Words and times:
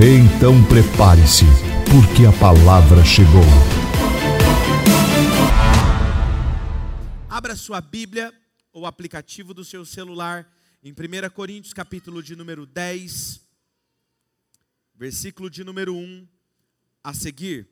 Então 0.00 0.64
prepare-se, 0.68 1.44
porque 1.90 2.24
a 2.24 2.30
palavra 2.38 3.04
chegou. 3.04 3.42
Abra 7.28 7.56
sua 7.56 7.80
Bíblia 7.80 8.32
ou 8.72 8.86
aplicativo 8.86 9.52
do 9.52 9.64
seu 9.64 9.84
celular 9.84 10.48
em 10.84 10.92
1 10.92 11.30
Coríntios, 11.34 11.74
capítulo 11.74 12.22
de 12.22 12.36
número 12.36 12.64
10, 12.64 13.40
versículo 14.94 15.50
de 15.50 15.64
número 15.64 15.96
1 15.96 16.28
a 17.02 17.12
seguir. 17.12 17.68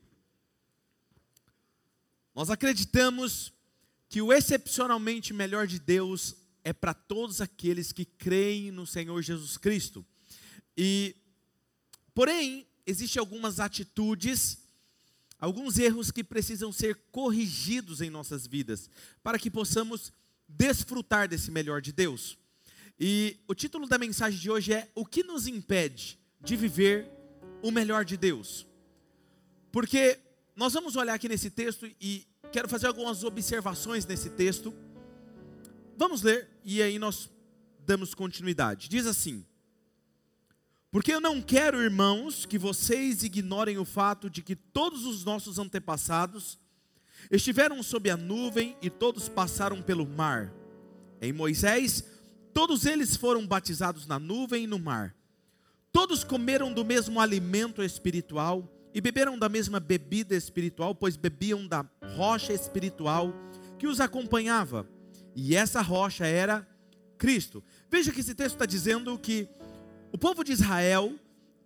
Nós 2.34 2.50
acreditamos 2.50 3.52
que 4.08 4.20
o 4.20 4.32
excepcionalmente 4.32 5.32
melhor 5.32 5.68
de 5.68 5.78
Deus 5.78 6.34
é 6.64 6.72
para 6.72 6.92
todos 6.92 7.40
aqueles 7.40 7.92
que 7.92 8.04
creem 8.04 8.72
no 8.72 8.84
Senhor 8.84 9.22
Jesus 9.22 9.56
Cristo. 9.56 10.04
E 10.76 11.14
porém, 12.16 12.66
existem 12.86 13.20
algumas 13.20 13.60
atitudes, 13.60 14.56
alguns 15.38 15.78
erros 15.78 16.10
que 16.10 16.24
precisam 16.24 16.72
ser 16.72 16.94
corrigidos 17.12 18.00
em 18.00 18.08
nossas 18.08 18.46
vidas, 18.46 18.88
para 19.22 19.38
que 19.38 19.50
possamos 19.50 20.14
desfrutar 20.48 21.28
desse 21.28 21.50
melhor 21.50 21.82
de 21.82 21.92
Deus. 21.92 22.38
E 22.98 23.36
o 23.46 23.54
título 23.54 23.86
da 23.86 23.98
mensagem 23.98 24.40
de 24.40 24.50
hoje 24.50 24.72
é 24.72 24.90
O 24.94 25.04
que 25.04 25.22
nos 25.22 25.46
impede 25.46 26.18
de 26.40 26.56
viver 26.56 27.06
o 27.62 27.70
melhor 27.70 28.02
de 28.02 28.16
Deus? 28.16 28.66
Porque 29.70 30.18
nós 30.56 30.72
vamos 30.72 30.96
olhar 30.96 31.12
aqui 31.12 31.28
nesse 31.28 31.50
texto 31.50 31.86
e 32.00 32.26
quero 32.50 32.66
fazer 32.66 32.86
algumas 32.86 33.24
observações 33.24 34.06
nesse 34.06 34.30
texto. 34.30 34.72
Vamos 35.98 36.22
ler 36.22 36.48
e 36.64 36.80
aí 36.80 36.98
nós 36.98 37.30
damos 37.80 38.14
continuidade. 38.14 38.88
Diz 38.88 39.06
assim: 39.06 39.44
Porque 40.96 41.12
eu 41.12 41.20
não 41.20 41.42
quero, 41.42 41.82
irmãos, 41.82 42.46
que 42.46 42.56
vocês 42.56 43.22
ignorem 43.22 43.76
o 43.76 43.84
fato 43.84 44.30
de 44.30 44.40
que 44.40 44.56
todos 44.56 45.04
os 45.04 45.26
nossos 45.26 45.58
antepassados 45.58 46.58
estiveram 47.30 47.82
sob 47.82 48.08
a 48.08 48.16
nuvem 48.16 48.74
e 48.80 48.88
todos 48.88 49.28
passaram 49.28 49.82
pelo 49.82 50.06
mar. 50.06 50.50
Em 51.20 51.34
Moisés, 51.34 52.02
todos 52.54 52.86
eles 52.86 53.14
foram 53.14 53.46
batizados 53.46 54.06
na 54.06 54.18
nuvem 54.18 54.64
e 54.64 54.66
no 54.66 54.78
mar. 54.78 55.14
Todos 55.92 56.24
comeram 56.24 56.72
do 56.72 56.82
mesmo 56.82 57.20
alimento 57.20 57.82
espiritual 57.82 58.66
e 58.94 58.98
beberam 58.98 59.38
da 59.38 59.50
mesma 59.50 59.78
bebida 59.78 60.34
espiritual, 60.34 60.94
pois 60.94 61.14
bebiam 61.14 61.66
da 61.68 61.84
rocha 62.16 62.54
espiritual 62.54 63.34
que 63.78 63.86
os 63.86 64.00
acompanhava 64.00 64.88
e 65.34 65.54
essa 65.54 65.82
rocha 65.82 66.26
era 66.26 66.66
Cristo. 67.18 67.62
Veja 67.90 68.10
que 68.12 68.20
esse 68.20 68.34
texto 68.34 68.54
está 68.54 68.64
dizendo 68.64 69.18
que 69.18 69.46
o 70.16 70.18
povo 70.18 70.42
de 70.42 70.50
Israel, 70.50 71.14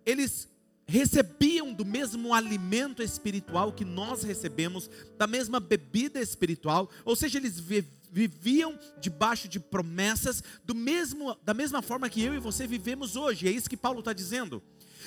eles 0.05 0.49
recebiam 0.85 1.71
do 1.71 1.85
mesmo 1.85 2.33
alimento 2.33 3.01
espiritual 3.01 3.71
que 3.71 3.85
nós 3.85 4.23
recebemos, 4.23 4.89
da 5.17 5.25
mesma 5.25 5.57
bebida 5.57 6.19
espiritual, 6.19 6.89
ou 7.05 7.15
seja, 7.15 7.37
eles 7.37 7.63
viviam 8.11 8.77
debaixo 8.99 9.47
de 9.47 9.57
promessas 9.57 10.43
do 10.65 10.75
mesmo, 10.75 11.33
da 11.45 11.53
mesma 11.53 11.81
forma 11.81 12.09
que 12.09 12.21
eu 12.21 12.33
e 12.33 12.39
você 12.39 12.67
vivemos 12.67 13.15
hoje. 13.15 13.47
É 13.47 13.51
isso 13.51 13.69
que 13.69 13.77
Paulo 13.77 13.99
está 13.99 14.11
dizendo. 14.11 14.61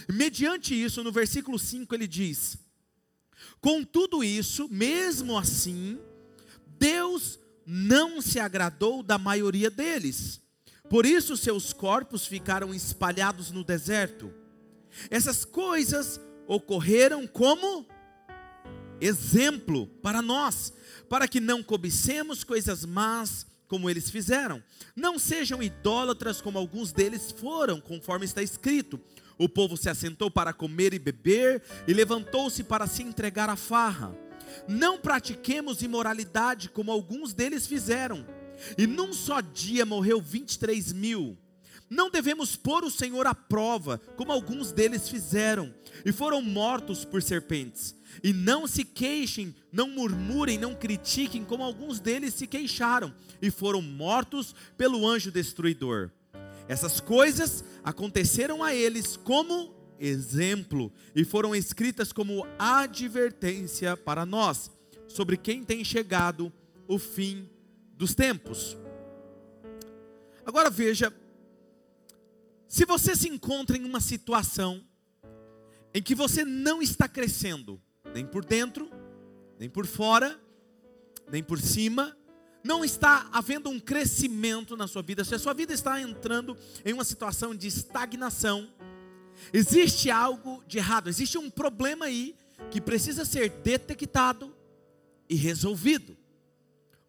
Mediante 0.08 0.74
isso, 0.74 1.04
no 1.04 1.12
versículo 1.12 1.58
5 1.58 1.94
ele 1.94 2.06
diz: 2.06 2.56
Com 3.60 3.84
tudo 3.84 4.24
isso, 4.24 4.70
mesmo 4.70 5.36
assim, 5.36 5.98
Deus 6.78 7.38
não 7.66 8.22
se 8.22 8.40
agradou 8.40 9.02
da 9.02 9.18
maioria 9.18 9.70
deles. 9.70 10.40
Por 10.88 11.06
isso 11.06 11.36
seus 11.36 11.72
corpos 11.72 12.26
ficaram 12.26 12.74
espalhados 12.74 13.50
no 13.50 13.64
deserto. 13.64 14.32
Essas 15.10 15.44
coisas 15.44 16.20
ocorreram 16.46 17.26
como 17.26 17.86
exemplo 19.00 19.86
para 20.02 20.22
nós, 20.22 20.72
para 21.08 21.26
que 21.26 21.40
não 21.40 21.62
cobicemos 21.62 22.44
coisas 22.44 22.84
más 22.84 23.46
como 23.66 23.88
eles 23.88 24.10
fizeram. 24.10 24.62
Não 24.94 25.18
sejam 25.18 25.62
idólatras 25.62 26.40
como 26.40 26.58
alguns 26.58 26.92
deles 26.92 27.32
foram, 27.32 27.80
conforme 27.80 28.24
está 28.24 28.42
escrito. 28.42 29.00
O 29.36 29.48
povo 29.48 29.76
se 29.76 29.88
assentou 29.88 30.30
para 30.30 30.52
comer 30.52 30.94
e 30.94 30.98
beber 30.98 31.62
e 31.88 31.92
levantou-se 31.92 32.62
para 32.62 32.86
se 32.86 33.02
entregar 33.02 33.48
à 33.48 33.56
farra. 33.56 34.16
Não 34.68 34.98
pratiquemos 34.98 35.82
imoralidade 35.82 36.68
como 36.68 36.92
alguns 36.92 37.32
deles 37.32 37.66
fizeram. 37.66 38.24
E 38.76 38.86
num 38.86 39.12
só 39.12 39.40
dia 39.40 39.84
morreu 39.84 40.20
23 40.20 40.92
mil. 40.92 41.38
Não 41.88 42.10
devemos 42.10 42.56
pôr 42.56 42.82
o 42.82 42.90
Senhor 42.90 43.26
à 43.26 43.34
prova, 43.34 43.98
como 44.16 44.32
alguns 44.32 44.72
deles 44.72 45.08
fizeram, 45.08 45.72
e 46.04 46.12
foram 46.12 46.40
mortos 46.42 47.04
por 47.04 47.22
serpentes. 47.22 47.94
E 48.22 48.32
não 48.32 48.66
se 48.66 48.84
queixem, 48.84 49.54
não 49.70 49.88
murmurem, 49.88 50.58
não 50.58 50.74
critiquem, 50.74 51.44
como 51.44 51.62
alguns 51.62 52.00
deles 52.00 52.34
se 52.34 52.46
queixaram, 52.46 53.14
e 53.40 53.50
foram 53.50 53.82
mortos 53.82 54.54
pelo 54.76 55.06
anjo 55.06 55.30
destruidor. 55.30 56.10
Essas 56.66 57.00
coisas 57.00 57.62
aconteceram 57.82 58.62
a 58.62 58.74
eles 58.74 59.16
como 59.16 59.74
exemplo 59.98 60.92
e 61.14 61.24
foram 61.24 61.54
escritas 61.54 62.12
como 62.12 62.46
advertência 62.58 63.96
para 63.96 64.26
nós 64.26 64.70
sobre 65.06 65.36
quem 65.36 65.62
tem 65.62 65.84
chegado 65.84 66.52
o 66.88 66.98
fim 66.98 67.48
dos 67.96 68.14
tempos. 68.14 68.76
Agora 70.44 70.70
veja, 70.70 71.12
se 72.68 72.84
você 72.84 73.14
se 73.16 73.28
encontra 73.28 73.76
em 73.76 73.84
uma 73.84 74.00
situação 74.00 74.84
em 75.92 76.02
que 76.02 76.14
você 76.14 76.44
não 76.44 76.82
está 76.82 77.08
crescendo, 77.08 77.80
nem 78.12 78.26
por 78.26 78.44
dentro, 78.44 78.90
nem 79.58 79.68
por 79.68 79.86
fora, 79.86 80.38
nem 81.30 81.42
por 81.42 81.60
cima, 81.60 82.16
não 82.62 82.84
está 82.84 83.28
havendo 83.32 83.70
um 83.70 83.78
crescimento 83.78 84.76
na 84.76 84.86
sua 84.86 85.02
vida, 85.02 85.24
se 85.24 85.34
a 85.34 85.38
sua 85.38 85.54
vida 85.54 85.72
está 85.72 86.00
entrando 86.00 86.56
em 86.84 86.92
uma 86.92 87.04
situação 87.04 87.54
de 87.54 87.68
estagnação, 87.68 88.68
Existe 89.52 90.10
algo 90.10 90.62
de 90.66 90.78
errado, 90.78 91.08
existe 91.08 91.38
um 91.38 91.50
problema 91.50 92.06
aí 92.06 92.34
que 92.70 92.80
precisa 92.80 93.24
ser 93.24 93.50
detectado 93.50 94.54
e 95.28 95.34
resolvido. 95.34 96.16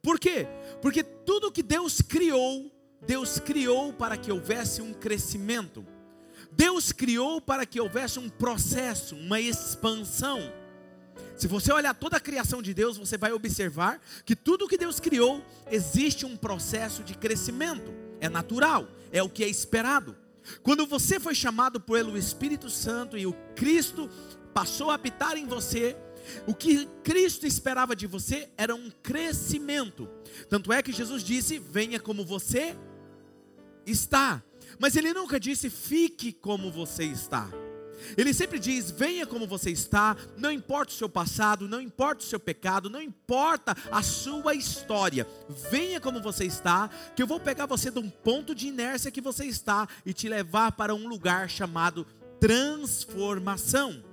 Por 0.06 0.20
quê? 0.20 0.48
Porque 0.84 1.02
tudo 1.02 1.52
que 1.52 1.64
Deus 1.64 2.00
criou, 2.00 2.72
Deus 3.08 3.40
criou 3.40 3.92
para 3.92 4.16
que 4.16 4.32
houvesse 4.32 4.80
um 4.80 4.94
crescimento. 4.94 5.84
Deus 6.52 6.92
criou 6.92 7.42
para 7.42 7.66
que 7.66 7.82
houvesse 7.82 8.20
um 8.20 8.30
processo, 8.30 9.16
uma 9.16 9.42
expansão. 9.42 10.40
Se 11.36 11.48
você 11.48 11.74
olhar 11.74 11.96
toda 11.96 12.18
a 12.18 12.20
criação 12.20 12.62
de 12.62 12.72
Deus, 12.72 12.98
você 12.98 13.18
vai 13.18 13.34
observar 13.34 14.00
que 14.24 14.36
tudo 14.36 14.68
que 14.68 14.78
Deus 14.78 15.00
criou 15.00 15.44
existe 15.72 16.24
um 16.24 16.38
processo 16.38 17.04
de 17.04 17.16
crescimento. 17.16 17.92
É 18.22 18.30
natural, 18.30 18.88
é 19.12 19.24
o 19.24 19.30
que 19.30 19.44
é 19.44 19.48
esperado. 19.48 20.16
Quando 20.62 20.86
você 20.86 21.20
foi 21.20 21.34
chamado 21.34 21.82
pelo 21.82 22.16
Espírito 22.16 22.70
Santo 22.70 23.18
e 23.18 23.26
o 23.26 23.34
Cristo 23.56 24.08
passou 24.54 24.92
a 24.92 24.94
habitar 24.94 25.36
em 25.36 25.48
você, 25.48 25.98
o 26.48 26.54
que 26.54 26.88
Cristo 27.04 27.46
esperava 27.46 27.96
de 27.96 28.08
você 28.08 28.50
era 28.58 28.76
um 28.76 28.90
crescimento. 29.04 30.10
Tanto 30.50 30.72
é 30.72 30.82
que 30.82 30.92
Jesus 30.92 31.24
disse: 31.24 31.60
venha 31.60 32.00
como 32.00 32.26
você 32.26 32.76
está. 33.86 34.44
Mas 34.80 34.96
ele 34.96 35.14
nunca 35.14 35.40
disse: 35.40 35.70
fique 35.70 36.32
como 36.34 36.72
você 36.72 37.06
está. 37.06 37.50
Ele 38.18 38.34
sempre 38.34 38.60
diz: 38.60 38.92
venha 38.92 39.26
como 39.26 39.48
você 39.48 39.72
está, 39.72 40.16
não 40.38 40.52
importa 40.52 40.92
o 40.92 40.96
seu 40.96 41.10
passado, 41.10 41.68
não 41.68 41.82
importa 41.82 42.24
o 42.24 42.28
seu 42.28 42.40
pecado, 42.40 42.90
não 42.90 43.02
importa 43.02 43.76
a 43.92 44.02
sua 44.02 44.54
história, 44.54 45.28
venha 45.72 46.00
como 46.00 46.22
você 46.22 46.46
está, 46.46 46.90
que 47.16 47.22
eu 47.22 47.28
vou 47.28 47.40
pegar 47.40 47.66
você 47.66 47.90
de 47.90 48.00
um 48.00 48.10
ponto 48.10 48.54
de 48.54 48.68
inércia 48.68 49.12
que 49.12 49.22
você 49.22 49.46
está 49.46 49.88
e 50.06 50.14
te 50.14 50.28
levar 50.28 50.74
para 50.74 50.94
um 50.94 51.08
lugar 51.08 51.50
chamado 51.50 52.06
transformação. 52.40 54.04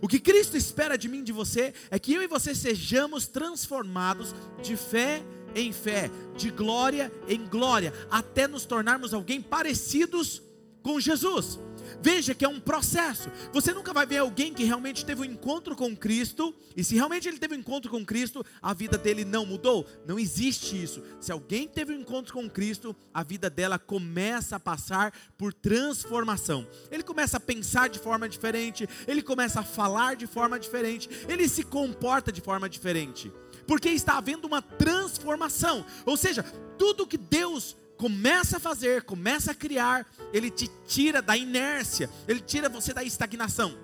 O 0.00 0.08
que 0.08 0.18
Cristo 0.18 0.56
espera 0.56 0.96
de 0.96 1.08
mim 1.08 1.22
de 1.22 1.32
você 1.32 1.72
é 1.90 1.98
que 1.98 2.12
eu 2.12 2.22
e 2.22 2.26
você 2.26 2.54
sejamos 2.54 3.26
transformados 3.26 4.34
de 4.62 4.76
fé 4.76 5.22
em 5.54 5.72
fé, 5.72 6.10
de 6.36 6.50
glória 6.50 7.12
em 7.26 7.46
glória, 7.46 7.92
até 8.10 8.46
nos 8.46 8.64
tornarmos 8.64 9.14
alguém 9.14 9.40
parecidos 9.40 10.42
com 10.82 11.00
Jesus. 11.00 11.58
Veja 12.00 12.34
que 12.34 12.44
é 12.44 12.48
um 12.48 12.60
processo. 12.60 13.30
Você 13.52 13.72
nunca 13.72 13.92
vai 13.92 14.06
ver 14.06 14.18
alguém 14.18 14.52
que 14.52 14.64
realmente 14.64 15.04
teve 15.04 15.22
um 15.22 15.24
encontro 15.24 15.74
com 15.74 15.96
Cristo, 15.96 16.54
e 16.76 16.84
se 16.84 16.94
realmente 16.94 17.28
ele 17.28 17.38
teve 17.38 17.54
um 17.54 17.58
encontro 17.58 17.90
com 17.90 18.04
Cristo, 18.04 18.44
a 18.62 18.72
vida 18.72 18.96
dele 18.96 19.24
não 19.24 19.44
mudou. 19.44 19.86
Não 20.06 20.18
existe 20.18 20.80
isso. 20.80 21.02
Se 21.20 21.32
alguém 21.32 21.66
teve 21.66 21.92
um 21.92 22.00
encontro 22.00 22.32
com 22.32 22.48
Cristo, 22.48 22.94
a 23.12 23.22
vida 23.22 23.50
dela 23.50 23.78
começa 23.78 24.56
a 24.56 24.60
passar 24.60 25.12
por 25.36 25.52
transformação. 25.52 26.66
Ele 26.90 27.02
começa 27.02 27.36
a 27.36 27.40
pensar 27.40 27.88
de 27.88 27.98
forma 27.98 28.28
diferente, 28.28 28.88
ele 29.06 29.22
começa 29.22 29.60
a 29.60 29.64
falar 29.64 30.16
de 30.16 30.26
forma 30.26 30.58
diferente, 30.58 31.08
ele 31.28 31.48
se 31.48 31.62
comporta 31.62 32.30
de 32.30 32.40
forma 32.40 32.68
diferente. 32.68 33.32
Porque 33.66 33.90
está 33.90 34.16
havendo 34.16 34.46
uma 34.46 34.62
transformação. 34.62 35.84
Ou 36.06 36.16
seja, 36.16 36.42
tudo 36.78 37.06
que 37.06 37.18
Deus 37.18 37.76
começa 37.98 38.56
a 38.56 38.60
fazer, 38.60 39.02
começa 39.02 39.50
a 39.50 39.54
criar, 39.54 40.06
ele 40.32 40.50
te 40.50 40.70
tira 40.86 41.20
da 41.20 41.36
inércia, 41.36 42.08
ele 42.26 42.40
tira 42.40 42.68
você 42.68 42.94
da 42.94 43.02
estagnação. 43.02 43.76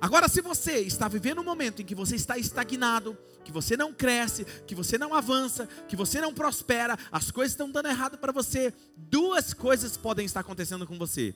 Agora, 0.00 0.28
se 0.28 0.40
você 0.40 0.80
está 0.80 1.06
vivendo 1.06 1.40
um 1.40 1.44
momento 1.44 1.80
em 1.80 1.84
que 1.84 1.94
você 1.94 2.16
está 2.16 2.36
estagnado, 2.36 3.16
que 3.44 3.52
você 3.52 3.76
não 3.76 3.92
cresce, 3.92 4.44
que 4.66 4.74
você 4.74 4.98
não 4.98 5.14
avança, 5.14 5.68
que 5.88 5.94
você 5.94 6.20
não 6.20 6.34
prospera, 6.34 6.98
as 7.10 7.30
coisas 7.30 7.52
estão 7.52 7.70
dando 7.70 7.88
errado 7.88 8.18
para 8.18 8.32
você, 8.32 8.72
duas 8.96 9.54
coisas 9.54 9.96
podem 9.96 10.26
estar 10.26 10.40
acontecendo 10.40 10.86
com 10.86 10.98
você, 10.98 11.34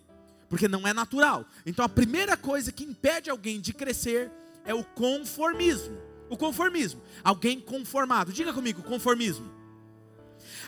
porque 0.48 0.66
não 0.66 0.86
é 0.86 0.92
natural. 0.92 1.46
Então, 1.64 1.84
a 1.84 1.88
primeira 1.88 2.36
coisa 2.36 2.72
que 2.72 2.84
impede 2.84 3.30
alguém 3.30 3.60
de 3.60 3.72
crescer 3.72 4.32
é 4.64 4.74
o 4.74 4.82
conformismo. 4.82 5.96
O 6.28 6.36
conformismo, 6.36 7.00
alguém 7.22 7.60
conformado. 7.60 8.32
Diga 8.32 8.52
comigo, 8.52 8.82
conformismo. 8.82 9.48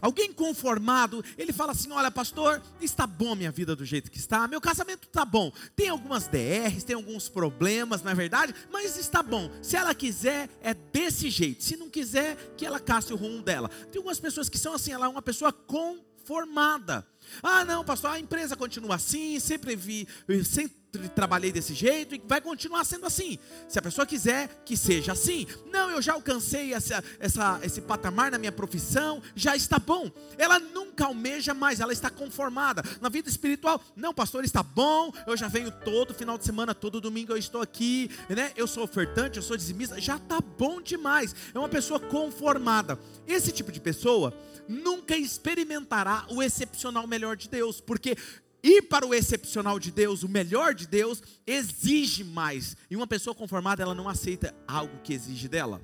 Alguém 0.00 0.32
conformado, 0.32 1.24
ele 1.36 1.52
fala 1.52 1.72
assim: 1.72 1.90
Olha, 1.92 2.10
pastor, 2.10 2.62
está 2.80 3.06
bom 3.06 3.34
minha 3.34 3.50
vida 3.50 3.74
do 3.74 3.84
jeito 3.84 4.10
que 4.10 4.18
está, 4.18 4.46
meu 4.46 4.60
casamento 4.60 5.06
está 5.06 5.24
bom. 5.24 5.52
Tem 5.74 5.88
algumas 5.88 6.26
DRs, 6.26 6.84
tem 6.84 6.96
alguns 6.96 7.28
problemas, 7.28 8.02
na 8.02 8.12
é 8.12 8.14
verdade, 8.14 8.54
mas 8.70 8.96
está 8.96 9.22
bom. 9.22 9.50
Se 9.62 9.76
ela 9.76 9.94
quiser, 9.94 10.48
é 10.60 10.74
desse 10.74 11.30
jeito. 11.30 11.62
Se 11.62 11.76
não 11.76 11.88
quiser, 11.88 12.36
que 12.56 12.66
ela 12.66 12.80
casse 12.80 13.12
o 13.12 13.16
rumo 13.16 13.42
dela. 13.42 13.68
Tem 13.90 13.98
algumas 13.98 14.20
pessoas 14.20 14.48
que 14.48 14.58
são 14.58 14.74
assim, 14.74 14.92
ela 14.92 15.06
é 15.06 15.08
uma 15.08 15.22
pessoa 15.22 15.52
conformada. 15.52 17.06
Ah, 17.42 17.64
não, 17.64 17.84
pastor, 17.84 18.10
a 18.10 18.20
empresa 18.20 18.56
continua 18.56 18.96
assim, 18.96 19.38
sempre 19.38 19.76
vi, 19.76 20.08
sempre 20.44 20.76
trabalhei 21.14 21.52
desse 21.52 21.74
jeito 21.74 22.14
e 22.14 22.22
vai 22.24 22.40
continuar 22.40 22.84
sendo 22.84 23.06
assim. 23.06 23.38
Se 23.68 23.78
a 23.78 23.82
pessoa 23.82 24.06
quiser 24.06 24.62
que 24.64 24.76
seja 24.76 25.12
assim, 25.12 25.46
não, 25.70 25.90
eu 25.90 26.00
já 26.00 26.14
alcancei 26.14 26.72
essa, 26.72 27.04
essa, 27.18 27.60
esse 27.62 27.80
patamar 27.82 28.30
na 28.30 28.38
minha 28.38 28.52
profissão, 28.52 29.22
já 29.34 29.54
está 29.54 29.78
bom. 29.78 30.10
Ela 30.38 30.58
nunca 30.58 31.04
almeja 31.04 31.52
mais, 31.52 31.80
ela 31.80 31.92
está 31.92 32.08
conformada. 32.08 32.82
Na 33.00 33.08
vida 33.08 33.28
espiritual, 33.28 33.82
não, 33.94 34.14
pastor, 34.14 34.44
está 34.44 34.62
bom, 34.62 35.12
eu 35.26 35.36
já 35.36 35.48
venho 35.48 35.70
todo 35.70 36.14
final 36.14 36.38
de 36.38 36.44
semana, 36.44 36.74
todo 36.74 37.00
domingo 37.00 37.32
eu 37.32 37.36
estou 37.36 37.60
aqui, 37.60 38.10
né? 38.28 38.52
Eu 38.56 38.66
sou 38.66 38.84
ofertante, 38.84 39.36
eu 39.36 39.42
sou 39.42 39.56
dizimista, 39.56 40.00
já 40.00 40.16
está 40.16 40.40
bom 40.40 40.80
demais. 40.80 41.34
É 41.54 41.58
uma 41.58 41.68
pessoa 41.68 42.00
conformada. 42.00 42.98
Esse 43.26 43.52
tipo 43.52 43.70
de 43.70 43.80
pessoa 43.80 44.32
nunca 44.68 45.16
experimentará 45.16 46.26
o 46.28 46.42
excepcional 46.42 47.06
melhor 47.06 47.36
de 47.36 47.48
Deus, 47.48 47.80
porque 47.80 48.16
ir 48.62 48.82
para 48.82 49.06
o 49.06 49.14
excepcional 49.14 49.78
de 49.78 49.90
Deus, 49.90 50.22
o 50.22 50.28
melhor 50.28 50.74
de 50.74 50.86
Deus, 50.86 51.22
exige 51.46 52.24
mais. 52.24 52.76
E 52.90 52.96
uma 52.96 53.06
pessoa 53.06 53.34
conformada, 53.34 53.82
ela 53.82 53.94
não 53.94 54.08
aceita 54.08 54.54
algo 54.66 55.00
que 55.02 55.12
exige 55.12 55.48
dela. 55.48 55.80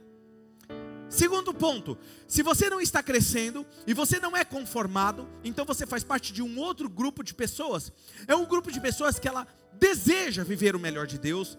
Segundo 1.09 1.55
ponto, 1.55 1.97
se 2.27 2.43
você 2.43 2.69
não 2.69 2.81
está 2.81 3.03
crescendo 3.03 3.65
e 3.87 3.95
você 3.95 4.19
não 4.19 4.37
é 4.37 4.45
conformado, 4.45 5.29
então 5.45 5.65
você 5.65 5.87
faz 5.87 6.03
parte 6.03 6.33
de 6.33 6.43
um 6.43 6.59
outro 6.59 6.89
grupo 6.89 7.23
de 7.23 7.33
pessoas. 7.33 7.93
É 8.27 8.35
um 8.35 8.45
grupo 8.45 8.73
de 8.73 8.81
pessoas 8.81 9.19
que 9.19 9.29
ela 9.29 9.47
deseja 9.75 10.43
viver 10.43 10.75
o 10.75 10.81
melhor 10.81 11.07
de 11.07 11.19
Deus. 11.19 11.57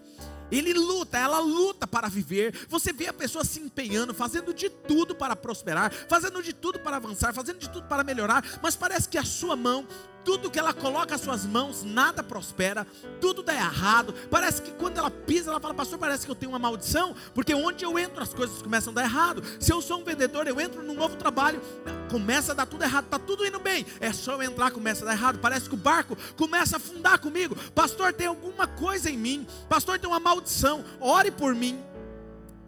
Ele 0.50 0.74
luta, 0.74 1.18
ela 1.18 1.38
luta 1.38 1.86
para 1.86 2.08
viver. 2.08 2.54
Você 2.68 2.92
vê 2.92 3.06
a 3.06 3.12
pessoa 3.12 3.44
se 3.44 3.58
empenhando, 3.58 4.12
fazendo 4.12 4.52
de 4.52 4.68
tudo 4.68 5.14
para 5.14 5.34
prosperar, 5.34 5.92
fazendo 6.08 6.42
de 6.42 6.52
tudo 6.52 6.78
para 6.78 6.96
avançar, 6.96 7.32
fazendo 7.32 7.58
de 7.58 7.70
tudo 7.70 7.88
para 7.88 8.04
melhorar, 8.04 8.44
mas 8.62 8.76
parece 8.76 9.08
que 9.08 9.18
a 9.18 9.24
sua 9.24 9.56
mão 9.56 9.88
tudo 10.26 10.50
que 10.50 10.58
ela 10.58 10.74
coloca 10.74 11.14
as 11.14 11.20
suas 11.20 11.46
mãos, 11.46 11.84
nada 11.84 12.20
prospera, 12.20 12.84
tudo 13.20 13.44
dá 13.44 13.54
errado. 13.54 14.12
Parece 14.28 14.60
que 14.60 14.72
quando 14.72 14.98
ela 14.98 15.08
pisa, 15.08 15.50
ela 15.50 15.60
fala, 15.60 15.72
pastor, 15.72 16.00
parece 16.00 16.26
que 16.26 16.30
eu 16.32 16.34
tenho 16.34 16.50
uma 16.50 16.58
maldição, 16.58 17.14
porque 17.32 17.54
onde 17.54 17.84
eu 17.84 17.96
entro 17.96 18.20
as 18.20 18.34
coisas 18.34 18.60
começam 18.60 18.90
a 18.90 18.96
dar 18.96 19.04
errado. 19.04 19.40
Se 19.60 19.72
eu 19.72 19.80
sou 19.80 20.00
um 20.00 20.04
vendedor, 20.04 20.48
eu 20.48 20.60
entro 20.60 20.82
num 20.82 20.94
novo 20.94 21.14
trabalho, 21.14 21.62
começa 22.10 22.50
a 22.50 22.54
dar 22.56 22.66
tudo 22.66 22.82
errado, 22.82 23.04
está 23.04 23.20
tudo 23.20 23.46
indo 23.46 23.60
bem. 23.60 23.86
É 24.00 24.12
só 24.12 24.32
eu 24.32 24.42
entrar, 24.42 24.72
começa 24.72 25.04
a 25.04 25.06
dar 25.06 25.12
errado. 25.12 25.38
Parece 25.38 25.68
que 25.68 25.76
o 25.76 25.78
barco 25.78 26.18
começa 26.36 26.74
a 26.74 26.78
afundar 26.78 27.20
comigo. 27.20 27.54
Pastor, 27.72 28.12
tem 28.12 28.26
alguma 28.26 28.66
coisa 28.66 29.08
em 29.08 29.16
mim, 29.16 29.46
pastor, 29.68 29.96
tem 29.96 30.10
uma 30.10 30.18
maldição, 30.18 30.84
ore 30.98 31.30
por 31.30 31.54
mim. 31.54 31.78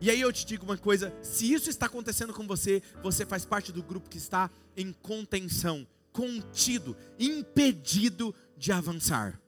E 0.01 0.13
aí 0.13 0.21
eu 0.21 0.33
te 0.33 0.47
digo 0.47 0.65
uma 0.65 0.79
coisa: 0.79 1.13
se 1.23 1.53
isso 1.53 1.69
está 1.69 1.87
acontecendo 1.87 2.33
com 2.33 2.47
você, 2.47 2.81
você 3.03 3.27
faz 3.27 3.45
parte 3.45 3.73
do 3.73 3.83
grupo 3.83 4.09
que 4.09 4.17
está 4.17 4.49
em 4.77 4.93
contenção 5.03 5.85
contido, 6.19 6.97
impedido 7.17 8.35
de 8.57 8.73
avançar. 8.73 9.41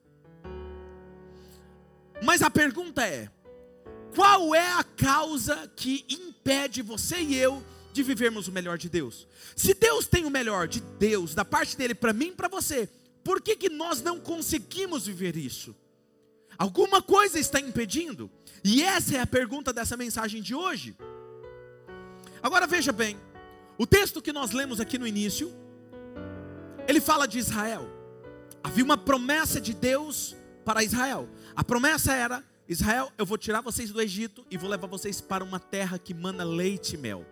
Mas 2.22 2.42
a 2.42 2.48
pergunta 2.48 3.04
é: 3.04 3.28
qual 4.14 4.54
é 4.54 4.70
a 4.74 4.84
causa 4.84 5.68
que 5.74 6.04
impede 6.08 6.80
você 6.80 7.20
e 7.20 7.34
eu 7.34 7.60
de 7.92 8.04
vivermos 8.04 8.46
o 8.46 8.52
melhor 8.52 8.78
de 8.78 8.88
Deus? 8.88 9.26
Se 9.56 9.74
Deus 9.74 10.06
tem 10.06 10.24
o 10.24 10.30
melhor 10.30 10.68
de 10.68 10.80
Deus, 10.80 11.34
da 11.34 11.44
parte 11.44 11.76
dele 11.76 11.92
para 11.92 12.12
mim 12.12 12.28
e 12.28 12.36
para 12.36 12.46
você, 12.46 12.88
por 13.24 13.42
que, 13.42 13.56
que 13.56 13.68
nós 13.68 14.00
não 14.00 14.20
conseguimos 14.20 15.06
viver 15.06 15.36
isso? 15.36 15.74
Alguma 16.56 17.02
coisa 17.02 17.36
está 17.40 17.58
impedindo? 17.58 18.30
E 18.62 18.80
essa 18.80 19.16
é 19.16 19.20
a 19.20 19.26
pergunta 19.26 19.72
dessa 19.72 19.96
mensagem 19.96 20.40
de 20.40 20.54
hoje. 20.54 20.94
Agora 22.40 22.64
veja 22.64 22.92
bem, 22.92 23.18
o 23.76 23.88
texto 23.88 24.22
que 24.22 24.32
nós 24.32 24.52
lemos 24.52 24.78
aqui 24.78 24.98
no 24.98 25.06
início, 25.06 25.52
ele 26.90 27.00
fala 27.00 27.26
de 27.26 27.38
Israel. 27.38 27.88
Havia 28.62 28.84
uma 28.84 28.98
promessa 28.98 29.60
de 29.60 29.72
Deus 29.72 30.36
para 30.64 30.82
Israel. 30.82 31.28
A 31.54 31.64
promessa 31.64 32.12
era: 32.12 32.44
Israel, 32.68 33.12
eu 33.16 33.24
vou 33.24 33.38
tirar 33.38 33.60
vocês 33.60 33.90
do 33.90 34.00
Egito 34.00 34.44
e 34.50 34.58
vou 34.58 34.68
levar 34.68 34.88
vocês 34.88 35.20
para 35.20 35.44
uma 35.44 35.60
terra 35.60 35.98
que 35.98 36.12
mana 36.12 36.44
leite 36.44 36.94
e 36.94 36.98
mel. 36.98 37.24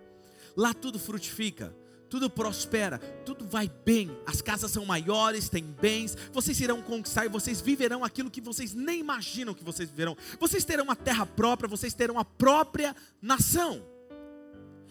Lá 0.56 0.72
tudo 0.72 0.98
frutifica, 0.98 1.74
tudo 2.08 2.30
prospera, 2.30 2.98
tudo 3.26 3.46
vai 3.46 3.70
bem. 3.84 4.16
As 4.26 4.40
casas 4.40 4.70
são 4.70 4.84
maiores, 4.86 5.48
têm 5.48 5.64
bens. 5.64 6.16
Vocês 6.32 6.58
irão 6.60 6.80
conquistar 6.80 7.26
e 7.26 7.28
vocês 7.28 7.60
viverão 7.60 8.04
aquilo 8.04 8.30
que 8.30 8.40
vocês 8.40 8.74
nem 8.74 9.00
imaginam 9.00 9.54
que 9.54 9.64
vocês 9.64 9.90
viverão. 9.90 10.16
Vocês 10.38 10.64
terão 10.64 10.84
uma 10.84 10.96
terra 10.96 11.26
própria, 11.26 11.68
vocês 11.68 11.92
terão 11.94 12.18
a 12.18 12.24
própria 12.24 12.94
nação. 13.20 13.84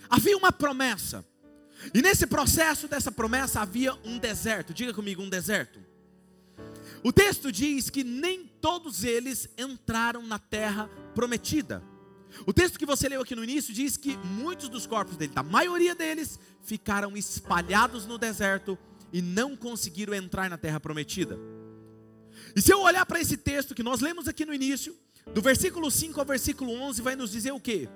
Havia 0.09 0.38
uma 0.38 0.51
promessa. 0.51 1.25
E 1.93 2.01
nesse 2.01 2.27
processo 2.27 2.88
dessa 2.88 3.12
promessa 3.12 3.62
havia 3.62 3.93
um 4.03 4.17
deserto. 4.17 4.74
Diga 4.74 4.93
comigo, 4.93 5.22
um 5.22 5.29
deserto. 5.29 5.79
O 7.03 7.13
texto 7.13 7.51
diz 7.51 7.89
que 7.89 8.03
nem 8.03 8.46
todos 8.60 9.03
eles 9.03 9.48
entraram 9.57 10.24
na 10.24 10.39
terra 10.39 10.89
prometida. 11.13 11.84
O 12.46 12.53
texto 12.53 12.77
que 12.77 12.86
você 12.86 13.07
leu 13.07 13.22
aqui 13.22 13.36
no 13.36 13.43
início 13.43 13.74
diz 13.74 13.96
que 13.96 14.17
muitos 14.17 14.69
dos 14.69 14.86
corpos 14.86 15.15
dele, 15.15 15.34
da 15.34 15.43
maioria 15.43 15.96
deles, 15.96 16.39
ficaram 16.62 17.15
espalhados 17.15 18.05
no 18.05 18.17
deserto 18.17 18.77
e 19.13 19.22
não 19.22 19.55
conseguiram 19.55 20.13
entrar 20.13 20.50
na 20.50 20.57
terra 20.57 20.79
prometida. 20.79 21.39
E 22.55 22.62
se 22.62 22.74
eu 22.74 22.81
olhar 22.81 23.05
para 23.05 23.19
esse 23.19 23.38
texto 23.38 23.74
que 23.74 23.84
nós 23.84 24.01
lemos 24.01 24.27
aqui 24.27 24.46
no 24.46 24.53
início, 24.53 24.96
do 25.34 25.41
versículo 25.41 25.89
5 25.89 26.19
ao 26.19 26.25
versículo 26.25 26.72
11, 26.72 27.01
vai 27.01 27.15
nos 27.15 27.31
dizer 27.31 27.51
o 27.51 27.60
quê? 27.60 27.88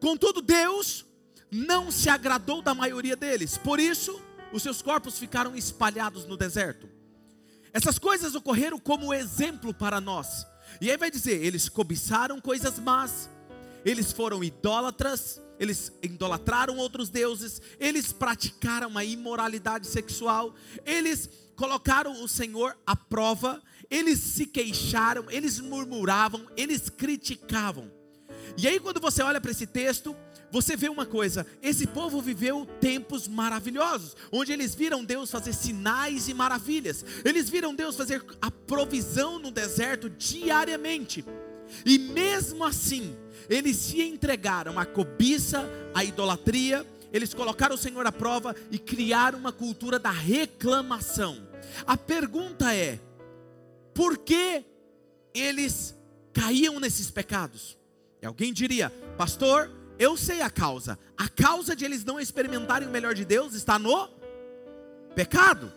Contudo, 0.00 0.42
Deus 0.42 1.04
não 1.52 1.90
se 1.90 2.08
agradou 2.08 2.62
da 2.62 2.74
maioria 2.74 3.14
deles, 3.14 3.58
por 3.58 3.78
isso 3.78 4.18
os 4.54 4.62
seus 4.62 4.80
corpos 4.80 5.18
ficaram 5.18 5.54
espalhados 5.54 6.26
no 6.26 6.34
deserto. 6.34 6.88
Essas 7.74 7.98
coisas 7.98 8.34
ocorreram 8.34 8.78
como 8.78 9.12
exemplo 9.12 9.74
para 9.74 10.00
nós. 10.00 10.46
E 10.80 10.90
aí 10.90 10.96
vai 10.96 11.10
dizer: 11.10 11.44
eles 11.44 11.68
cobiçaram 11.68 12.40
coisas 12.40 12.78
más, 12.78 13.28
eles 13.84 14.12
foram 14.12 14.42
idólatras, 14.42 15.42
eles 15.60 15.92
idolatraram 16.02 16.78
outros 16.78 17.10
deuses, 17.10 17.60
eles 17.78 18.12
praticaram 18.12 18.88
uma 18.88 19.04
imoralidade 19.04 19.86
sexual, 19.86 20.54
eles 20.86 21.28
colocaram 21.54 22.22
o 22.22 22.28
Senhor 22.28 22.76
à 22.86 22.96
prova, 22.96 23.62
eles 23.90 24.18
se 24.18 24.46
queixaram, 24.46 25.30
eles 25.30 25.60
murmuravam, 25.60 26.46
eles 26.56 26.88
criticavam. 26.88 27.92
E 28.56 28.66
aí, 28.66 28.80
quando 28.80 29.00
você 29.00 29.22
olha 29.22 29.40
para 29.40 29.50
esse 29.50 29.66
texto, 29.66 30.16
você 30.52 30.76
vê 30.76 30.88
uma 30.88 31.04
coisa: 31.04 31.44
esse 31.60 31.86
povo 31.86 32.20
viveu 32.20 32.64
tempos 32.80 33.26
maravilhosos, 33.26 34.16
onde 34.30 34.52
eles 34.52 34.74
viram 34.74 35.04
Deus 35.04 35.30
fazer 35.30 35.52
sinais 35.52 36.28
e 36.28 36.34
maravilhas, 36.34 37.04
eles 37.24 37.50
viram 37.50 37.74
Deus 37.74 37.96
fazer 37.96 38.24
a 38.40 38.50
provisão 38.50 39.38
no 39.38 39.50
deserto 39.50 40.08
diariamente, 40.08 41.24
e 41.84 41.98
mesmo 41.98 42.62
assim, 42.64 43.16
eles 43.48 43.76
se 43.76 44.00
entregaram 44.02 44.78
à 44.78 44.86
cobiça, 44.86 45.68
à 45.92 46.04
idolatria, 46.04 46.86
eles 47.12 47.34
colocaram 47.34 47.74
o 47.74 47.78
Senhor 47.78 48.06
à 48.06 48.12
prova 48.12 48.54
e 48.70 48.78
criaram 48.78 49.38
uma 49.38 49.52
cultura 49.52 49.98
da 49.98 50.10
reclamação. 50.10 51.48
A 51.86 51.96
pergunta 51.96 52.72
é: 52.74 53.00
por 53.92 54.18
que 54.18 54.64
eles 55.34 55.96
caíam 56.32 56.80
nesses 56.80 57.10
pecados. 57.10 57.78
E 58.20 58.26
alguém 58.26 58.52
diria, 58.52 58.90
pastor, 59.16 59.70
eu 59.98 60.16
sei 60.16 60.40
a 60.40 60.50
causa. 60.50 60.98
A 61.16 61.28
causa 61.28 61.76
de 61.76 61.84
eles 61.84 62.04
não 62.04 62.18
experimentarem 62.18 62.88
o 62.88 62.90
melhor 62.90 63.14
de 63.14 63.24
Deus 63.24 63.54
está 63.54 63.78
no 63.78 64.08
pecado. 65.14 65.72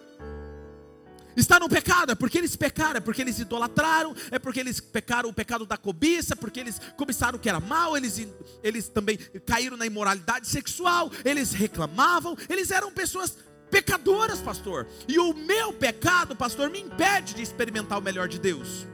Está 1.36 1.60
no 1.60 1.68
pecado, 1.68 2.14
é 2.14 2.16
porque 2.16 2.38
eles 2.38 2.56
pecaram, 2.56 2.98
é 2.98 3.00
porque 3.02 3.22
eles 3.22 3.38
idolatraram, 3.40 4.16
é 4.32 4.40
porque 4.40 4.60
eles 4.60 4.80
pecaram 4.80 5.30
o 5.30 5.34
pecado 5.34 5.66
da 5.66 5.76
cobiça, 5.76 6.34
porque 6.34 6.62
eles 6.62 6.80
cobiçaram 6.96 7.38
o 7.38 7.42
que 7.42 7.50
era 7.50 7.60
mal, 7.60 7.98
eles, 7.98 8.26
eles 8.64 8.88
também 8.88 9.18
caíram 9.46 9.76
na 9.76 9.86
imoralidade 9.86 10.48
sexual, 10.48 11.12
eles 11.26 11.52
reclamavam, 11.52 12.38
eles 12.48 12.72
eram 12.72 12.90
pessoas 12.90 13.38
pecadoras, 13.70 14.40
pastor. 14.40 14.88
E 15.08 15.20
o 15.20 15.34
meu 15.34 15.74
pecado, 15.74 16.36
pastor, 16.38 16.70
me 16.70 16.80
impede 16.80 17.34
de 17.34 17.42
experimentar 17.42 18.00
o 18.00 18.02
melhor 18.02 18.30
de 18.30 18.40
Deus. 18.40 18.88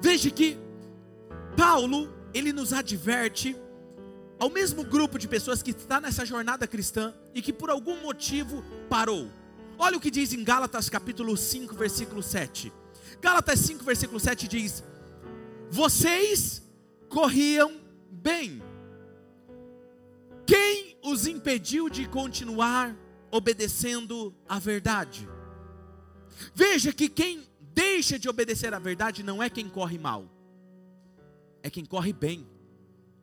Veja 0.00 0.30
que 0.30 0.58
Paulo, 1.56 2.12
ele 2.34 2.52
nos 2.52 2.72
adverte 2.72 3.56
ao 4.38 4.50
mesmo 4.50 4.84
grupo 4.84 5.18
de 5.18 5.26
pessoas 5.26 5.62
que 5.62 5.70
está 5.70 6.00
nessa 6.00 6.24
jornada 6.24 6.66
cristã 6.66 7.14
e 7.34 7.40
que 7.40 7.52
por 7.52 7.70
algum 7.70 8.00
motivo 8.02 8.62
parou. 8.88 9.30
Olha 9.78 9.96
o 9.96 10.00
que 10.00 10.10
diz 10.10 10.32
em 10.32 10.44
Gálatas 10.44 10.88
capítulo 10.88 11.36
5, 11.36 11.74
versículo 11.74 12.22
7. 12.22 12.72
Gálatas 13.20 13.60
5, 13.60 13.84
versículo 13.84 14.20
7 14.20 14.48
diz: 14.48 14.82
Vocês 15.70 16.62
corriam 17.08 17.80
bem. 18.10 18.62
Quem 20.46 20.96
os 21.02 21.26
impediu 21.26 21.88
de 21.88 22.06
continuar 22.06 22.96
obedecendo 23.30 24.34
a 24.48 24.58
verdade? 24.58 25.28
Veja 26.54 26.92
que 26.92 27.08
quem 27.08 27.46
deixa 27.60 28.18
de 28.18 28.28
obedecer 28.28 28.72
à 28.72 28.78
verdade 28.78 29.22
não 29.22 29.42
é 29.42 29.50
quem 29.50 29.68
corre 29.68 29.98
mal, 29.98 30.30
é 31.62 31.68
quem 31.70 31.84
corre 31.84 32.12
bem. 32.12 32.46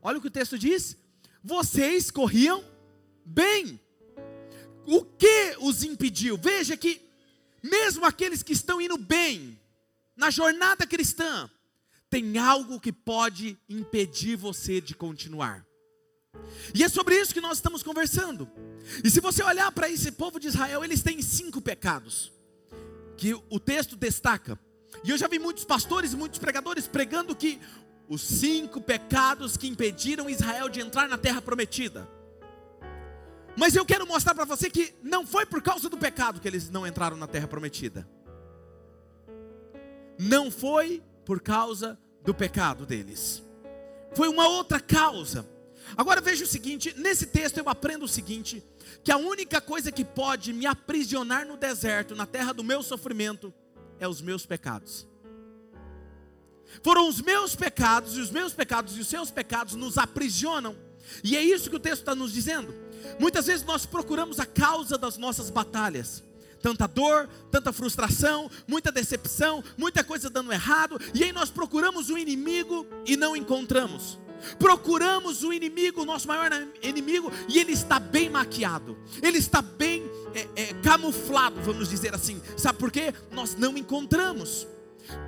Olha 0.02 0.18
o 0.18 0.22
que 0.22 0.28
o 0.28 0.32
texto 0.32 0.60
diz: 0.60 0.98
Vocês 1.44 2.10
corriam 2.10 2.64
bem 3.26 3.80
o 4.86 5.04
que 5.04 5.56
os 5.60 5.84
impediu? 5.84 6.38
Veja 6.38 6.78
que, 6.78 7.02
mesmo 7.62 8.06
aqueles 8.06 8.42
que 8.42 8.54
estão 8.54 8.80
indo 8.80 8.98
bem 8.98 9.60
na 10.16 10.30
jornada 10.30 10.88
cristã, 10.88 11.50
tem 12.10 12.38
algo 12.38 12.80
que 12.80 12.94
pode 12.94 13.58
impedir 13.68 14.38
você 14.38 14.80
de 14.80 14.96
continuar. 14.96 15.66
E 16.74 16.84
é 16.84 16.90
sobre 16.90 17.20
isso 17.20 17.34
que 17.34 17.42
nós 17.42 17.58
estamos 17.58 17.84
conversando. 17.84 18.50
E 19.04 19.10
se 19.10 19.20
você 19.20 19.44
olhar 19.44 19.72
para 19.72 19.90
esse 19.90 20.12
povo 20.12 20.40
de 20.40 20.48
Israel, 20.48 20.84
eles 20.84 21.04
têm 21.04 21.22
cinco 21.22 21.62
pecados 21.62 22.32
que 23.18 23.34
o 23.50 23.60
texto 23.60 23.96
destaca. 23.96 24.58
E 25.04 25.10
eu 25.10 25.18
já 25.18 25.28
vi 25.28 25.40
muitos 25.40 25.66
pastores 25.66 26.14
e 26.14 26.16
muitos 26.16 26.40
pregadores 26.40 26.88
pregando 26.88 27.36
que 27.36 27.60
os 28.14 28.22
cinco 28.22 28.80
pecados 28.80 29.58
que 29.58 29.68
impediram 29.68 30.30
Israel 30.30 30.70
de 30.70 30.80
entrar 30.80 31.10
na 31.10 31.18
terra 31.18 31.42
prometida. 31.42 32.08
Mas 33.58 33.76
eu 33.76 33.86
quero 33.86 34.06
mostrar 34.06 34.36
para 34.36 34.46
você 34.46 34.70
que 34.70 34.94
não 35.02 35.26
foi 35.26 35.46
por 35.46 35.62
causa 35.62 35.90
do 35.90 35.98
pecado 35.98 36.40
que 36.40 36.48
eles 36.48 36.70
não 36.70 36.86
entraram 36.86 37.18
na 37.18 37.28
terra 37.28 37.48
prometida. 37.48 38.08
Não 40.20 40.52
foi 40.52 41.02
por 41.26 41.42
causa 41.42 41.98
do 42.24 42.34
pecado 42.34 42.86
deles. 42.86 43.44
Foi 44.14 44.28
uma 44.28 44.48
outra 44.48 44.80
causa. 44.80 45.48
Agora 45.98 46.22
veja 46.22 46.44
o 46.44 46.48
seguinte, 46.48 46.94
nesse 46.98 47.26
texto 47.26 47.58
eu 47.58 47.68
aprendo 47.68 48.06
o 48.06 48.08
seguinte, 48.08 48.64
que 49.04 49.12
a 49.12 49.18
única 49.18 49.60
coisa 49.60 49.92
que 49.92 50.06
pode 50.06 50.54
me 50.54 50.66
aprisionar 50.66 51.48
no 51.48 51.58
deserto, 51.58 52.16
na 52.16 52.26
terra 52.26 52.54
do 52.54 52.64
meu 52.64 52.84
sofrimento, 52.84 53.54
é 54.00 54.08
os 54.08 54.22
meus 54.22 54.46
pecados. 54.46 55.08
Foram 56.82 57.08
os 57.08 57.22
meus 57.22 57.56
pecados, 57.56 58.18
e 58.18 58.22
os 58.22 58.30
meus 58.30 58.54
pecados 58.54 58.98
e 58.98 59.02
os 59.02 59.08
seus 59.08 59.30
pecados 59.30 59.76
nos 59.76 59.98
aprisionam. 59.98 60.76
E 61.24 61.36
é 61.36 61.42
isso 61.42 61.70
que 61.70 61.76
o 61.76 61.80
texto 61.80 62.00
está 62.00 62.16
nos 62.16 62.32
dizendo. 62.32 62.74
Muitas 63.20 63.46
vezes 63.46 63.66
nós 63.66 63.86
procuramos 63.86 64.40
a 64.40 64.46
causa 64.46 64.98
das 64.98 65.18
nossas 65.18 65.50
batalhas. 65.50 66.24
Tanta 66.62 66.88
dor, 66.88 67.28
tanta 67.52 67.74
frustração, 67.74 68.50
muita 68.66 68.90
decepção, 68.92 69.62
muita 69.78 70.02
coisa 70.02 70.30
dando 70.30 70.54
errado, 70.54 70.98
e 71.14 71.24
aí 71.24 71.34
nós 71.34 71.50
procuramos 71.52 72.10
o 72.10 72.18
inimigo 72.18 72.88
e 73.06 73.18
não 73.18 73.36
encontramos. 73.36 74.18
Procuramos 74.58 75.44
o 75.44 75.52
inimigo, 75.52 76.02
o 76.02 76.06
nosso 76.06 76.28
maior 76.28 76.52
inimigo, 76.82 77.32
e 77.50 77.60
ele 77.60 77.74
está 77.74 78.00
bem 78.00 78.30
maquiado, 78.30 78.98
ele 79.22 79.38
está 79.38 79.62
bem 79.62 80.04
é, 80.34 80.48
é, 80.56 80.74
camuflado, 80.76 81.62
vamos 81.62 81.90
dizer 81.90 82.14
assim. 82.14 82.42
Sabe 82.56 82.80
por 82.80 82.92
quê? 82.92 83.14
Nós 83.32 83.56
não 83.56 83.78
encontramos. 83.78 84.66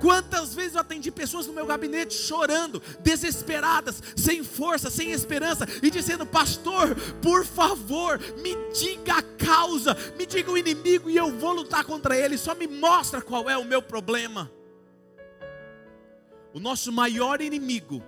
Quantas 0.00 0.54
vezes 0.54 0.74
eu 0.74 0.80
atendi 0.80 1.10
pessoas 1.10 1.46
no 1.46 1.52
meu 1.52 1.66
gabinete 1.66 2.14
chorando, 2.14 2.82
desesperadas, 3.00 4.02
sem 4.16 4.42
força, 4.42 4.90
sem 4.90 5.10
esperança, 5.10 5.66
e 5.82 5.90
dizendo: 5.90 6.24
Pastor, 6.26 6.94
por 7.20 7.44
favor, 7.44 8.18
me 8.42 8.56
diga 8.72 9.18
a 9.18 9.22
causa, 9.22 9.96
me 10.16 10.26
diga 10.26 10.50
o 10.50 10.58
inimigo 10.58 11.10
e 11.10 11.16
eu 11.16 11.30
vou 11.38 11.52
lutar 11.52 11.84
contra 11.84 12.16
ele, 12.16 12.38
só 12.38 12.54
me 12.54 12.66
mostra 12.66 13.20
qual 13.20 13.48
é 13.50 13.56
o 13.56 13.64
meu 13.64 13.82
problema. 13.82 14.50
O 16.52 16.60
nosso 16.60 16.90
maior 16.90 17.40
inimigo 17.40 18.02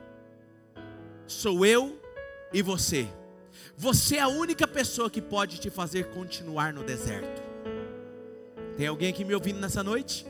sou 1.27 1.67
eu 1.67 2.01
e 2.53 2.63
você. 2.63 3.07
Você 3.77 4.17
é 4.17 4.21
a 4.21 4.29
única 4.29 4.67
pessoa 4.67 5.11
que 5.11 5.21
pode 5.21 5.61
te 5.61 5.71
fazer 5.71 6.07
continuar 6.07 6.73
no 6.73 6.83
deserto. 6.83 7.43
Tem 8.77 8.87
alguém 8.87 9.11
aqui 9.11 9.25
me 9.25 9.35
ouvindo 9.35 9.61
nessa 9.61 9.83
noite? 9.83 10.27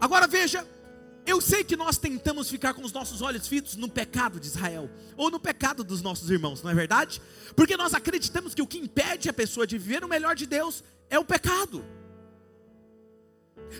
Agora 0.00 0.26
veja, 0.26 0.66
eu 1.26 1.40
sei 1.40 1.62
que 1.62 1.76
nós 1.76 1.98
tentamos 1.98 2.48
ficar 2.48 2.72
com 2.72 2.82
os 2.82 2.92
nossos 2.92 3.20
olhos 3.20 3.46
fitos 3.46 3.76
no 3.76 3.88
pecado 3.88 4.40
de 4.40 4.46
Israel, 4.46 4.90
ou 5.16 5.30
no 5.30 5.38
pecado 5.38 5.84
dos 5.84 6.00
nossos 6.00 6.30
irmãos, 6.30 6.62
não 6.62 6.70
é 6.70 6.74
verdade? 6.74 7.20
Porque 7.54 7.76
nós 7.76 7.92
acreditamos 7.92 8.54
que 8.54 8.62
o 8.62 8.66
que 8.66 8.78
impede 8.78 9.28
a 9.28 9.32
pessoa 9.32 9.66
de 9.66 9.76
viver 9.76 10.02
o 10.02 10.08
melhor 10.08 10.34
de 10.34 10.46
Deus 10.46 10.82
é 11.10 11.18
o 11.18 11.24
pecado. 11.24 11.84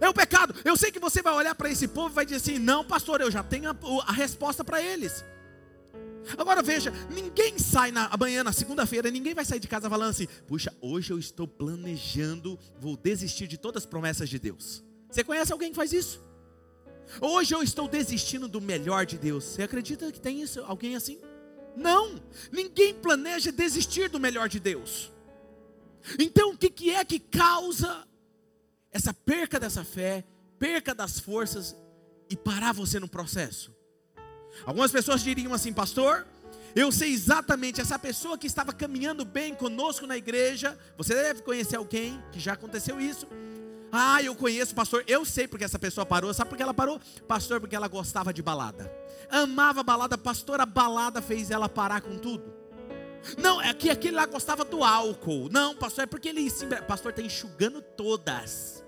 É 0.00 0.08
o 0.08 0.12
pecado. 0.12 0.54
Eu 0.64 0.76
sei 0.76 0.90
que 0.90 0.98
você 0.98 1.22
vai 1.22 1.32
olhar 1.32 1.54
para 1.54 1.70
esse 1.70 1.88
povo 1.88 2.10
e 2.10 2.14
vai 2.14 2.26
dizer 2.26 2.36
assim: 2.36 2.58
não, 2.58 2.84
pastor, 2.84 3.20
eu 3.20 3.30
já 3.30 3.42
tenho 3.42 3.70
a, 3.70 3.76
a 4.06 4.12
resposta 4.12 4.62
para 4.62 4.82
eles. 4.82 5.24
Agora 6.36 6.62
veja, 6.62 6.92
ninguém 7.10 7.58
sai 7.58 7.90
na 7.90 8.06
amanhã, 8.08 8.44
na 8.44 8.52
segunda-feira, 8.52 9.10
ninguém 9.10 9.32
vai 9.32 9.46
sair 9.46 9.60
de 9.60 9.68
casa 9.68 9.88
falando 9.88 10.10
assim: 10.10 10.26
puxa, 10.46 10.74
hoje 10.80 11.12
eu 11.12 11.18
estou 11.18 11.48
planejando, 11.48 12.58
vou 12.78 12.96
desistir 12.96 13.46
de 13.46 13.56
todas 13.56 13.84
as 13.84 13.86
promessas 13.86 14.28
de 14.28 14.38
Deus. 14.38 14.84
Você 15.10 15.24
conhece 15.24 15.52
alguém 15.52 15.70
que 15.70 15.76
faz 15.76 15.92
isso? 15.92 16.20
Hoje 17.20 17.54
eu 17.54 17.62
estou 17.62 17.88
desistindo 17.88 18.46
do 18.46 18.60
melhor 18.60 19.06
de 19.06 19.16
Deus. 19.16 19.44
Você 19.44 19.62
acredita 19.62 20.12
que 20.12 20.20
tem 20.20 20.42
isso? 20.42 20.62
Alguém 20.66 20.94
assim? 20.94 21.18
Não, 21.74 22.20
ninguém 22.52 22.92
planeja 22.94 23.50
desistir 23.50 24.08
do 24.08 24.20
melhor 24.20 24.48
de 24.48 24.60
Deus. 24.60 25.10
Então, 26.18 26.50
o 26.50 26.56
que, 26.56 26.68
que 26.68 26.90
é 26.90 27.04
que 27.04 27.18
causa 27.18 28.06
essa 28.90 29.14
perca 29.14 29.58
dessa 29.58 29.84
fé, 29.84 30.24
perca 30.58 30.94
das 30.94 31.18
forças 31.18 31.76
e 32.28 32.36
parar 32.36 32.72
você 32.72 32.98
no 33.00 33.08
processo? 33.08 33.74
Algumas 34.64 34.90
pessoas 34.90 35.22
diriam 35.22 35.54
assim, 35.54 35.72
pastor, 35.72 36.26
eu 36.74 36.90
sei 36.92 37.12
exatamente 37.12 37.80
essa 37.80 37.98
pessoa 37.98 38.36
que 38.36 38.46
estava 38.46 38.72
caminhando 38.72 39.24
bem 39.24 39.54
conosco 39.54 40.06
na 40.06 40.16
igreja. 40.16 40.78
Você 40.96 41.14
deve 41.14 41.42
conhecer 41.42 41.76
alguém 41.76 42.22
que 42.32 42.40
já 42.40 42.52
aconteceu 42.52 43.00
isso. 43.00 43.26
Ah, 43.90 44.22
eu 44.22 44.34
conheço, 44.34 44.74
pastor. 44.74 45.02
Eu 45.06 45.24
sei 45.24 45.48
porque 45.48 45.64
essa 45.64 45.78
pessoa 45.78 46.04
parou. 46.04 46.32
Sabe 46.34 46.50
por 46.50 46.56
que 46.56 46.62
ela 46.62 46.74
parou? 46.74 47.00
Pastor, 47.26 47.60
porque 47.60 47.74
ela 47.74 47.88
gostava 47.88 48.32
de 48.32 48.42
balada. 48.42 48.92
Amava 49.30 49.82
balada. 49.82 50.18
Pastor, 50.18 50.60
a 50.60 50.66
balada 50.66 51.22
fez 51.22 51.50
ela 51.50 51.68
parar 51.68 52.00
com 52.02 52.18
tudo. 52.18 52.52
Não, 53.36 53.60
é 53.60 53.72
que 53.74 53.90
aquele 53.90 54.16
lá 54.16 54.26
gostava 54.26 54.64
do 54.64 54.84
álcool. 54.84 55.48
Não, 55.50 55.74
pastor, 55.74 56.04
é 56.04 56.06
porque 56.06 56.28
ele. 56.28 56.50
Pastor, 56.86 57.10
está 57.10 57.22
enxugando 57.22 57.80
todas. 57.80 58.84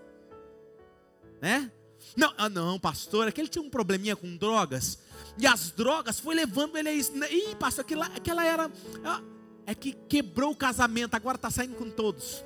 Né? 1.41 1.71
Não, 2.17 2.33
ah, 2.37 2.49
não, 2.49 2.79
pastor, 2.79 3.29
aquele 3.29 3.49
tinha 3.49 3.63
um 3.63 3.71
probleminha 3.71 4.15
com 4.15 4.37
drogas. 4.37 4.99
E 5.39 5.47
as 5.47 5.71
drogas 5.71 6.21
foi 6.21 6.35
levando 6.35 6.77
ele 6.77 6.89
a 6.89 6.93
isso. 6.93 7.13
Ih, 7.25 7.55
pastor, 7.57 7.85
aquela, 7.85 8.07
aquela 8.07 8.45
era. 8.45 8.71
Ah, 9.05 9.23
é 9.67 9.75
que 9.75 9.93
quebrou 9.93 10.51
o 10.51 10.57
casamento, 10.57 11.15
agora 11.15 11.37
está 11.37 11.51
saindo 11.51 11.77
com 11.77 11.89
todos 11.91 12.45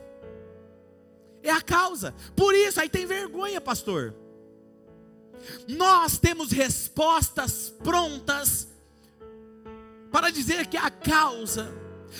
é 1.44 1.50
a 1.50 1.60
causa. 1.60 2.14
Por 2.34 2.54
isso, 2.54 2.80
aí 2.80 2.88
tem 2.88 3.06
vergonha, 3.06 3.60
pastor. 3.60 4.14
Nós 5.68 6.18
temos 6.18 6.50
respostas 6.50 7.72
prontas 7.82 8.66
para 10.10 10.30
dizer 10.30 10.66
que 10.66 10.76
é 10.76 10.80
a 10.80 10.90
causa, 10.90 11.72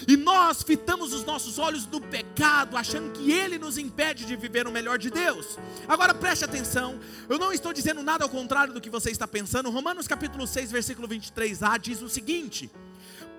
e 0.09 0.17
nós 0.17 0.63
fitamos 0.63 1.15
os 1.15 1.25
nossos 1.25 1.59
olhos 1.59 1.87
no 1.87 2.01
pecado, 2.01 2.77
achando 2.77 3.13
que 3.13 3.31
ele 3.31 3.59
nos 3.59 3.79
impede 3.79 4.25
de 4.25 4.35
viver 4.35 4.67
o 4.67 4.73
melhor 4.73 4.99
de 4.99 5.11
Deus. 5.11 5.57
Agora 5.87 6.13
preste 6.13 6.45
atenção, 6.45 6.99
eu 7.29 7.39
não 7.39 7.53
estou 7.53 7.73
dizendo 7.73 8.03
nada 8.03 8.25
ao 8.25 8.29
contrário 8.29 8.75
do 8.75 8.81
que 8.81 8.91
você 8.91 9.11
está 9.11 9.29
pensando. 9.29 9.71
Romanos 9.71 10.09
capítulo 10.09 10.47
6, 10.47 10.73
versículo 10.73 11.07
23a 11.07 11.79
diz 11.79 12.03
o 12.03 12.09
seguinte: 12.09 12.69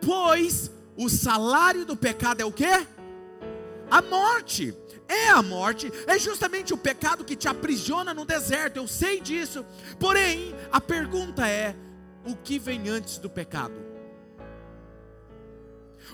Pois 0.02 0.72
o 0.96 1.10
salário 1.10 1.86
do 1.86 1.98
pecado 1.98 2.40
é 2.40 2.46
o 2.46 2.52
que? 2.52 2.88
A 3.92 4.02
morte 4.02 4.74
é 5.08 5.30
a 5.30 5.42
morte, 5.42 5.92
é 6.08 6.18
justamente 6.18 6.74
o 6.74 6.78
pecado 6.78 7.24
que 7.24 7.36
te 7.36 7.48
aprisiona 7.48 8.14
no 8.14 8.26
deserto, 8.26 8.78
eu 8.78 8.88
sei 8.88 9.22
disso. 9.22 9.66
Porém, 10.00 10.56
a 10.72 10.82
pergunta 10.82 11.48
é: 11.48 11.76
o 12.26 12.36
que 12.36 12.58
vem 12.58 12.90
antes 12.90 13.18
do 13.18 13.30
pecado? 13.30 13.86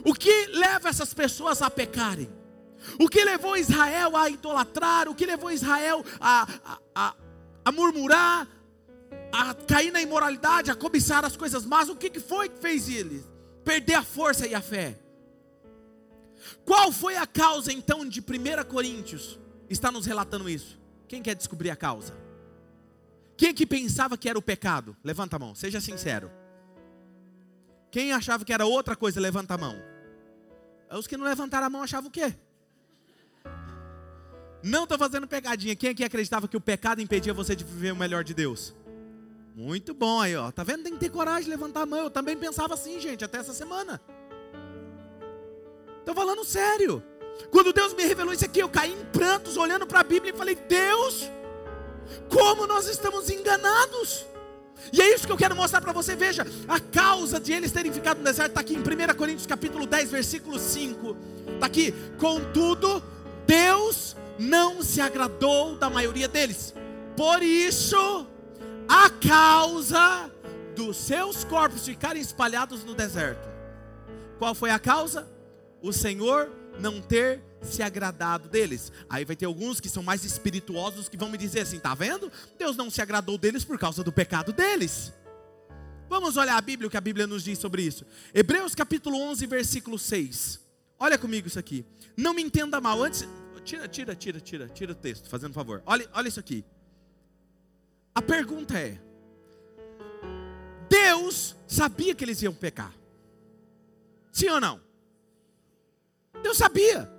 O 0.04 0.14
que 0.14 0.48
leva 0.48 0.90
essas 0.90 1.14
pessoas 1.14 1.62
a 1.62 1.70
pecarem? 1.70 2.30
O 3.00 3.08
que 3.08 3.24
levou 3.24 3.56
Israel 3.56 4.18
a 4.18 4.30
idolatrar? 4.30 5.08
O 5.08 5.16
que 5.16 5.26
levou 5.26 5.52
Israel 5.52 6.04
a, 6.20 6.48
a, 6.66 6.80
a, 6.96 7.16
a 7.66 7.72
murmurar? 7.72 8.48
A 9.32 9.54
cair 9.54 9.92
na 9.92 10.02
imoralidade, 10.02 10.72
a 10.72 10.76
cobiçar 10.76 11.24
as 11.24 11.38
coisas 11.38 11.66
más? 11.66 11.90
O 11.90 11.96
que 11.96 12.20
foi 12.20 12.50
que 12.50 12.60
fez 12.60 12.90
eles? 12.90 13.24
Perder 13.64 13.96
a 13.96 14.04
força 14.04 14.48
e 14.48 14.56
a 14.56 14.62
fé. 14.62 15.01
Qual 16.72 16.90
foi 16.90 17.18
a 17.18 17.28
causa 17.28 17.74
então 17.74 18.08
de 18.08 18.22
1 18.22 18.64
Coríntios? 18.64 19.38
Está 19.70 19.92
nos 19.92 20.06
relatando 20.06 20.50
isso. 20.50 20.80
Quem 21.06 21.22
quer 21.22 21.36
descobrir 21.36 21.70
a 21.70 21.76
causa? 21.76 22.14
Quem 23.36 23.54
que 23.54 23.66
pensava 23.66 24.18
que 24.18 24.30
era 24.30 24.40
o 24.40 24.42
pecado? 24.42 24.96
Levanta 25.04 25.36
a 25.36 25.40
mão, 25.40 25.54
seja 25.54 25.82
sincero. 25.82 26.32
Quem 27.92 28.14
achava 28.14 28.46
que 28.46 28.54
era 28.54 28.66
outra 28.66 28.96
coisa, 28.96 29.20
levanta 29.20 29.56
a 29.56 29.58
mão. 29.58 29.76
Os 30.94 31.08
que 31.08 31.18
não 31.18 31.26
levantaram 31.26 31.68
a 31.68 31.70
mão 31.70 31.84
achavam 31.84 32.08
o 32.08 32.12
quê? 32.12 32.34
Não 34.64 34.84
estou 34.84 34.98
fazendo 34.98 35.28
pegadinha. 35.28 35.76
Quem 35.76 35.90
aqui 35.90 36.06
acreditava 36.06 36.48
que 36.48 36.56
o 36.56 36.62
pecado 36.62 37.02
impedia 37.02 37.34
você 37.34 37.54
de 37.54 37.66
viver 37.66 37.92
o 37.92 37.98
melhor 37.98 38.24
de 38.24 38.34
Deus? 38.34 38.74
Muito 39.54 39.94
bom 39.94 40.22
aí, 40.22 40.38
ó. 40.38 40.50
Tá 40.52 40.64
vendo? 40.64 40.84
Tem 40.84 40.94
que 40.94 41.00
ter 41.00 41.10
coragem 41.10 41.44
de 41.44 41.50
levantar 41.50 41.82
a 41.82 41.86
mão. 41.86 42.00
Eu 42.00 42.10
também 42.10 42.38
pensava 42.38 42.76
assim, 42.76 42.98
gente, 42.98 43.26
até 43.26 43.40
essa 43.40 43.54
semana. 43.54 44.00
Estou 46.02 46.14
falando 46.16 46.44
sério. 46.44 47.02
Quando 47.50 47.72
Deus 47.72 47.94
me 47.94 48.04
revelou 48.04 48.34
isso 48.34 48.46
aqui, 48.46 48.60
eu 48.60 48.70
caí 48.70 48.92
em 48.92 49.06
prantos 49.06 49.56
olhando 49.56 49.86
para 49.88 50.02
a 50.02 50.04
Bíblia 50.04 50.34
e 50.34 50.38
falei: 50.38 50.56
Deus, 50.56 51.30
como 52.28 52.68
nós 52.68 52.88
estamos 52.88 53.30
enganados. 53.30 54.26
E 54.92 55.00
é 55.00 55.14
isso 55.14 55.28
que 55.28 55.32
eu 55.32 55.38
quero 55.38 55.56
mostrar 55.56 55.80
para 55.80 55.94
você. 55.94 56.16
Veja, 56.16 56.46
a 56.68 56.80
causa 56.80 57.40
de 57.40 57.54
eles 57.54 57.72
terem 57.72 57.94
ficado 57.94 58.18
no 58.18 58.24
deserto 58.24 58.50
está 58.50 58.62
aqui 58.62 58.74
em 58.74 58.80
1 58.80 59.16
Coríntios 59.16 59.46
capítulo 59.46 59.86
10, 59.86 60.10
versículo 60.10 60.58
5. 60.58 61.16
Está 61.54 61.68
aqui, 61.68 61.94
contudo, 62.18 63.04
Deus 63.46 64.16
não 64.40 64.82
se 64.82 65.00
agradou 65.00 65.76
da 65.76 65.90
maioria 65.90 66.28
deles. 66.28 66.74
Por 67.16 67.44
isso, 67.44 68.26
a 68.90 69.10
causa 69.10 70.32
dos 70.76 70.98
seus 70.98 71.44
corpos 71.44 71.86
ficarem 71.86 72.22
espalhados 72.22 72.84
no 72.84 72.96
deserto. 72.96 73.48
Qual 74.40 74.56
foi 74.56 74.72
a 74.72 74.80
causa? 74.80 75.31
O 75.82 75.92
Senhor 75.92 76.52
não 76.80 77.02
ter 77.02 77.42
se 77.62 77.82
agradado 77.84 78.50
deles. 78.50 78.92
Aí 79.10 79.26
vai 79.26 79.36
ter 79.36 79.46
alguns 79.46 79.80
que 79.80 79.90
são 79.90 80.04
mais 80.04 80.24
espirituosos 80.24 81.10
que 81.10 81.18
vão 81.18 81.30
me 81.30 81.38
dizer 81.38 81.62
assim: 81.62 81.80
tá 81.80 81.94
vendo? 81.94 82.32
Deus 82.58 82.76
não 82.76 82.90
se 82.90 83.02
agradou 83.02 83.38
deles 83.38 83.64
por 83.64 83.78
causa 83.78 84.04
do 84.04 84.12
pecado 84.12 84.54
deles. 84.54 85.14
Vamos 86.10 86.36
olhar 86.36 86.58
a 86.58 86.62
Bíblia, 86.62 86.88
o 86.88 86.92
que 86.92 86.98
a 86.98 87.02
Bíblia 87.02 87.26
nos 87.26 87.44
diz 87.44 87.58
sobre 87.58 87.84
isso. 87.84 88.06
Hebreus 88.34 88.76
capítulo 88.76 89.18
11, 89.18 89.46
versículo 89.46 89.98
6. 89.98 90.60
Olha 91.00 91.18
comigo 91.18 91.48
isso 91.48 91.58
aqui. 91.58 91.86
Não 92.18 92.34
me 92.34 92.42
entenda 92.42 92.82
mal. 92.82 93.02
Antes, 93.02 93.28
tira, 93.64 93.88
tira, 93.88 94.16
tira, 94.16 94.40
tira, 94.40 94.68
tira 94.68 94.92
o 94.92 94.96
texto, 94.96 95.30
fazendo 95.30 95.54
favor. 95.54 95.82
Olha, 95.86 96.08
olha 96.14 96.28
isso 96.28 96.40
aqui. 96.40 96.66
A 98.14 98.22
pergunta 98.22 98.78
é: 98.78 99.00
Deus 100.90 101.56
sabia 101.66 102.14
que 102.14 102.26
eles 102.26 102.42
iam 102.42 102.54
pecar? 102.54 102.94
Sim 104.32 104.50
ou 104.50 104.60
não? 104.60 104.91
Deus 106.42 106.58
sabia. 106.58 107.10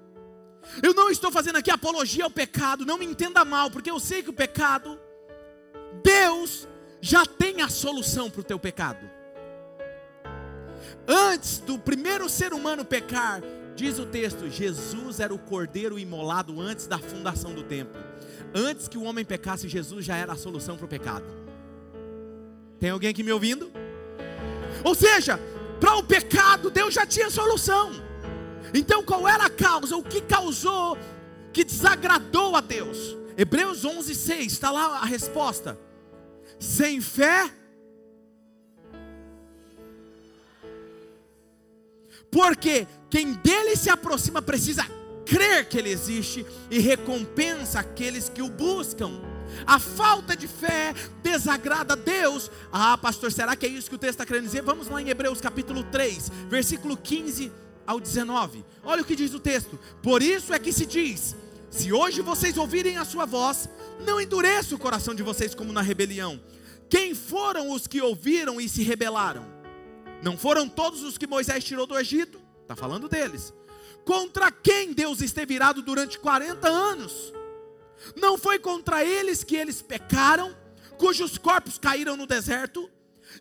Eu 0.83 0.95
não 0.95 1.11
estou 1.11 1.31
fazendo 1.31 1.57
aqui 1.57 1.71
apologia 1.71 2.25
ao 2.25 2.31
pecado, 2.31 2.87
não 2.87 2.99
me 2.99 3.05
entenda 3.05 3.45
mal, 3.45 3.71
porque 3.71 3.91
eu 3.91 3.99
sei 3.99 4.23
que 4.23 4.31
o 4.31 4.35
pecado, 4.35 4.99
Deus 6.03 6.69
já 7.01 7.27
tem 7.27 7.63
a 7.63 7.69
solução 7.69 8.31
para 8.31 8.41
o 8.41 8.45
teu 8.45 8.59
pecado. 8.59 9.11
Antes 11.07 11.59
do 11.59 11.79
primeiro 11.79 12.29
ser 12.29 12.53
humano 12.53 12.85
pecar, 12.85 13.43
diz 13.75 13.99
o 13.99 14.07
texto: 14.07 14.49
Jesus 14.49 15.19
era 15.19 15.35
o 15.35 15.39
cordeiro 15.39 15.99
imolado 15.99 16.61
antes 16.61 16.87
da 16.87 16.99
fundação 16.99 17.53
do 17.53 17.63
templo. 17.63 18.01
Antes 18.55 18.87
que 18.87 18.99
o 18.99 19.03
homem 19.03 19.25
pecasse, 19.25 19.69
Jesus 19.69 20.05
já 20.05 20.17
era 20.17 20.33
a 20.33 20.37
solução 20.37 20.77
para 20.77 20.87
o 20.87 20.89
pecado. 20.89 21.25
Tem 22.79 22.91
alguém 22.91 23.11
aqui 23.11 23.23
me 23.23 23.33
ouvindo? 23.33 23.71
Ou 24.85 24.95
seja, 24.95 25.39
para 25.81 25.97
o 25.97 26.03
pecado, 26.03 26.71
Deus 26.71 26.95
já 26.95 27.07
tinha 27.07 27.31
solução. 27.31 28.12
Então, 28.75 29.03
qual 29.03 29.29
era 29.29 29.47
a 29.47 29.51
causa? 29.51 29.97
O 29.97 30.03
que 30.03 30.21
causou 30.21 30.97
que 31.53 31.65
desagradou 31.65 32.57
a 32.57 32.61
Deus? 32.61 33.17
Hebreus 33.37 33.85
11, 33.85 34.15
6, 34.15 34.53
está 34.53 34.71
lá 34.71 34.99
a 34.99 35.05
resposta. 35.05 35.79
Sem 36.59 37.01
fé, 37.01 37.51
porque 42.33 42.87
quem 43.11 43.35
dele 43.35 43.77
se 43.77 43.91
aproxima 43.91 44.41
precisa 44.41 44.87
crer 45.27 45.69
que 45.69 45.77
ele 45.79 45.91
existe 45.91 46.47
e 46.71 46.79
recompensa 46.79 47.81
aqueles 47.81 48.31
que 48.31 48.41
o 48.41 48.49
buscam. 48.49 49.21
A 49.67 49.79
falta 49.79 50.35
de 50.35 50.49
fé 50.49 50.95
desagrada 51.23 51.93
a 51.93 51.97
Deus. 51.97 52.51
Ah, 52.73 52.97
pastor, 52.97 53.31
será 53.31 53.55
que 53.55 53.67
é 53.67 53.69
isso 53.69 53.91
que 53.91 53.97
o 53.97 53.99
texto 53.99 54.15
está 54.15 54.25
querendo 54.25 54.47
dizer? 54.47 54.63
Vamos 54.63 54.89
lá 54.89 55.03
em 55.03 55.11
Hebreus 55.11 55.43
capítulo 55.43 55.85
3, 55.85 56.31
versículo 56.49 56.97
15 56.97 57.53
ao 57.87 58.01
19. 58.01 58.65
Olha 58.83 59.03
o 59.03 59.05
que 59.05 59.17
diz 59.17 59.35
o 59.35 59.41
texto. 59.41 59.79
Por 60.03 60.23
isso 60.23 60.53
é 60.53 60.59
que 60.59 60.73
se 60.73 60.87
diz: 60.87 61.37
Se 61.71 61.93
hoje 61.93 62.21
vocês 62.23 62.57
ouvirem 62.57 62.97
a 62.99 63.05
sua 63.05 63.25
voz, 63.25 63.69
não 64.05 64.21
endureça 64.21 64.75
o 64.75 64.79
coração 64.79 65.15
de 65.15 65.23
vocês 65.23 65.55
como 65.55 65.73
na 65.73 65.83
rebelião. 65.83 66.41
Quem 66.89 67.15
foram 67.15 67.71
os 67.71 67.87
que 67.87 68.01
ouviram 68.01 68.61
e 68.61 68.69
se 68.69 68.83
rebelaram? 68.83 69.47
Não 70.23 70.37
foram 70.37 70.69
todos 70.69 71.03
os 71.03 71.17
que 71.17 71.27
Moisés 71.27 71.65
tirou 71.65 71.87
do 71.87 71.99
Egito? 71.99 72.41
Está 72.63 72.77
falando 72.77 73.09
deles. 73.09 73.53
Contra 74.05 74.51
quem 74.51 74.93
Deus 74.93 75.21
esteve 75.21 75.55
irado 75.55 75.83
durante 75.83 76.19
40 76.19 76.69
anos? 76.69 77.33
Não 78.17 78.37
foi 78.37 78.59
contra 78.59 79.05
eles 79.05 79.45
que 79.45 79.57
eles 79.57 79.81
pecaram, 79.81 80.57
cujos 80.99 81.39
corpos 81.39 81.79
caíram 81.79 82.17
no 82.17 82.27
deserto? 82.27 82.91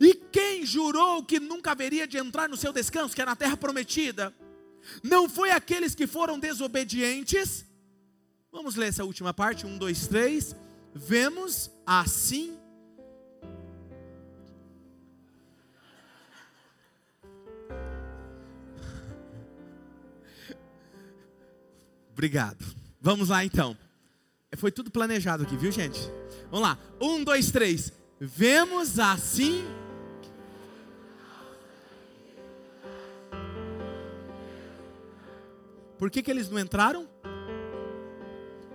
E 0.01 0.15
quem 0.15 0.65
jurou 0.65 1.23
que 1.23 1.39
nunca 1.39 1.73
haveria 1.73 2.07
de 2.07 2.17
entrar 2.17 2.49
no 2.49 2.57
seu 2.57 2.73
descanso, 2.73 3.13
que 3.13 3.21
é 3.21 3.25
na 3.25 3.35
terra 3.35 3.55
prometida? 3.55 4.33
Não 5.03 5.29
foi 5.29 5.51
aqueles 5.51 5.93
que 5.93 6.07
foram 6.07 6.39
desobedientes? 6.39 7.63
Vamos 8.51 8.75
ler 8.75 8.87
essa 8.87 9.05
última 9.05 9.31
parte, 9.31 9.67
um, 9.67 9.77
dois, 9.77 10.07
três. 10.07 10.55
Vemos 10.91 11.69
assim. 11.85 12.57
Obrigado. 22.11 22.65
Vamos 22.99 23.29
lá 23.29 23.45
então. 23.45 23.77
Foi 24.57 24.71
tudo 24.71 24.89
planejado 24.89 25.43
aqui, 25.43 25.55
viu 25.55 25.71
gente? 25.71 25.99
Vamos 26.49 26.61
lá. 26.61 26.79
Um, 26.99 27.23
dois, 27.23 27.51
três. 27.51 27.93
Vemos 28.19 28.97
assim 28.97 29.63
Por 36.01 36.09
que, 36.09 36.23
que 36.23 36.31
eles 36.31 36.49
não 36.49 36.57
entraram? 36.57 37.07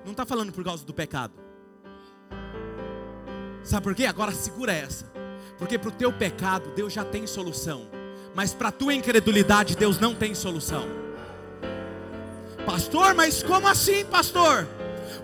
Não 0.05 0.13
está 0.13 0.25
falando 0.25 0.53
por 0.53 0.63
causa 0.63 0.87
do 0.87 0.95
pecado. 0.95 1.35
Sabe 3.65 3.83
por 3.83 3.97
quê? 3.97 4.07
Agora 4.07 4.31
segura 4.31 4.73
essa. 4.73 5.13
Porque 5.59 5.77
para 5.77 5.89
o 5.89 5.93
teu 5.93 6.13
pecado 6.13 6.71
Deus 6.77 6.93
já 6.93 7.05
tem 7.05 7.27
solução. 7.27 7.91
Mas 8.33 8.55
para 8.55 8.69
a 8.69 8.71
tua 8.71 8.95
incredulidade 8.95 9.75
Deus 9.75 9.99
não 9.99 10.15
tem 10.15 10.37
solução. 10.37 10.87
Pastor, 12.65 13.13
mas 13.13 13.43
como 13.43 13.67
assim, 13.67 14.05
pastor? 14.05 14.65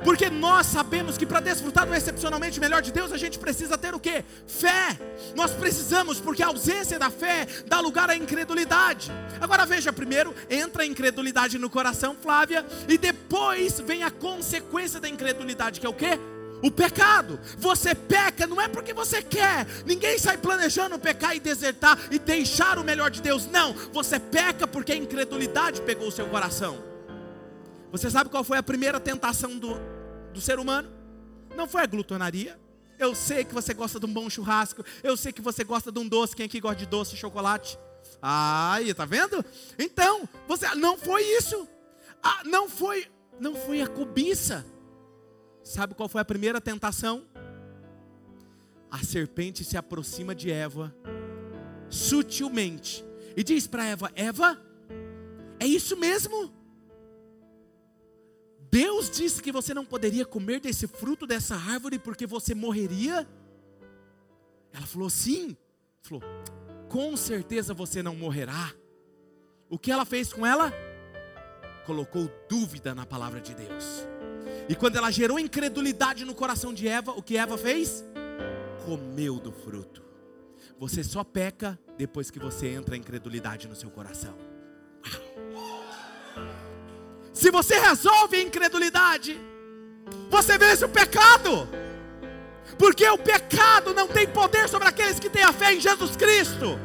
Porque 0.05 0.31
nós 0.31 0.67
sabemos 0.67 1.17
que 1.17 1.27
para 1.27 1.41
desfrutar 1.41 1.87
do 1.87 1.95
excepcionalmente 1.95 2.61
melhor 2.61 2.83
de 2.83 2.93
Deus, 2.93 3.13
a 3.13 3.17
gente 3.17 3.39
precisa 3.39 3.79
ter 3.79 3.95
o 3.95 4.01
que? 4.01 4.25
Fé. 4.47 4.99
Nós 5.35 5.53
precisamos, 5.53 6.21
porque 6.21 6.43
a 6.43 6.49
ausência 6.49 6.99
da 6.99 7.11
fé 7.11 7.47
dá 7.67 7.81
lugar 7.81 8.11
à 8.11 8.17
incredulidade. 8.17 9.11
Agora 9.41 9.67
veja, 9.67 9.93
primeiro 9.93 10.35
entra 10.51 10.83
a 10.83 10.87
incredulidade 10.87 11.59
no 11.59 11.71
coração, 11.71 12.17
Flávia, 12.21 12.65
e 12.89 12.99
depois 12.99 13.81
vem 13.81 14.03
a 14.03 14.11
consequência 14.11 15.01
da 15.01 15.09
incredulidade, 15.09 15.81
que 15.81 15.87
é 15.87 15.89
o 15.89 15.95
que? 15.95 16.19
O 16.63 16.71
pecado. 16.71 17.41
Você 17.59 17.95
peca 17.95 18.47
não 18.47 18.61
é 18.61 18.69
porque 18.69 18.95
você 18.95 19.21
quer. 19.21 19.67
Ninguém 19.85 20.17
sai 20.17 20.39
planejando 20.39 20.99
pecar 20.99 21.35
e 21.35 21.41
desertar 21.41 21.99
e 22.11 22.19
deixar 22.21 22.79
o 22.79 22.85
melhor 22.85 23.11
de 23.11 23.21
Deus. 23.21 23.47
Não. 23.47 23.73
Você 23.93 24.21
peca 24.21 24.67
porque 24.67 24.93
a 24.93 24.97
incredulidade 24.97 25.83
pegou 25.83 26.07
o 26.07 26.13
seu 26.13 26.27
coração. 26.29 26.92
Você 27.93 28.11
sabe 28.11 28.31
qual 28.31 28.43
foi 28.43 28.57
a 28.57 28.63
primeira 28.63 28.99
tentação 28.99 29.59
do, 29.59 29.75
do 30.33 30.41
ser 30.41 30.59
humano? 30.59 30.91
Não 31.55 31.69
foi 31.69 31.83
a 31.83 31.87
glutonaria. 31.87 32.59
Eu 32.99 33.15
sei 33.15 33.45
que 33.45 33.53
você 33.53 33.75
gosta 33.75 34.01
de 34.01 34.07
um 34.07 34.13
bom 34.13 34.31
churrasco. 34.31 34.83
Eu 35.03 35.17
sei 35.17 35.31
que 35.31 35.43
você 35.43 35.63
gosta 35.63 35.93
de 35.93 35.99
um 35.99 36.09
doce. 36.09 36.35
Quem 36.35 36.47
aqui 36.47 36.59
gosta 36.59 36.79
de 36.79 36.87
doce 36.87 37.15
e 37.15 37.19
chocolate? 37.19 37.79
Aí, 38.21 38.95
tá 38.95 39.05
vendo? 39.05 39.45
Então, 39.79 40.29
você 40.49 40.75
não 40.75 40.97
foi 40.97 41.23
isso. 41.23 41.69
Ah, 42.23 42.43
não 42.45 42.69
foi 42.69 43.07
Não 43.39 43.55
foi 43.55 43.83
a 43.83 43.87
cobiça. 43.87 44.65
Sabe 45.63 45.95
qual 45.95 46.09
foi 46.09 46.21
a 46.21 46.25
primeira 46.25 46.61
tentação? 46.61 47.27
A 48.91 48.99
serpente 49.05 49.65
se 49.65 49.77
aproxima 49.77 50.35
de 50.35 50.51
Eva 50.51 50.95
sutilmente 51.91 53.05
e 53.37 53.45
diz 53.45 53.67
para 53.67 53.85
Eva: 53.85 54.11
Eva, 54.15 54.61
é 55.61 55.67
isso 55.67 55.97
mesmo? 55.97 56.62
Deus 58.73 59.11
disse 59.11 59.43
que 59.43 59.53
você 59.53 59.75
não 59.75 59.85
poderia 59.85 60.25
comer 60.25 60.59
desse 60.59 60.87
fruto 60.87 61.27
dessa 61.27 61.55
árvore 61.55 61.99
porque 61.99 62.27
você 62.27 62.55
morreria? 62.55 63.29
Ela 64.73 64.87
falou: 64.87 65.11
Sim. 65.11 65.55
Falou: 66.01 66.23
Com 66.89 67.15
certeza 67.15 67.75
você 67.75 68.03
não 68.03 68.17
morrerá. 68.17 68.73
O 69.69 69.79
que 69.79 69.93
ela 69.93 70.07
fez 70.07 70.33
com 70.33 70.47
ela? 70.47 70.73
Colocou 71.85 72.31
dúvida 72.49 72.95
na 72.95 73.05
palavra 73.05 73.43
de 73.43 73.55
Deus. 73.55 74.09
E 74.71 74.75
quando 74.75 74.97
ela 74.97 75.11
gerou 75.11 75.39
incredulidade 75.39 76.25
no 76.25 76.35
coração 76.35 76.73
de 76.73 76.89
Eva, 76.89 77.13
o 77.13 77.23
que 77.23 77.37
Eva 77.37 77.59
fez? 77.59 78.03
Comeu 78.87 79.39
do 79.39 79.53
fruto. 79.53 80.03
Você 80.79 81.05
só 81.05 81.23
peca 81.23 81.79
depois 81.99 82.31
que 82.31 82.39
você 82.39 82.69
entra 82.69 82.95
a 82.95 82.99
incredulidade 82.99 83.69
no 83.69 83.77
seu 83.77 83.91
coração. 83.91 84.52
Se 87.43 87.51
você 87.51 87.77
resolve 87.77 88.37
a 88.37 88.41
incredulidade, 88.41 89.37
você 90.31 90.57
vence 90.57 90.85
o 90.85 90.89
pecado. 90.89 91.69
Porque 92.79 93.05
o 93.09 93.19
pecado 93.19 93.93
não 93.93 94.07
tem 94.07 94.29
poder 94.29 94.69
sobre 94.69 94.87
aqueles 94.87 95.19
que 95.19 95.29
têm 95.29 95.43
a 95.43 95.53
fé 95.53 95.75
em 95.75 95.81
Jesus 95.81 96.15
Cristo. 96.15 96.79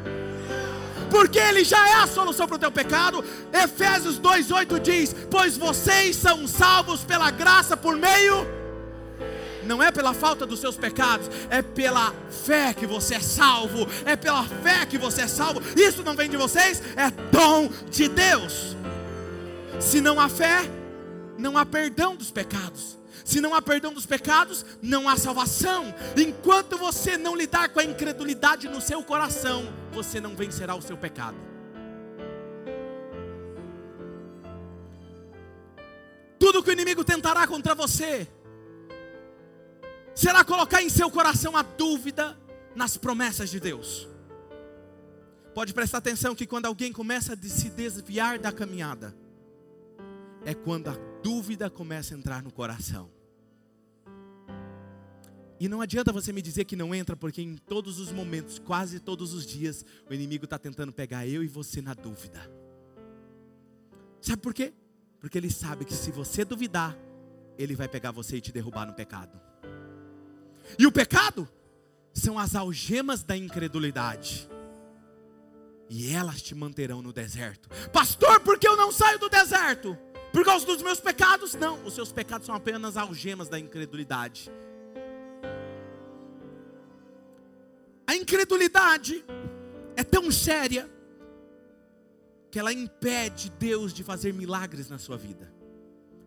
Porque 1.12 1.38
Ele 1.38 1.62
já 1.62 1.88
é 1.90 1.94
a 2.02 2.08
solução 2.08 2.48
para 2.48 2.56
o 2.56 2.58
teu 2.58 2.72
pecado. 2.72 3.24
Efésios 3.52 4.18
2,8 4.18 4.80
diz: 4.80 5.14
Pois 5.30 5.56
vocês 5.56 6.16
são 6.16 6.44
salvos 6.48 7.04
pela 7.04 7.30
graça 7.30 7.76
por 7.76 7.96
meio 7.96 8.58
não 9.64 9.82
é 9.82 9.92
pela 9.92 10.14
falta 10.14 10.46
dos 10.46 10.60
seus 10.60 10.76
pecados, 10.76 11.30
é 11.50 11.60
pela 11.60 12.14
fé 12.46 12.72
que 12.72 12.86
você 12.86 13.16
é 13.16 13.20
salvo, 13.20 13.86
é 14.06 14.16
pela 14.16 14.42
fé 14.42 14.86
que 14.86 14.96
você 14.96 15.22
é 15.22 15.28
salvo. 15.28 15.60
Isso 15.76 16.02
não 16.02 16.16
vem 16.16 16.30
de 16.30 16.38
vocês, 16.38 16.82
é 16.96 17.10
dom 17.30 17.68
de 17.90 18.08
Deus. 18.08 18.77
Se 19.80 20.00
não 20.00 20.18
há 20.20 20.28
fé, 20.28 20.62
não 21.38 21.56
há 21.56 21.64
perdão 21.64 22.16
dos 22.16 22.30
pecados. 22.30 22.98
Se 23.24 23.40
não 23.40 23.54
há 23.54 23.60
perdão 23.60 23.92
dos 23.92 24.06
pecados, 24.06 24.64
não 24.80 25.08
há 25.08 25.16
salvação. 25.16 25.94
Enquanto 26.16 26.76
você 26.76 27.16
não 27.16 27.36
lidar 27.36 27.68
com 27.68 27.80
a 27.80 27.84
incredulidade 27.84 28.68
no 28.68 28.80
seu 28.80 29.02
coração, 29.02 29.72
você 29.92 30.20
não 30.20 30.34
vencerá 30.34 30.74
o 30.74 30.82
seu 30.82 30.96
pecado. 30.96 31.36
Tudo 36.38 36.62
que 36.62 36.70
o 36.70 36.72
inimigo 36.72 37.04
tentará 37.04 37.46
contra 37.46 37.74
você, 37.74 38.26
será 40.14 40.42
colocar 40.44 40.82
em 40.82 40.88
seu 40.88 41.10
coração 41.10 41.56
a 41.56 41.62
dúvida 41.62 42.38
nas 42.74 42.96
promessas 42.96 43.50
de 43.50 43.60
Deus. 43.60 44.08
Pode 45.54 45.74
prestar 45.74 45.98
atenção 45.98 46.34
que 46.34 46.46
quando 46.46 46.66
alguém 46.66 46.92
começa 46.92 47.34
a 47.34 47.48
se 47.48 47.68
desviar 47.68 48.38
da 48.38 48.52
caminhada, 48.52 49.14
é 50.48 50.54
quando 50.54 50.88
a 50.88 50.96
dúvida 51.22 51.68
começa 51.68 52.14
a 52.14 52.16
entrar 52.16 52.42
no 52.42 52.50
coração. 52.50 53.10
E 55.60 55.68
não 55.68 55.82
adianta 55.82 56.10
você 56.10 56.32
me 56.32 56.40
dizer 56.40 56.64
que 56.64 56.74
não 56.74 56.94
entra, 56.94 57.14
porque 57.14 57.42
em 57.42 57.58
todos 57.58 57.98
os 57.98 58.10
momentos, 58.10 58.58
quase 58.58 58.98
todos 58.98 59.34
os 59.34 59.44
dias, 59.44 59.84
o 60.08 60.14
inimigo 60.14 60.44
está 60.44 60.58
tentando 60.58 60.90
pegar 60.90 61.26
eu 61.26 61.44
e 61.44 61.46
você 61.46 61.82
na 61.82 61.92
dúvida. 61.92 62.50
Sabe 64.22 64.40
por 64.40 64.54
quê? 64.54 64.72
Porque 65.20 65.36
ele 65.36 65.50
sabe 65.50 65.84
que 65.84 65.92
se 65.92 66.10
você 66.10 66.46
duvidar, 66.46 66.96
ele 67.58 67.76
vai 67.76 67.86
pegar 67.86 68.10
você 68.10 68.38
e 68.38 68.40
te 68.40 68.50
derrubar 68.50 68.86
no 68.86 68.94
pecado. 68.94 69.38
E 70.78 70.86
o 70.86 70.92
pecado 70.92 71.46
são 72.14 72.38
as 72.38 72.54
algemas 72.54 73.22
da 73.22 73.36
incredulidade. 73.36 74.48
E 75.90 76.10
elas 76.10 76.40
te 76.40 76.54
manterão 76.54 77.02
no 77.02 77.12
deserto. 77.12 77.68
Pastor, 77.92 78.40
por 78.40 78.58
que 78.58 78.66
eu 78.66 78.78
não 78.78 78.90
saio 78.90 79.18
do 79.18 79.28
deserto? 79.28 79.98
Por 80.32 80.44
causa 80.44 80.66
dos 80.66 80.82
meus 80.82 81.00
pecados? 81.00 81.54
Não, 81.54 81.84
os 81.84 81.94
seus 81.94 82.12
pecados 82.12 82.46
são 82.46 82.54
apenas 82.54 82.96
algemas 82.96 83.48
da 83.48 83.58
incredulidade. 83.58 84.50
A 88.06 88.14
incredulidade 88.14 89.24
é 89.96 90.04
tão 90.04 90.30
séria 90.30 90.88
que 92.50 92.58
ela 92.58 92.72
impede 92.72 93.50
Deus 93.58 93.92
de 93.92 94.02
fazer 94.02 94.32
milagres 94.32 94.88
na 94.88 94.98
sua 94.98 95.16
vida. 95.16 95.52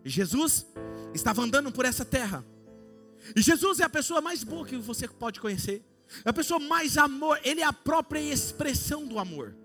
Jesus 0.03 0.65
estava 1.13 1.41
andando 1.41 1.71
por 1.71 1.85
essa 1.85 2.05
terra 2.05 2.45
e 3.35 3.41
Jesus 3.41 3.79
é 3.79 3.83
a 3.83 3.89
pessoa 3.89 4.21
mais 4.21 4.43
boa 4.43 4.65
que 4.65 4.77
você 4.77 5.07
pode 5.07 5.39
conhecer. 5.39 5.83
É 6.25 6.29
a 6.29 6.33
pessoa 6.33 6.59
mais 6.59 6.97
amor, 6.97 7.39
ele 7.43 7.61
é 7.61 7.65
a 7.65 7.73
própria 7.73 8.19
expressão 8.19 9.05
do 9.05 9.17
amor. 9.17 9.55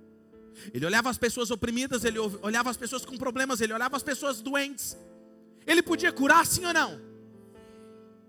Ele 0.72 0.86
olhava 0.86 1.10
as 1.10 1.18
pessoas 1.18 1.50
oprimidas, 1.50 2.04
ele 2.04 2.18
olhava 2.18 2.70
as 2.70 2.76
pessoas 2.76 3.04
com 3.04 3.16
problemas, 3.16 3.60
ele 3.60 3.72
olhava 3.72 3.96
as 3.96 4.02
pessoas 4.02 4.40
doentes. 4.40 4.96
Ele 5.66 5.82
podia 5.82 6.12
curar 6.12 6.46
sim 6.46 6.64
ou 6.64 6.72
não? 6.72 7.00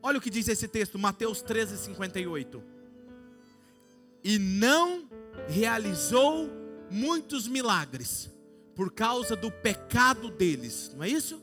Olha 0.01 0.17
o 0.17 0.21
que 0.21 0.29
diz 0.29 0.47
esse 0.47 0.67
texto, 0.67 0.97
Mateus 0.97 1.41
13, 1.41 1.77
58. 1.77 2.63
E 4.23 4.39
não 4.39 5.09
realizou 5.47 6.49
muitos 6.89 7.47
milagres 7.47 8.29
por 8.75 8.91
causa 8.91 9.35
do 9.35 9.51
pecado 9.51 10.29
deles, 10.29 10.91
não 10.95 11.03
é 11.03 11.09
isso? 11.09 11.41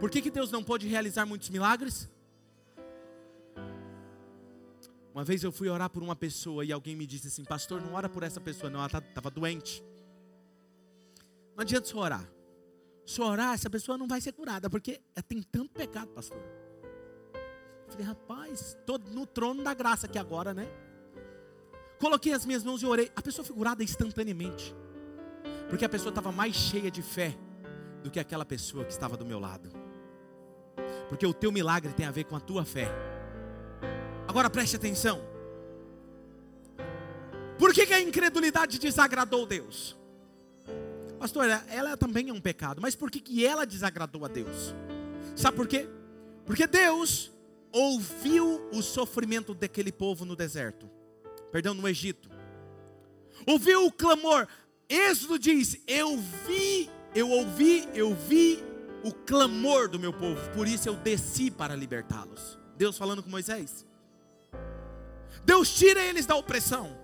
Por 0.00 0.10
que, 0.10 0.22
que 0.22 0.30
Deus 0.30 0.50
não 0.50 0.62
pode 0.62 0.86
realizar 0.86 1.26
muitos 1.26 1.48
milagres? 1.50 2.08
Uma 5.14 5.22
vez 5.22 5.44
eu 5.44 5.52
fui 5.52 5.68
orar 5.68 5.88
por 5.88 6.02
uma 6.02 6.16
pessoa 6.16 6.64
e 6.64 6.72
alguém 6.72 6.96
me 6.96 7.06
disse 7.06 7.28
assim: 7.28 7.44
Pastor, 7.44 7.80
não 7.80 7.94
ora 7.94 8.08
por 8.08 8.24
essa 8.24 8.40
pessoa, 8.40 8.68
não, 8.68 8.80
ela 8.80 8.86
estava 8.86 9.12
tá, 9.12 9.30
doente. 9.30 9.80
Não 11.54 11.62
adianta 11.62 11.86
só 11.86 11.98
orar. 11.98 12.28
Se 13.06 13.20
orar, 13.22 13.54
essa 13.54 13.70
pessoa 13.70 13.96
não 13.96 14.08
vai 14.08 14.20
ser 14.20 14.32
curada, 14.32 14.68
porque 14.68 15.00
ela 15.14 15.22
tem 15.22 15.40
tanto 15.40 15.72
pecado, 15.72 16.08
pastor. 16.08 16.42
Eu 17.86 17.92
falei, 17.92 18.06
rapaz, 18.06 18.76
estou 18.80 18.98
no 18.98 19.24
trono 19.24 19.62
da 19.62 19.72
graça 19.72 20.06
aqui 20.06 20.18
agora, 20.18 20.52
né? 20.52 20.66
Coloquei 22.00 22.32
as 22.32 22.44
minhas 22.44 22.64
mãos 22.64 22.82
e 22.82 22.86
orei. 22.86 23.12
A 23.14 23.22
pessoa 23.22 23.44
foi 23.44 23.54
curada 23.54 23.84
instantaneamente. 23.84 24.74
Porque 25.68 25.84
a 25.84 25.88
pessoa 25.88 26.08
estava 26.08 26.32
mais 26.32 26.56
cheia 26.56 26.90
de 26.90 27.02
fé 27.02 27.36
do 28.02 28.10
que 28.10 28.18
aquela 28.18 28.44
pessoa 28.44 28.84
que 28.84 28.92
estava 28.92 29.16
do 29.16 29.24
meu 29.24 29.38
lado. 29.38 29.70
Porque 31.08 31.24
o 31.24 31.32
teu 31.32 31.52
milagre 31.52 31.92
tem 31.92 32.04
a 32.04 32.10
ver 32.10 32.24
com 32.24 32.34
a 32.34 32.40
tua 32.40 32.64
fé. 32.64 33.13
Agora 34.26 34.48
preste 34.50 34.76
atenção. 34.76 35.20
Por 37.58 37.72
que, 37.72 37.86
que 37.86 37.94
a 37.94 38.00
incredulidade 38.00 38.78
desagradou 38.78 39.46
Deus? 39.46 39.96
Pastor, 41.18 41.46
ela 41.68 41.96
também 41.96 42.28
é 42.28 42.32
um 42.32 42.40
pecado, 42.40 42.82
mas 42.82 42.94
por 42.94 43.10
que, 43.10 43.20
que 43.20 43.46
ela 43.46 43.64
desagradou 43.64 44.24
a 44.24 44.28
Deus? 44.28 44.74
Sabe 45.36 45.56
por 45.56 45.66
quê? 45.66 45.88
Porque 46.44 46.66
Deus 46.66 47.32
ouviu 47.72 48.68
o 48.72 48.82
sofrimento 48.82 49.54
daquele 49.54 49.90
povo 49.90 50.24
no 50.24 50.36
deserto, 50.36 50.90
perdão, 51.50 51.72
no 51.74 51.88
Egito, 51.88 52.28
ouviu 53.46 53.86
o 53.86 53.92
clamor. 53.92 54.46
Êxodo 54.88 55.38
diz: 55.38 55.80
Eu 55.86 56.18
vi, 56.46 56.90
eu 57.14 57.30
ouvi, 57.30 57.88
eu 57.94 58.14
vi 58.14 58.62
o 59.02 59.12
clamor 59.12 59.88
do 59.88 59.98
meu 59.98 60.12
povo, 60.12 60.40
por 60.50 60.68
isso 60.68 60.88
eu 60.88 60.94
desci 60.94 61.50
para 61.50 61.74
libertá-los. 61.74 62.58
Deus 62.76 62.98
falando 62.98 63.22
com 63.22 63.30
Moisés. 63.30 63.86
Deus 65.44 65.74
tira 65.74 66.00
eles 66.00 66.26
da 66.26 66.36
opressão. 66.36 66.96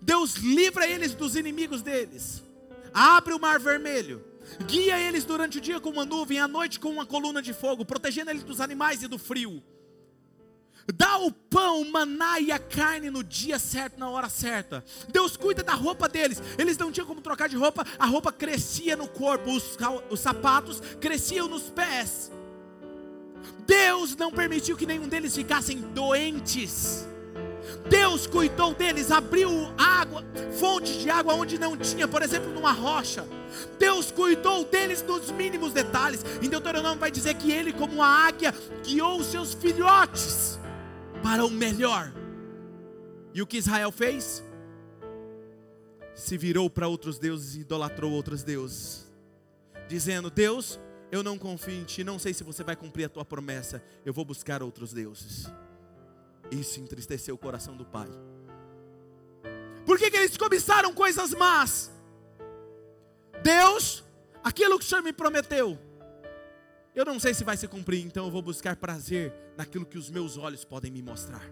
Deus 0.00 0.34
livra 0.34 0.86
eles 0.86 1.14
dos 1.14 1.36
inimigos 1.36 1.82
deles. 1.82 2.42
Abre 2.92 3.32
o 3.32 3.40
mar 3.40 3.58
vermelho. 3.58 4.24
Guia 4.66 4.98
eles 4.98 5.24
durante 5.24 5.58
o 5.58 5.60
dia 5.60 5.80
com 5.80 5.90
uma 5.90 6.04
nuvem, 6.04 6.40
à 6.40 6.48
noite 6.48 6.80
com 6.80 6.90
uma 6.90 7.06
coluna 7.06 7.40
de 7.40 7.52
fogo, 7.52 7.84
protegendo 7.84 8.30
eles 8.30 8.42
dos 8.42 8.60
animais 8.60 9.02
e 9.02 9.08
do 9.08 9.18
frio. 9.18 9.62
Dá 10.94 11.18
o 11.18 11.30
pão, 11.30 11.80
o 11.80 11.90
maná 11.90 12.40
e 12.40 12.50
a 12.50 12.58
carne 12.58 13.08
no 13.08 13.22
dia 13.22 13.58
certo, 13.58 13.98
na 13.98 14.10
hora 14.10 14.28
certa. 14.28 14.84
Deus 15.08 15.36
cuida 15.36 15.62
da 15.62 15.74
roupa 15.74 16.08
deles. 16.08 16.42
Eles 16.58 16.76
não 16.76 16.90
tinham 16.90 17.06
como 17.06 17.20
trocar 17.20 17.48
de 17.48 17.56
roupa, 17.56 17.86
a 17.98 18.06
roupa 18.06 18.32
crescia 18.32 18.96
no 18.96 19.06
corpo, 19.06 19.52
os, 19.52 19.76
os 20.10 20.20
sapatos 20.20 20.80
cresciam 21.00 21.46
nos 21.46 21.70
pés. 21.70 22.32
Deus 23.64 24.16
não 24.16 24.32
permitiu 24.32 24.76
que 24.76 24.86
nenhum 24.86 25.08
deles 25.08 25.34
ficassem 25.34 25.78
doentes. 25.78 27.06
Deus 27.88 28.26
cuidou 28.26 28.74
deles, 28.74 29.10
abriu 29.10 29.50
água, 29.76 30.24
fontes 30.58 31.00
de 31.00 31.10
água 31.10 31.34
onde 31.34 31.58
não 31.58 31.76
tinha, 31.76 32.06
por 32.06 32.22
exemplo, 32.22 32.50
numa 32.52 32.72
rocha. 32.72 33.26
Deus 33.78 34.10
cuidou 34.10 34.64
deles 34.64 35.02
nos 35.02 35.30
mínimos 35.30 35.72
detalhes. 35.72 36.24
Em 36.42 36.48
Deuteronômio 36.48 36.98
vai 36.98 37.10
dizer 37.10 37.34
que 37.34 37.50
ele, 37.50 37.72
como 37.72 38.02
a 38.02 38.26
águia, 38.26 38.54
guiou 38.84 39.18
os 39.18 39.26
seus 39.26 39.54
filhotes 39.54 40.58
para 41.22 41.44
o 41.44 41.50
melhor. 41.50 42.12
E 43.34 43.40
o 43.42 43.46
que 43.46 43.58
Israel 43.58 43.92
fez? 43.92 44.42
Se 46.14 46.36
virou 46.36 46.68
para 46.68 46.88
outros 46.88 47.18
deuses 47.18 47.54
e 47.54 47.60
idolatrou 47.60 48.12
outros 48.12 48.42
deuses, 48.42 49.10
dizendo: 49.88 50.30
Deus, 50.30 50.78
Eu 51.12 51.22
não 51.22 51.36
confio 51.36 51.74
em 51.74 51.84
ti, 51.84 52.02
não 52.02 52.18
sei 52.18 52.32
se 52.32 52.42
você 52.42 52.64
vai 52.64 52.74
cumprir 52.74 53.04
a 53.04 53.08
tua 53.10 53.22
promessa. 53.22 53.84
Eu 54.02 54.14
vou 54.14 54.24
buscar 54.24 54.62
outros 54.62 54.94
deuses. 54.94 55.46
Isso 56.52 56.78
entristeceu 56.80 57.34
o 57.34 57.38
coração 57.38 57.74
do 57.74 57.84
pai. 57.84 58.08
Por 59.86 59.98
que, 59.98 60.10
que 60.10 60.16
eles 60.16 60.36
cobiçaram 60.36 60.92
coisas 60.92 61.32
más? 61.32 61.90
Deus, 63.42 64.04
aquilo 64.44 64.78
que 64.78 64.84
o 64.84 64.88
Senhor 64.88 65.02
me 65.02 65.12
prometeu, 65.12 65.78
eu 66.94 67.06
não 67.06 67.18
sei 67.18 67.32
se 67.32 67.42
vai 67.42 67.56
se 67.56 67.66
cumprir, 67.66 68.04
então 68.04 68.26
eu 68.26 68.30
vou 68.30 68.42
buscar 68.42 68.76
prazer 68.76 69.32
naquilo 69.56 69.86
que 69.86 69.96
os 69.96 70.10
meus 70.10 70.36
olhos 70.36 70.62
podem 70.62 70.90
me 70.90 71.02
mostrar. 71.02 71.42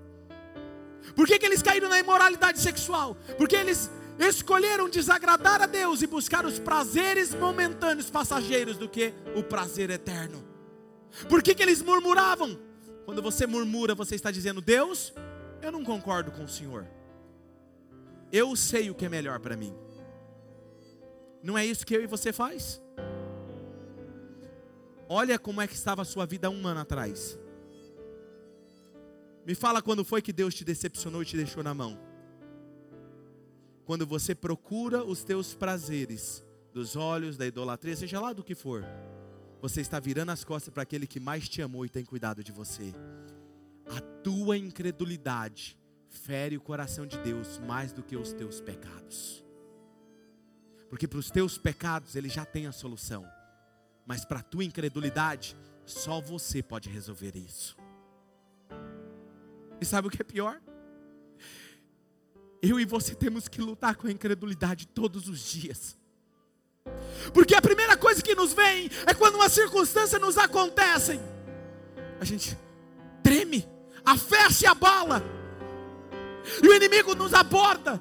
Por 1.17 1.27
que, 1.27 1.39
que 1.39 1.47
eles 1.47 1.63
caíram 1.63 1.89
na 1.89 1.99
imoralidade 1.99 2.61
sexual? 2.61 3.17
Porque 3.39 3.57
eles 3.57 3.91
escolheram 4.19 4.89
desagradar 4.89 5.63
a 5.63 5.67
Deus 5.67 6.03
e 6.03 6.07
buscar 6.07 6.45
os 6.45 6.59
prazeres 6.59 7.35
momentâneos, 7.35 8.11
passageiros, 8.11 8.77
do 8.77 8.87
que 8.87 9.15
o 9.35 9.43
prazer 9.43 9.89
eterno. 9.89 10.45
Por 11.27 11.43
que, 11.43 11.55
que 11.55 11.63
eles 11.63 11.81
murmuravam? 11.81 12.70
Quando 13.05 13.23
você 13.23 13.47
murmura, 13.47 13.95
você 13.95 14.15
está 14.15 14.31
dizendo: 14.31 14.61
Deus, 14.61 15.13
eu 15.63 15.73
não 15.73 15.85
concordo 15.85 16.31
com 16.31 16.45
o 16.45 16.49
Senhor. 16.49 16.87
Eu 18.33 18.55
sei 18.55 18.91
o 18.91 18.95
que 18.95 19.07
é 19.07 19.09
melhor 19.09 19.41
para 19.41 19.57
mim. 19.57 19.75
Não 21.43 21.57
é 21.57 21.65
isso 21.65 21.87
que 21.87 21.95
eu 21.95 22.03
e 22.03 22.07
você 22.07 22.33
faz? 22.33 22.81
Olha 25.09 25.39
como 25.39 25.61
é 25.61 25.67
que 25.67 25.75
estava 25.75 26.03
a 26.03 26.05
sua 26.05 26.25
vida 26.27 26.49
um 26.49 26.67
ano 26.67 26.81
atrás. 26.81 27.39
Me 29.45 29.55
fala 29.55 29.83
quando 29.83 30.05
foi 30.05 30.23
que 30.23 30.33
Deus 30.33 30.55
te 30.55 30.65
decepcionou 30.65 31.23
e 31.23 31.27
te 31.27 31.37
deixou 31.37 31.65
na 31.65 31.75
mão. 31.75 31.99
Quando 33.85 34.07
você 34.07 34.35
procura 34.35 35.03
os 35.03 35.25
teus 35.25 35.55
prazeres 35.55 36.45
dos 36.73 36.95
olhos, 36.95 37.37
da 37.37 37.45
idolatria, 37.45 37.97
seja 37.97 38.21
lá 38.21 38.33
do 38.33 38.45
que 38.45 38.55
for, 38.55 38.85
você 39.61 39.81
está 39.81 40.01
virando 40.01 40.31
as 40.31 40.43
costas 40.43 40.73
para 40.73 40.83
aquele 40.83 41.07
que 41.07 41.21
mais 41.21 41.49
te 41.49 41.61
amou 41.61 41.85
e 41.85 41.89
tem 41.89 42.05
cuidado 42.05 42.43
de 42.43 42.51
você. 42.51 42.95
A 43.87 44.01
tua 44.23 44.57
incredulidade 44.57 45.79
fere 46.09 46.57
o 46.57 46.61
coração 46.61 47.07
de 47.07 47.19
Deus 47.19 47.59
mais 47.59 47.93
do 47.93 48.03
que 48.03 48.17
os 48.17 48.33
teus 48.33 48.61
pecados. 48.61 49.45
Porque 50.89 51.07
para 51.07 51.19
os 51.19 51.31
teus 51.31 51.59
pecados 51.59 52.17
ele 52.17 52.29
já 52.29 52.45
tem 52.45 52.67
a 52.67 52.73
solução. 52.73 53.25
Mas 54.07 54.25
para 54.25 54.41
a 54.41 54.43
tua 54.43 54.65
incredulidade, 54.65 55.57
só 55.85 56.21
você 56.21 56.63
pode 56.63 56.89
resolver 56.89 57.37
isso. 57.37 57.77
E 59.81 59.85
sabe 59.85 60.09
o 60.09 60.11
que 60.11 60.23
é 60.23 60.25
pior? 60.25 60.61
Eu 62.63 62.81
e 62.81 62.85
você 62.85 63.15
temos 63.15 63.47
que 63.47 63.61
lutar 63.61 63.97
com 63.97 64.07
a 64.07 64.11
incredulidade 64.11 64.87
todos 64.89 65.29
os 65.29 65.41
dias. 65.41 66.00
Porque 67.33 67.55
a 67.55 67.63
primeira 67.63 67.97
coisa 67.97 68.23
que 68.23 68.35
nos 68.35 68.53
vem 68.53 68.91
é 69.07 69.15
quando 69.15 69.37
uma 69.37 69.49
circunstância 69.49 70.19
nos 70.19 70.39
acontece. 70.39 71.21
A 72.21 72.25
gente 72.25 72.57
treme, 73.23 73.69
a 74.05 74.17
fé 74.17 74.51
se 74.51 74.67
abala. 74.67 75.23
E 76.63 76.67
o 76.67 76.75
inimigo 76.75 77.15
nos 77.15 77.35
aborda. 77.35 78.01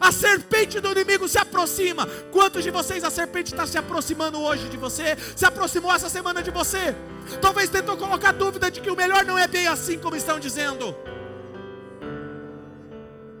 A 0.00 0.10
serpente 0.10 0.80
do 0.80 0.90
inimigo 0.92 1.28
se 1.28 1.38
aproxima. 1.38 2.06
Quantos 2.32 2.64
de 2.64 2.70
vocês 2.70 3.04
a 3.04 3.10
serpente 3.10 3.52
está 3.52 3.66
se 3.66 3.76
aproximando 3.76 4.40
hoje 4.40 4.68
de 4.68 4.76
você? 4.76 5.16
Se 5.36 5.44
aproximou 5.44 5.92
essa 5.92 6.08
semana 6.08 6.42
de 6.42 6.50
você? 6.50 6.94
Talvez 7.40 7.68
tentou 7.68 7.96
colocar 7.96 8.32
dúvida 8.32 8.70
de 8.70 8.80
que 8.80 8.90
o 8.90 8.96
melhor 8.96 9.24
não 9.24 9.38
é 9.38 9.46
bem 9.46 9.66
assim 9.66 9.98
como 9.98 10.16
estão 10.16 10.38
dizendo. 10.38 10.96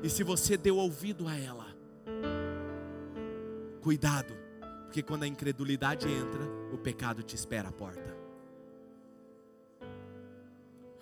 E 0.02 0.10
se 0.10 0.22
você 0.22 0.56
deu 0.56 0.76
ouvido 0.76 1.26
a 1.26 1.38
ela, 1.38 1.66
cuidado, 3.80 4.34
porque 4.94 5.02
quando 5.02 5.24
a 5.24 5.26
incredulidade 5.26 6.06
entra, 6.08 6.44
o 6.72 6.78
pecado 6.78 7.20
te 7.20 7.34
espera 7.34 7.68
à 7.68 7.72
porta. 7.72 8.16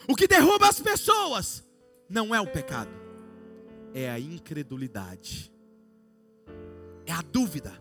O 0.09 0.17
que 0.17 0.27
derruba 0.27 0.67
as 0.67 0.81
pessoas 0.81 1.63
não 2.09 2.35
é 2.35 2.41
o 2.41 2.47
pecado 2.47 2.91
é 3.93 4.09
a 4.09 4.19
incredulidade, 4.19 5.53
é 7.05 7.13
a 7.13 7.21
dúvida. 7.21 7.79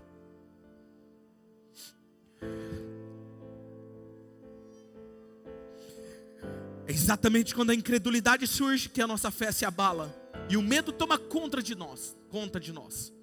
É 6.86 6.91
exatamente 6.91 7.56
quando 7.56 7.69
a 7.69 7.74
incredulidade 7.74 8.45
surge 8.47 8.89
que 8.89 9.02
a 9.02 9.08
nossa 9.08 9.32
fé 9.32 9.50
se 9.54 9.63
abala 9.63 10.13
e 10.50 10.58
o 10.58 10.62
medo 10.62 10.91
toma 10.91 11.17
conta 11.17 11.63
de 11.63 11.74
nós, 11.74 12.17
conta 12.30 12.60
de 12.60 12.74
nós. 12.74 13.13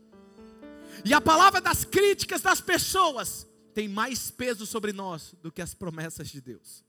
E 1.04 1.14
a 1.14 1.20
palavra 1.20 1.60
das 1.60 1.84
críticas 1.84 2.40
das 2.40 2.60
pessoas 2.60 3.46
tem 3.74 3.88
mais 3.88 4.30
peso 4.30 4.66
sobre 4.66 4.92
nós 4.92 5.34
do 5.42 5.52
que 5.52 5.62
as 5.62 5.74
promessas 5.74 6.28
de 6.28 6.40
Deus. 6.40 6.84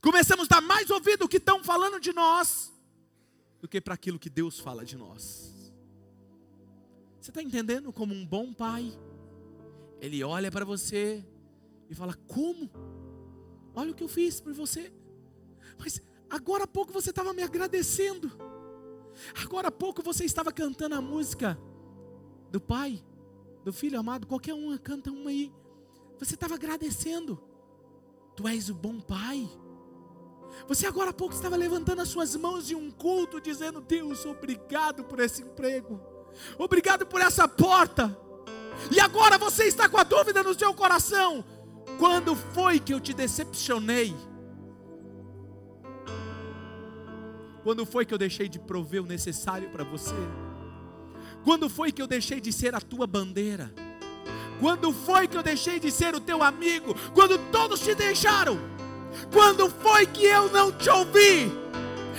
Começamos 0.00 0.46
a 0.46 0.56
dar 0.56 0.60
mais 0.60 0.90
ouvido 0.90 1.24
o 1.24 1.28
que 1.28 1.36
estão 1.36 1.62
falando 1.62 2.00
de 2.00 2.12
nós 2.12 2.72
do 3.60 3.68
que 3.68 3.80
para 3.80 3.94
aquilo 3.94 4.18
que 4.18 4.28
Deus 4.28 4.58
fala 4.58 4.84
de 4.84 4.96
nós. 4.96 5.72
Você 7.20 7.30
está 7.30 7.42
entendendo 7.42 7.92
como 7.92 8.14
um 8.14 8.26
bom 8.26 8.52
pai? 8.52 8.96
Ele 10.00 10.22
olha 10.22 10.50
para 10.50 10.64
você 10.64 11.24
e 11.88 11.94
fala: 11.94 12.14
Como? 12.26 12.70
Olha 13.74 13.90
o 13.90 13.94
que 13.94 14.04
eu 14.04 14.08
fiz 14.08 14.40
por 14.40 14.52
você. 14.52 14.92
Mas 15.78 16.00
agora 16.30 16.64
há 16.64 16.66
pouco 16.66 16.92
você 16.92 17.10
estava 17.10 17.32
me 17.32 17.42
agradecendo. 17.42 18.30
Agora 19.42 19.68
há 19.68 19.72
pouco 19.72 20.02
você 20.02 20.24
estava 20.24 20.52
cantando 20.52 20.94
a 20.94 21.00
música 21.00 21.58
do 22.50 22.60
pai, 22.60 23.02
do 23.64 23.72
filho 23.72 23.98
amado. 23.98 24.26
Qualquer 24.26 24.54
um 24.54 24.76
canta 24.78 25.10
uma 25.10 25.30
aí. 25.30 25.52
Você 26.18 26.34
estava 26.34 26.54
agradecendo. 26.54 27.40
Tu 28.34 28.46
és 28.46 28.68
o 28.68 28.74
bom 28.74 29.00
pai. 29.00 29.48
Você 30.68 30.86
agora 30.86 31.10
há 31.10 31.12
pouco 31.12 31.34
estava 31.34 31.56
levantando 31.56 32.02
as 32.02 32.08
suas 32.08 32.34
mãos 32.36 32.70
em 32.70 32.74
um 32.74 32.90
culto, 32.90 33.40
dizendo: 33.40 33.80
Deus, 33.80 34.24
obrigado 34.24 35.04
por 35.04 35.20
esse 35.20 35.42
emprego, 35.42 36.00
obrigado 36.58 37.06
por 37.06 37.20
essa 37.20 37.46
porta. 37.46 38.16
E 38.90 39.00
agora 39.00 39.38
você 39.38 39.64
está 39.64 39.88
com 39.88 39.98
a 39.98 40.04
dúvida 40.04 40.42
no 40.42 40.54
seu 40.54 40.72
coração: 40.74 41.44
quando 41.98 42.34
foi 42.34 42.78
que 42.78 42.92
eu 42.92 43.00
te 43.00 43.12
decepcionei? 43.12 44.14
Quando 47.62 47.84
foi 47.84 48.06
que 48.06 48.14
eu 48.14 48.18
deixei 48.18 48.48
de 48.48 48.60
prover 48.60 49.02
o 49.02 49.06
necessário 49.06 49.70
para 49.70 49.82
você? 49.82 50.14
Quando 51.46 51.68
foi 51.68 51.92
que 51.92 52.02
eu 52.02 52.08
deixei 52.08 52.40
de 52.40 52.52
ser 52.52 52.74
a 52.74 52.80
tua 52.80 53.06
bandeira? 53.06 53.72
Quando 54.58 54.92
foi 54.92 55.28
que 55.28 55.36
eu 55.36 55.44
deixei 55.44 55.78
de 55.78 55.92
ser 55.92 56.12
o 56.12 56.18
teu 56.18 56.42
amigo? 56.42 56.92
Quando 57.14 57.38
todos 57.52 57.78
te 57.78 57.94
deixaram? 57.94 58.58
Quando 59.32 59.70
foi 59.70 60.06
que 60.06 60.24
eu 60.24 60.50
não 60.50 60.72
te 60.72 60.90
ouvi? 60.90 61.52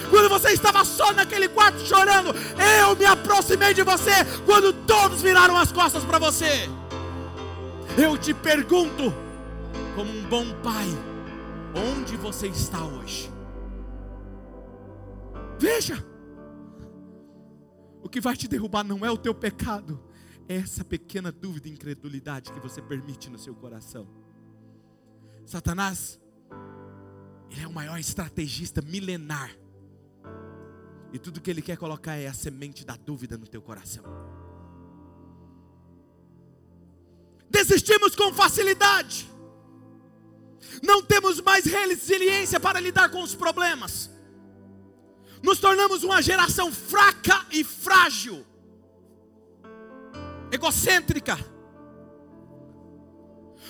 Quando 0.10 0.30
você 0.30 0.54
estava 0.54 0.86
só 0.86 1.12
naquele 1.12 1.50
quarto 1.50 1.86
chorando, 1.86 2.34
eu 2.80 2.96
me 2.96 3.04
aproximei 3.04 3.74
de 3.74 3.84
você 3.84 4.14
quando 4.46 4.72
todos 4.72 5.22
viraram 5.22 5.58
as 5.58 5.74
costas 5.74 6.06
para 6.06 6.20
você. 6.20 6.70
Eu 7.98 8.18
te 8.18 8.34
pergunto, 8.34 9.14
como 9.94 10.10
um 10.10 10.24
bom 10.30 10.46
pai, 10.64 10.88
onde 11.76 12.16
você 12.16 12.48
está 12.48 12.82
hoje? 12.82 13.30
Veja, 15.60 16.02
o 18.02 18.10
que 18.10 18.22
vai 18.22 18.36
te 18.36 18.48
derrubar 18.48 18.84
não 18.84 19.06
é 19.06 19.12
o 19.12 19.18
teu 19.18 19.34
pecado, 19.34 20.02
é 20.48 20.56
essa 20.56 20.84
pequena 20.84 21.32
dúvida 21.32 21.68
e 21.68 21.72
incredulidade 21.72 22.52
que 22.52 22.60
você 22.60 22.82
permite 22.82 23.30
no 23.30 23.38
seu 23.38 23.54
coração. 23.54 24.08
Satanás 25.46 26.20
ele 27.50 27.64
é 27.64 27.68
o 27.68 27.74
maior 27.74 27.98
estrategista 27.98 28.82
milenar. 28.82 29.56
E 31.14 31.20
tudo 31.20 31.40
que 31.40 31.50
ele 31.50 31.62
quer 31.62 31.78
colocar 31.78 32.16
é 32.16 32.28
a 32.28 32.34
semente 32.34 32.86
da 32.86 32.96
dúvida 32.96 33.38
no 33.38 33.48
teu 33.48 33.62
coração. 33.62 34.04
Desistimos 37.50 38.16
com 38.16 38.34
facilidade. 38.34 39.30
Não 40.84 41.02
temos 41.02 41.40
mais 41.40 41.66
resiliência 41.66 42.60
para 42.60 42.80
lidar 42.80 43.10
com 43.10 43.24
os 43.24 43.34
problemas. 43.34 44.12
Nos 45.42 45.60
tornamos 45.60 46.04
uma 46.04 46.22
geração 46.22 46.72
fraca 46.72 47.46
e 47.52 47.64
frágil, 47.64 48.46
egocêntrica. 50.52 51.38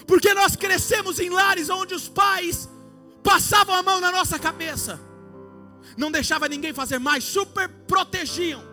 Porque 0.06 0.34
nós 0.34 0.56
crescemos 0.56 1.20
em 1.20 1.30
lares 1.30 1.70
onde 1.70 1.94
os 1.94 2.08
pais 2.08 2.70
passavam 3.24 3.76
a 3.76 3.84
mão 3.84 4.00
na 4.00 4.12
nossa 4.12 4.40
cabeça, 4.40 5.00
não 5.98 6.10
deixava 6.10 6.48
ninguém 6.48 6.74
fazer 6.74 7.00
mais, 7.00 7.24
super 7.24 7.68
protegiam. 7.68 8.64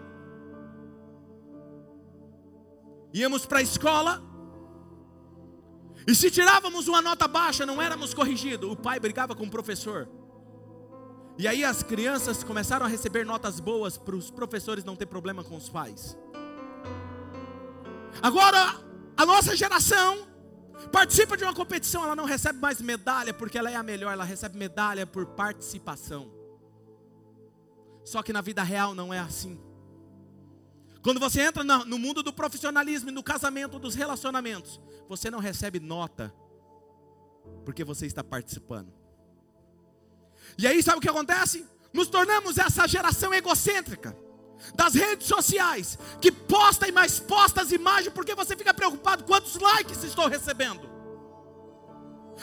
Íamos 3.13 3.47
para 3.47 3.59
a 3.61 3.63
escola, 3.63 4.23
e 6.07 6.15
se 6.15 6.31
tirávamos 6.31 6.87
uma 6.87 7.01
nota 7.01 7.27
baixa, 7.27 7.65
não 7.65 7.81
éramos 7.81 8.13
corrigidos. 8.13 8.71
O 8.71 8.77
pai 8.77 9.01
brigava 9.01 9.35
com 9.35 9.45
o 9.45 9.51
professor. 9.51 10.09
E 11.37 11.49
aí 11.49 11.65
as 11.65 11.83
crianças 11.83 12.45
começaram 12.45 12.87
a 12.87 12.89
receber 12.89 13.25
notas 13.25 13.59
boas 13.61 13.99
para 13.99 14.15
os 14.15 14.31
professores 14.31 14.85
não 14.85 14.95
ter 14.95 15.07
problema 15.07 15.43
com 15.43 15.57
os 15.57 15.69
pais. 15.69 16.17
Agora, 18.23 18.81
a 19.17 19.27
nossa 19.27 19.57
geração 19.57 20.35
Participa 20.91 21.37
de 21.37 21.45
uma 21.45 21.55
competição, 21.55 22.05
ela 22.05 22.17
não 22.17 22.25
recebe 22.25 22.59
mais 22.59 22.81
medalha 22.81 23.33
porque 23.33 23.59
ela 23.59 23.71
é 23.71 23.77
a 23.77 23.83
melhor, 23.83 24.13
ela 24.13 24.25
recebe 24.25 24.59
medalha 24.59 25.07
por 25.07 25.27
participação. 25.27 26.31
Só 28.05 28.23
que 28.23 28.33
na 28.33 28.41
vida 28.41 28.63
real 28.63 28.95
não 28.95 29.13
é 29.13 29.19
assim. 29.19 29.59
Quando 31.03 31.21
você 31.21 31.43
entra 31.43 31.63
no 31.65 31.99
mundo 31.99 32.23
do 32.23 32.33
profissionalismo, 32.33 33.11
no 33.11 33.23
casamento, 33.23 33.79
dos 33.79 33.95
relacionamentos, 33.95 34.81
você 35.09 35.31
não 35.31 35.39
recebe 35.39 35.79
nota, 35.79 36.35
porque 37.65 37.85
você 37.85 38.07
está 38.07 38.25
participando. 38.25 38.93
E 40.57 40.67
aí, 40.67 40.83
sabe 40.83 40.99
o 40.99 41.01
que 41.01 41.09
acontece? 41.09 41.67
Nos 41.93 42.09
tornamos 42.09 42.59
essa 42.59 42.87
geração 42.87 43.33
egocêntrica 43.33 44.17
das 44.75 44.95
redes 44.95 45.27
sociais, 45.27 45.99
que 46.21 46.33
posta 46.33 46.89
e 46.89 46.93
mais 46.93 47.21
posta 47.21 47.61
as 47.61 47.71
imagens, 47.71 48.13
porque 48.13 48.35
você 48.35 48.57
fica 48.57 48.73
preocupado 48.73 49.25
quantos 49.25 49.57
likes 49.57 50.03
estou 50.03 50.27
recebendo. 50.27 50.89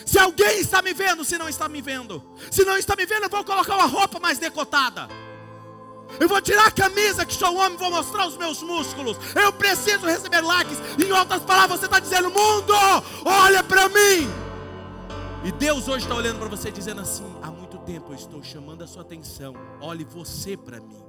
Se 0.06 0.18
alguém 0.20 0.60
está 0.60 0.82
me 0.82 0.94
vendo, 0.94 1.26
se 1.26 1.38
não 1.38 1.50
está 1.50 1.68
me 1.68 1.82
vendo, 1.82 2.24
se 2.50 2.64
não 2.64 2.78
está 2.78 2.96
me 2.96 3.06
vendo, 3.06 3.24
eu 3.24 3.30
vou 3.30 3.44
colocar 3.44 3.76
uma 3.76 3.88
roupa 3.88 4.20
mais 4.20 4.38
decotada. 4.38 5.10
Eu 6.20 6.28
vou 6.28 6.42
tirar 6.42 6.68
a 6.68 6.72
camisa 6.72 7.26
que 7.26 7.34
sou 7.34 7.56
homem, 7.56 7.78
vou 7.78 7.90
mostrar 7.90 8.28
os 8.28 8.38
meus 8.38 8.62
músculos. 8.62 9.18
Eu 9.36 9.52
preciso 9.54 10.06
receber 10.06 10.42
likes. 10.42 10.78
Em 11.04 11.12
outras 11.12 11.42
palavras, 11.44 11.80
você 11.80 11.86
está 11.86 12.00
dizendo: 12.00 12.30
mundo, 12.30 12.74
olha 13.24 13.64
para 13.64 13.88
mim. 13.90 14.30
E 15.44 15.52
Deus 15.54 15.88
hoje 15.88 16.06
está 16.06 16.16
olhando 16.16 16.40
para 16.40 16.50
você 16.50 16.70
dizendo 16.70 17.02
assim: 17.02 17.24
muito 17.24 17.51
tempo 17.92 18.12
eu 18.12 18.16
estou 18.16 18.42
chamando 18.42 18.84
a 18.84 18.88
sua 18.88 19.02
atenção. 19.02 19.54
Olhe 19.82 20.06
você 20.06 20.56
para 20.56 20.80
mim. 20.80 21.04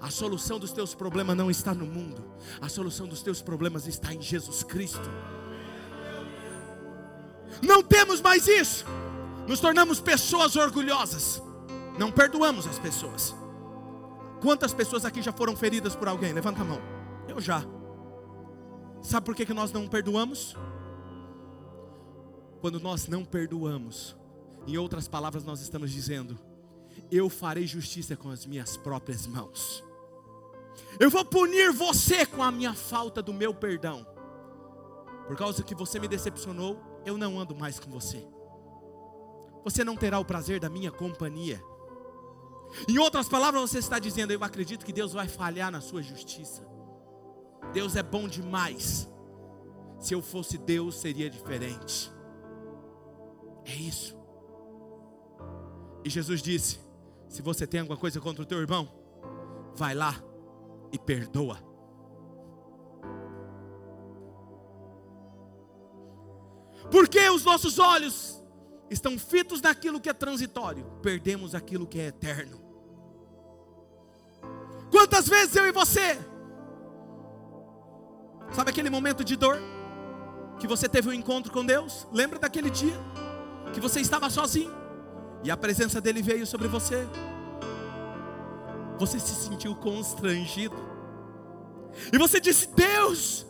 A 0.00 0.10
solução 0.10 0.58
dos 0.58 0.72
teus 0.72 0.94
problemas 0.94 1.36
não 1.36 1.50
está 1.50 1.74
no 1.74 1.84
mundo. 1.84 2.24
A 2.58 2.70
solução 2.70 3.06
dos 3.06 3.22
teus 3.22 3.42
problemas 3.42 3.86
está 3.86 4.14
em 4.14 4.22
Jesus 4.22 4.62
Cristo. 4.62 5.10
Não 7.62 7.82
temos 7.82 8.20
mais 8.22 8.48
isso. 8.48 8.86
Nos 9.46 9.60
tornamos 9.60 10.00
pessoas 10.00 10.56
orgulhosas. 10.56 11.42
Não 11.98 12.10
perdoamos 12.10 12.66
as 12.66 12.78
pessoas. 12.78 13.34
Quantas 14.40 14.72
pessoas 14.72 15.04
aqui 15.04 15.20
já 15.20 15.32
foram 15.32 15.54
feridas 15.54 15.94
por 15.94 16.08
alguém? 16.08 16.32
Levanta 16.32 16.62
a 16.62 16.64
mão. 16.64 16.80
Eu 17.28 17.40
já. 17.40 17.62
Sabe 19.02 19.26
por 19.26 19.34
que, 19.34 19.44
que 19.44 19.52
nós 19.52 19.70
não 19.70 19.86
perdoamos? 19.86 20.56
Quando 22.60 22.80
nós 22.80 23.06
não 23.06 23.22
perdoamos, 23.24 24.16
em 24.68 24.76
outras 24.76 25.08
palavras, 25.08 25.44
nós 25.44 25.60
estamos 25.60 25.90
dizendo: 25.90 26.38
Eu 27.10 27.28
farei 27.28 27.66
justiça 27.66 28.16
com 28.16 28.30
as 28.30 28.44
minhas 28.44 28.76
próprias 28.76 29.26
mãos. 29.26 29.82
Eu 31.00 31.10
vou 31.10 31.24
punir 31.24 31.72
você 31.72 32.26
com 32.26 32.42
a 32.42 32.50
minha 32.50 32.74
falta 32.74 33.22
do 33.22 33.32
meu 33.32 33.54
perdão. 33.54 34.06
Por 35.26 35.36
causa 35.36 35.62
que 35.62 35.74
você 35.74 35.98
me 35.98 36.08
decepcionou, 36.08 36.78
eu 37.04 37.16
não 37.16 37.38
ando 37.38 37.54
mais 37.54 37.78
com 37.78 37.90
você. 37.90 38.26
Você 39.64 39.84
não 39.84 39.96
terá 39.96 40.18
o 40.18 40.24
prazer 40.24 40.60
da 40.60 40.68
minha 40.68 40.90
companhia. 40.90 41.62
Em 42.88 42.98
outras 42.98 43.28
palavras, 43.28 43.62
você 43.62 43.78
está 43.78 43.98
dizendo: 43.98 44.32
Eu 44.32 44.44
acredito 44.44 44.84
que 44.84 44.92
Deus 44.92 45.12
vai 45.12 45.28
falhar 45.28 45.70
na 45.70 45.80
sua 45.80 46.02
justiça. 46.02 46.66
Deus 47.72 47.96
é 47.96 48.02
bom 48.02 48.28
demais. 48.28 49.08
Se 49.98 50.14
eu 50.14 50.22
fosse 50.22 50.58
Deus, 50.58 50.96
seria 50.96 51.28
diferente. 51.30 52.12
É 53.64 53.74
isso. 53.74 54.17
E 56.04 56.10
Jesus 56.10 56.42
disse: 56.42 56.78
Se 57.28 57.42
você 57.42 57.66
tem 57.66 57.80
alguma 57.80 57.98
coisa 57.98 58.20
contra 58.20 58.42
o 58.42 58.46
teu 58.46 58.58
irmão, 58.58 58.88
vai 59.74 59.94
lá 59.94 60.14
e 60.92 60.98
perdoa. 60.98 61.58
Porque 66.90 67.28
os 67.28 67.44
nossos 67.44 67.78
olhos 67.78 68.42
estão 68.90 69.18
fitos 69.18 69.60
naquilo 69.60 70.00
que 70.00 70.08
é 70.08 70.14
transitório, 70.14 70.84
perdemos 71.02 71.54
aquilo 71.54 71.86
que 71.86 72.00
é 72.00 72.06
eterno. 72.06 72.58
Quantas 74.90 75.28
vezes 75.28 75.54
eu 75.54 75.66
e 75.66 75.72
você, 75.72 76.18
sabe 78.52 78.70
aquele 78.70 78.88
momento 78.88 79.22
de 79.22 79.36
dor, 79.36 79.60
que 80.58 80.66
você 80.66 80.88
teve 80.88 81.10
um 81.10 81.12
encontro 81.12 81.52
com 81.52 81.64
Deus? 81.64 82.08
Lembra 82.10 82.38
daquele 82.38 82.70
dia 82.70 82.96
que 83.74 83.80
você 83.80 84.00
estava 84.00 84.30
sozinho 84.30 84.77
e 85.44 85.50
a 85.50 85.56
presença 85.56 86.00
dele 86.00 86.22
veio 86.22 86.46
sobre 86.46 86.68
você? 86.68 87.06
Você 88.98 89.18
se 89.18 89.34
sentiu 89.34 89.74
constrangido, 89.76 90.76
e 92.12 92.18
você 92.18 92.40
disse: 92.40 92.68
Deus, 92.74 93.46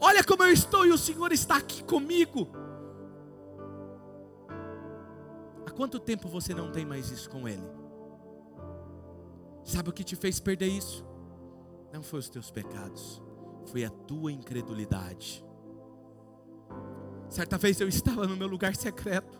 olha 0.00 0.22
como 0.24 0.42
eu 0.42 0.52
estou 0.52 0.86
e 0.86 0.90
o 0.90 0.98
Senhor 0.98 1.32
está 1.32 1.56
aqui 1.56 1.82
comigo. 1.84 2.66
quanto 5.76 6.00
tempo 6.00 6.26
você 6.26 6.54
não 6.54 6.72
tem 6.72 6.86
mais 6.86 7.10
isso 7.10 7.28
com 7.28 7.46
Ele? 7.46 7.68
Sabe 9.62 9.90
o 9.90 9.92
que 9.92 10.02
te 10.02 10.16
fez 10.16 10.40
perder 10.40 10.68
isso? 10.68 11.04
Não 11.92 12.02
foi 12.02 12.18
os 12.18 12.30
teus 12.30 12.50
pecados, 12.50 13.22
foi 13.66 13.84
a 13.84 13.90
tua 13.90 14.32
incredulidade. 14.32 15.44
Certa 17.28 17.58
vez 17.58 17.78
eu 17.80 17.88
estava 17.88 18.26
no 18.26 18.36
meu 18.36 18.48
lugar 18.48 18.74
secreto, 18.74 19.38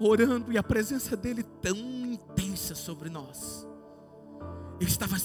orando 0.00 0.52
e 0.52 0.58
a 0.58 0.62
presença 0.62 1.16
dele 1.16 1.42
tão 1.42 1.76
intensa 1.76 2.74
sobre 2.74 3.08
nós. 3.08 3.66
Eu 4.80 4.86
estava 4.86 5.16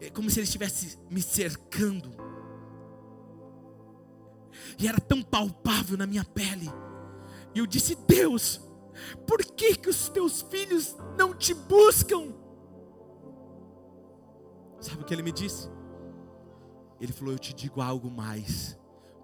é 0.00 0.10
como 0.10 0.30
se 0.30 0.38
ele 0.38 0.44
estivesse 0.44 0.98
me 1.10 1.22
cercando. 1.22 2.10
E 4.78 4.86
era 4.86 5.00
tão 5.00 5.22
palpável 5.22 5.96
na 5.96 6.06
minha 6.06 6.24
pele. 6.24 6.70
E 7.54 7.58
eu 7.58 7.66
disse: 7.66 7.94
Deus, 8.06 8.60
por 9.26 9.42
que, 9.44 9.76
que 9.76 9.88
os 9.88 10.08
teus 10.08 10.42
filhos 10.42 10.96
não 11.16 11.34
te 11.34 11.54
buscam? 11.54 12.34
Sabe 14.80 15.02
o 15.02 15.04
que 15.04 15.14
ele 15.14 15.22
me 15.22 15.32
disse? 15.32 15.70
Ele 17.00 17.12
falou: 17.12 17.32
Eu 17.34 17.38
te 17.38 17.54
digo 17.54 17.80
algo 17.80 18.10
mais. 18.10 18.78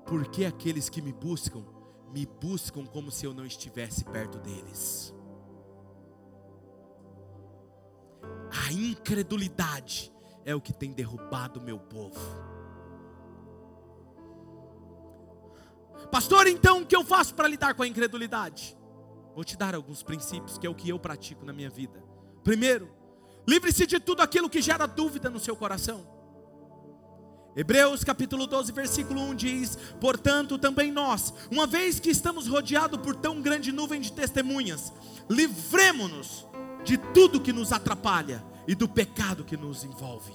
Porque 0.06 0.44
aqueles 0.44 0.88
que 0.88 1.00
me 1.00 1.12
buscam, 1.12 1.64
me 2.12 2.26
buscam 2.26 2.84
como 2.84 3.10
se 3.10 3.24
eu 3.24 3.32
não 3.32 3.46
estivesse 3.46 4.04
perto 4.04 4.38
deles. 4.38 5.14
A 8.66 8.72
incredulidade 8.72 10.12
é 10.44 10.54
o 10.54 10.60
que 10.60 10.72
tem 10.72 10.92
derrubado 10.92 11.58
o 11.58 11.62
meu 11.62 11.78
povo. 11.78 12.20
Pastor, 16.10 16.46
então 16.46 16.82
o 16.82 16.86
que 16.86 16.94
eu 16.94 17.02
faço 17.04 17.34
para 17.34 17.48
lidar 17.48 17.74
com 17.74 17.82
a 17.82 17.88
incredulidade? 17.88 18.76
Vou 19.34 19.44
te 19.44 19.56
dar 19.56 19.74
alguns 19.74 20.02
princípios 20.02 20.58
que 20.58 20.66
é 20.66 20.70
o 20.70 20.74
que 20.74 20.90
eu 20.90 20.98
pratico 20.98 21.46
na 21.46 21.52
minha 21.52 21.70
vida. 21.70 22.04
Primeiro, 22.44 22.94
livre-se 23.48 23.86
de 23.86 23.98
tudo 23.98 24.20
aquilo 24.20 24.50
que 24.50 24.60
gera 24.60 24.86
dúvida 24.86 25.30
no 25.30 25.40
seu 25.40 25.56
coração. 25.56 26.06
Hebreus 27.54 28.02
capítulo 28.02 28.46
12, 28.46 28.72
versículo 28.72 29.20
1 29.20 29.34
diz: 29.34 29.78
Portanto, 30.00 30.58
também 30.58 30.90
nós, 30.90 31.34
uma 31.50 31.66
vez 31.66 32.00
que 32.00 32.10
estamos 32.10 32.46
rodeados 32.48 32.98
por 33.00 33.14
tão 33.14 33.42
grande 33.42 33.70
nuvem 33.70 34.00
de 34.00 34.10
testemunhas, 34.10 34.90
livremos-nos 35.28 36.46
de 36.82 36.96
tudo 36.96 37.40
que 37.40 37.52
nos 37.52 37.70
atrapalha 37.70 38.42
e 38.66 38.74
do 38.74 38.88
pecado 38.88 39.44
que 39.44 39.56
nos 39.56 39.84
envolve. 39.84 40.32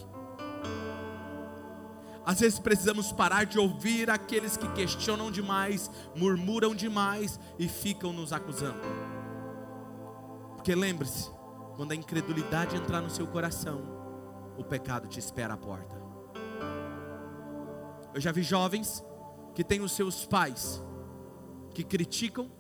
Às 2.24 2.42
vezes 2.42 2.60
precisamos 2.60 3.12
parar 3.12 3.46
de 3.46 3.58
ouvir 3.58 4.12
aqueles 4.12 4.56
que 4.56 4.68
questionam 4.74 5.32
demais, 5.32 5.90
murmuram 6.14 6.76
demais 6.76 7.40
e 7.58 7.68
ficam 7.68 8.14
nos 8.14 8.32
acusando. 8.32 8.82
Porque 10.56 10.76
lembre-se, 10.76 11.32
quando 11.78 11.94
a 11.94 11.96
incredulidade 11.96 12.76
entrar 12.76 13.02
no 13.02 13.10
seu 13.10 13.26
coração, 13.26 13.82
o 14.58 14.64
pecado 14.64 15.08
te 15.08 15.20
espera 15.20 15.54
à 15.54 15.58
porta. 15.58 16.07
Eu 18.18 18.22
já 18.22 18.32
vi 18.32 18.42
jovens 18.42 19.06
que 19.54 19.64
têm 19.64 19.80
os 19.80 19.92
seus 19.92 20.26
pais 20.26 20.84
que 21.70 21.84
criticam, 21.84 22.52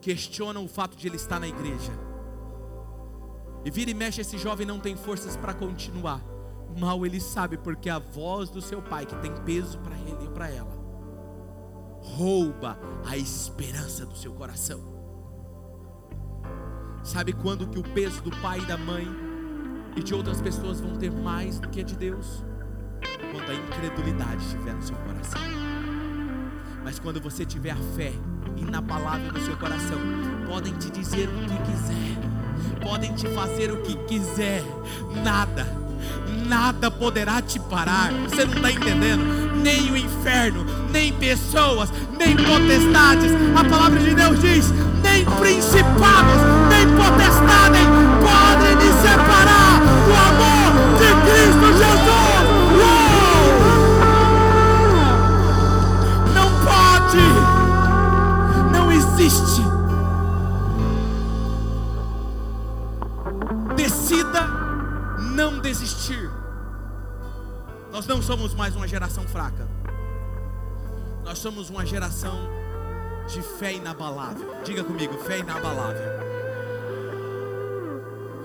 questionam 0.00 0.64
o 0.64 0.68
fato 0.68 0.96
de 0.96 1.06
ele 1.06 1.14
estar 1.14 1.38
na 1.38 1.46
igreja. 1.46 1.92
E 3.64 3.70
vira 3.70 3.92
e 3.92 3.94
mexe, 3.94 4.22
esse 4.22 4.36
jovem 4.36 4.66
não 4.66 4.80
tem 4.80 4.96
forças 4.96 5.36
para 5.36 5.54
continuar. 5.54 6.20
Mal 6.76 7.06
ele 7.06 7.20
sabe, 7.20 7.56
porque 7.56 7.88
a 7.88 8.00
voz 8.00 8.50
do 8.50 8.60
seu 8.60 8.82
pai, 8.82 9.06
que 9.06 9.14
tem 9.18 9.32
peso 9.44 9.78
para 9.78 9.96
ele 9.96 10.24
e 10.24 10.30
para 10.30 10.50
ela, 10.50 10.76
rouba 12.00 12.76
a 13.06 13.16
esperança 13.16 14.04
do 14.04 14.16
seu 14.16 14.32
coração. 14.32 14.80
Sabe 17.04 17.32
quando 17.32 17.68
que 17.68 17.78
o 17.78 17.84
peso 17.84 18.20
do 18.20 18.32
pai 18.42 18.58
e 18.58 18.66
da 18.66 18.76
mãe 18.76 19.06
e 19.96 20.02
de 20.02 20.12
outras 20.12 20.42
pessoas 20.42 20.80
vão 20.80 20.96
ter 20.96 21.12
mais 21.12 21.60
do 21.60 21.68
que 21.68 21.82
a 21.82 21.84
de 21.84 21.94
Deus? 21.94 22.42
Quando 23.44 23.50
a 23.50 23.54
incredulidade 23.54 24.44
estiver 24.44 24.74
no 24.74 24.82
seu 24.82 24.96
coração. 24.96 25.40
Mas 26.82 26.98
quando 26.98 27.20
você 27.20 27.44
tiver 27.44 27.70
a 27.70 27.76
fé 27.96 28.12
inabalável 28.56 29.32
no 29.32 29.40
seu 29.40 29.56
coração, 29.56 29.98
podem 30.46 30.72
te 30.74 30.90
dizer 30.90 31.28
o 31.28 31.32
que 31.32 31.72
quiser 31.72 32.34
podem 32.84 33.12
te 33.14 33.26
fazer 33.28 33.72
o 33.72 33.78
que 33.78 33.96
quiser, 34.06 34.62
nada, 35.24 35.66
nada 36.46 36.90
poderá 36.90 37.40
te 37.40 37.58
parar. 37.58 38.12
Você 38.28 38.44
não 38.44 38.54
está 38.54 38.70
entendendo? 38.70 39.24
Nem 39.62 39.90
o 39.90 39.96
inferno, 39.96 40.64
nem 40.90 41.12
pessoas, 41.14 41.90
nem 42.18 42.36
potestades. 42.36 43.32
A 43.56 43.64
palavra 43.64 43.98
de 44.00 44.14
Deus 44.14 44.38
diz: 44.40 44.70
nem 45.02 45.24
principados, 45.24 46.40
nem 46.68 46.86
potestades 46.94 47.86
podem 48.20 48.76
me 48.76 48.92
separar 49.00 49.80
do 50.06 50.14
amor 50.14 50.98
de 50.98 51.08
Cristo 51.24 51.78
Jesus. 51.78 52.23
Nós 68.04 68.16
não 68.16 68.22
somos 68.22 68.52
mais 68.52 68.76
uma 68.76 68.86
geração 68.86 69.26
fraca. 69.26 69.66
Nós 71.24 71.38
somos 71.38 71.70
uma 71.70 71.86
geração 71.86 72.38
de 73.26 73.40
fé 73.40 73.72
inabalável. 73.72 74.56
Diga 74.62 74.84
comigo, 74.84 75.14
fé 75.24 75.38
inabalável. 75.38 76.04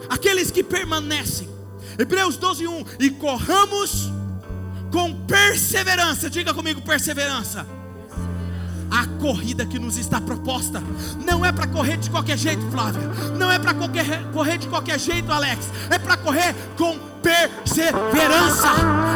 Aqueles 0.07 0.49
que 0.49 0.63
permanecem. 0.63 1.49
Hebreus 1.97 2.37
12, 2.37 2.69
1. 2.69 2.85
E 3.01 3.09
corramos 3.11 4.09
com 4.93 5.25
perseverança. 5.25 6.29
Diga 6.29 6.53
comigo, 6.53 6.81
perseverança 6.81 7.65
a 8.89 9.05
corrida 9.21 9.65
que 9.65 9.77
nos 9.77 9.97
está 9.97 10.21
proposta. 10.21 10.81
Não 11.25 11.45
é 11.45 11.51
para 11.51 11.67
correr 11.67 11.97
de 11.97 12.09
qualquer 12.09 12.37
jeito, 12.37 12.61
Flávia. 12.71 13.01
Não 13.37 13.51
é 13.51 13.59
para 13.59 13.73
correr 13.73 14.57
de 14.57 14.67
qualquer 14.69 14.99
jeito, 14.99 15.29
Alex. 15.31 15.69
É 15.89 15.99
para 15.99 16.15
correr 16.15 16.55
com 16.77 17.08
perseverança. 17.21 18.67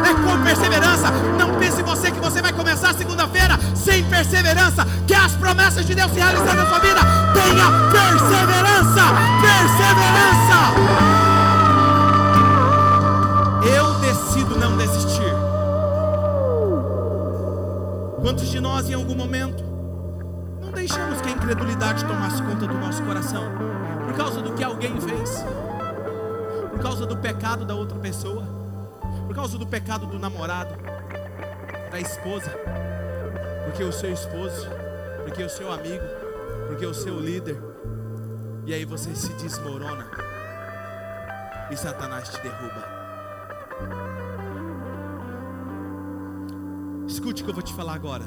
É 0.08 0.14
com 0.14 0.42
perseverança. 0.42 1.10
Não 1.38 1.54
pense 1.58 1.82
você 1.82 2.10
que 2.10 2.20
você 2.20 2.40
vai 2.42 2.52
começar 2.52 2.94
segunda-feira 2.94 3.58
sem 3.74 4.04
perseverança. 4.04 4.86
Que 5.06 5.14
as 5.14 5.32
promessas 5.32 5.86
de 5.86 5.94
Deus 5.94 6.10
se 6.12 6.18
realizem 6.18 6.54
na 6.54 6.66
sua 6.66 6.78
vida. 6.78 7.00
Tenha 7.32 7.70
perseverança. 7.90 9.02
Perseverança. 9.40 11.04
Eu 13.76 13.94
decido 14.00 14.58
não 14.58 14.76
desistir. 14.76 15.34
Quantos 18.20 18.48
de 18.48 18.60
nós 18.60 18.88
em 18.88 18.94
algum 18.94 19.14
momento 19.14 19.62
não 20.62 20.70
deixamos 20.72 21.20
que 21.20 21.28
a 21.28 21.32
incredulidade 21.32 22.04
tomasse 22.04 22.42
conta 22.42 22.66
do 22.66 22.74
nosso 22.74 23.02
coração 23.02 23.44
por 24.04 24.14
causa 24.14 24.40
do 24.40 24.52
que 24.52 24.64
alguém 24.64 24.98
fez, 25.00 25.44
por 26.74 26.82
causa 26.82 27.06
do 27.06 27.16
pecado 27.16 27.64
da 27.64 27.74
outra 27.76 27.96
pessoa, 28.00 28.44
por 29.28 29.34
causa 29.34 29.56
do 29.56 29.64
pecado 29.64 30.06
do 30.06 30.18
namorado, 30.18 30.74
da 31.88 32.00
esposa, 32.00 32.50
porque 33.64 33.84
o 33.84 33.92
seu 33.92 34.12
esposo, 34.12 34.66
porque 35.24 35.44
o 35.44 35.48
seu 35.48 35.70
amigo, 35.70 36.04
porque 36.66 36.84
o 36.84 36.92
seu 36.92 37.20
líder, 37.20 37.56
e 38.66 38.74
aí 38.74 38.84
você 38.84 39.14
se 39.14 39.32
desmorona 39.34 40.10
e 41.70 41.76
Satanás 41.76 42.28
te 42.28 42.42
derruba. 42.42 42.88
Escute 47.06 47.42
o 47.42 47.44
que 47.44 47.50
eu 47.52 47.54
vou 47.54 47.62
te 47.62 47.72
falar 47.72 47.94
agora. 47.94 48.24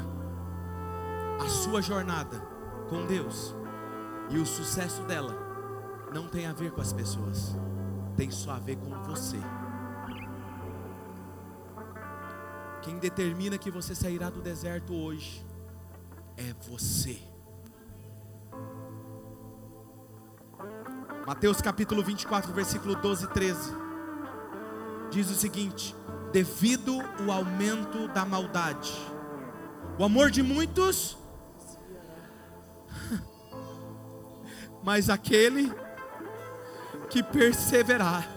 A 1.38 1.48
sua 1.48 1.82
jornada 1.82 2.40
com 2.88 3.04
Deus 3.04 3.54
e 4.30 4.38
o 4.38 4.46
sucesso 4.46 5.02
dela 5.02 5.36
não 6.14 6.26
tem 6.26 6.46
a 6.46 6.52
ver 6.54 6.70
com 6.70 6.80
as 6.80 6.94
pessoas, 6.94 7.54
tem 8.18 8.32
só 8.32 8.50
a 8.50 8.58
ver 8.58 8.76
com 8.76 8.90
você. 9.04 9.36
Quem 12.82 12.98
determina 12.98 13.56
que 13.56 13.70
você 13.70 13.94
sairá 13.94 14.28
do 14.28 14.42
deserto 14.42 14.92
hoje 14.92 15.46
é 16.36 16.52
você. 16.68 17.16
Mateus 21.24 21.60
capítulo 21.60 22.02
24, 22.02 22.52
versículo 22.52 22.96
12 22.96 23.24
e 23.24 23.28
13 23.28 23.72
diz 25.12 25.30
o 25.30 25.34
seguinte: 25.34 25.94
devido 26.32 26.98
o 27.24 27.30
aumento 27.30 28.08
da 28.08 28.24
maldade. 28.24 28.92
O 29.96 30.02
amor 30.02 30.32
de 30.32 30.42
muitos, 30.42 31.16
mas 34.82 35.08
aquele 35.08 35.72
que 37.08 37.22
perseverar 37.22 38.28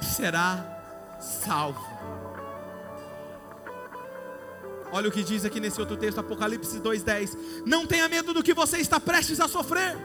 será 0.00 0.64
salvo. 1.20 1.94
Olha 4.92 5.08
o 5.08 5.12
que 5.12 5.24
diz 5.24 5.44
aqui 5.44 5.58
nesse 5.58 5.80
outro 5.80 5.96
texto, 5.96 6.18
Apocalipse 6.20 6.78
2:10. 6.78 7.36
Não 7.66 7.86
tenha 7.86 8.08
medo 8.08 8.32
do 8.32 8.42
que 8.42 8.54
você 8.54 8.78
está 8.78 9.00
prestes 9.00 9.40
a 9.40 9.48
sofrer. 9.48 9.96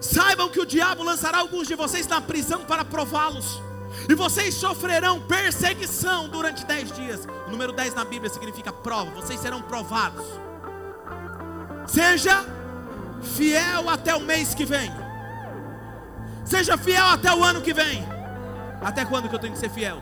Saibam 0.00 0.48
que 0.48 0.60
o 0.60 0.66
diabo 0.66 1.02
lançará 1.02 1.38
alguns 1.38 1.68
de 1.68 1.74
vocês 1.74 2.06
na 2.06 2.20
prisão 2.20 2.64
para 2.64 2.84
prová-los 2.84 3.60
e 4.08 4.14
vocês 4.14 4.54
sofrerão 4.54 5.20
perseguição 5.20 6.28
durante 6.28 6.64
dez 6.64 6.90
dias. 6.92 7.26
O 7.46 7.50
número 7.50 7.72
10 7.72 7.94
na 7.94 8.04
Bíblia 8.04 8.30
significa 8.30 8.72
prova. 8.72 9.10
Vocês 9.12 9.40
serão 9.40 9.62
provados. 9.62 10.24
Seja 11.86 12.44
fiel 13.22 13.88
até 13.88 14.14
o 14.14 14.20
mês 14.20 14.54
que 14.54 14.64
vem. 14.64 14.90
Seja 16.44 16.76
fiel 16.76 17.06
até 17.06 17.32
o 17.34 17.44
ano 17.44 17.60
que 17.60 17.72
vem. 17.72 18.04
Até 18.82 19.04
quando 19.04 19.28
que 19.28 19.34
eu 19.34 19.38
tenho 19.38 19.52
que 19.52 19.58
ser 19.58 19.70
fiel? 19.70 19.98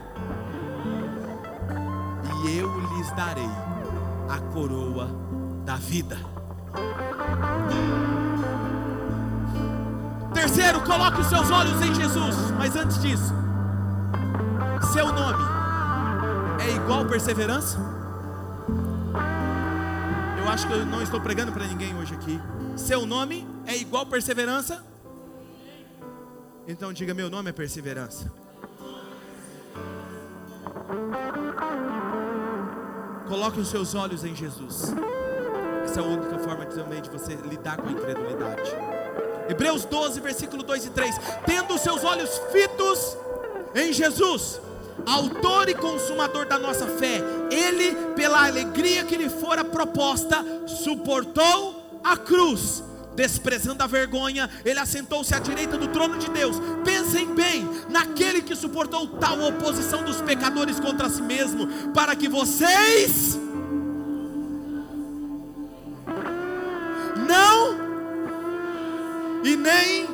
E 2.45 2.59
eu 2.59 2.69
lhes 2.81 3.11
darei 3.13 3.49
a 4.29 4.39
coroa 4.53 5.09
da 5.65 5.77
vida. 5.77 6.19
Terceiro, 10.33 10.81
coloque 10.83 11.21
os 11.21 11.27
seus 11.27 11.51
olhos 11.51 11.81
em 11.83 11.95
Jesus. 11.95 12.37
Mas 12.57 12.77
antes 12.77 13.01
disso, 13.03 13.35
seu 14.93 15.13
nome 15.13 15.45
é 16.61 16.71
igual 16.71 17.05
perseverança? 17.07 17.79
Eu 20.39 20.49
acho 20.49 20.67
que 20.67 20.73
eu 20.73 20.87
não 20.87 21.03
estou 21.03 21.21
pregando 21.21 21.53
para 21.53 21.67
ninguém 21.67 21.95
hoje 21.97 22.15
aqui. 22.15 22.41
Seu 22.77 23.05
nome 23.05 23.47
é 23.67 23.77
igual 23.77 24.07
perseverança? 24.07 24.83
Então 26.69 26.93
diga: 26.93 27.15
meu 27.15 27.31
nome 27.31 27.49
é 27.49 27.53
perseverança. 27.53 28.31
Coloque 33.27 33.59
os 33.59 33.69
seus 33.69 33.95
olhos 33.95 34.23
em 34.23 34.37
Jesus. 34.37 34.93
Essa 35.83 36.01
é 36.01 36.03
a 36.03 36.07
única 36.07 36.39
forma 36.39 36.67
também 36.67 37.01
de 37.01 37.09
você 37.09 37.35
lidar 37.37 37.79
com 37.79 37.89
a 37.89 37.93
incredulidade. 37.93 38.71
Hebreus 39.49 39.87
12, 39.87 40.21
versículo 40.21 40.63
2 40.63 40.85
e 40.85 40.91
3: 40.91 41.15
Tendo 41.47 41.75
os 41.75 41.81
seus 41.81 42.05
olhos 42.05 42.39
fitos 42.53 43.17
em 43.75 43.91
Jesus, 43.91 44.61
autor 45.07 45.71
e 45.71 45.75
consumador 45.75 46.47
da 46.47 46.59
nossa 46.59 46.87
fé, 46.87 47.23
ele, 47.51 47.95
pela 48.15 48.47
alegria 48.47 49.07
que 49.07 49.17
lhe 49.17 49.31
fora 49.31 49.65
proposta, 49.65 50.45
suportou 50.67 52.01
a 52.05 52.15
cruz, 52.15 52.85
desprezando 53.19 53.83
a 53.83 53.87
vergonha, 53.89 54.49
ele 54.65 54.79
assentou-se 54.79 55.35
à 55.35 55.41
direita 55.41 55.77
do 55.77 55.89
trono 55.89 56.17
de 56.19 56.31
Deus. 56.31 56.57
Pensem 56.85 57.35
bem 57.35 57.69
naquele 57.91 58.41
que 58.41 58.55
suportou 58.55 59.09
tal 59.19 59.43
oposição 59.43 60.05
dos 60.05 60.21
pecadores 60.21 60.79
contra 60.79 61.11
si 61.11 61.21
mesmo, 61.21 61.67
para 61.93 62.15
que 62.15 62.29
vocês 62.29 63.37
não 67.27 67.89
e 69.45 69.57
nem 69.57 70.07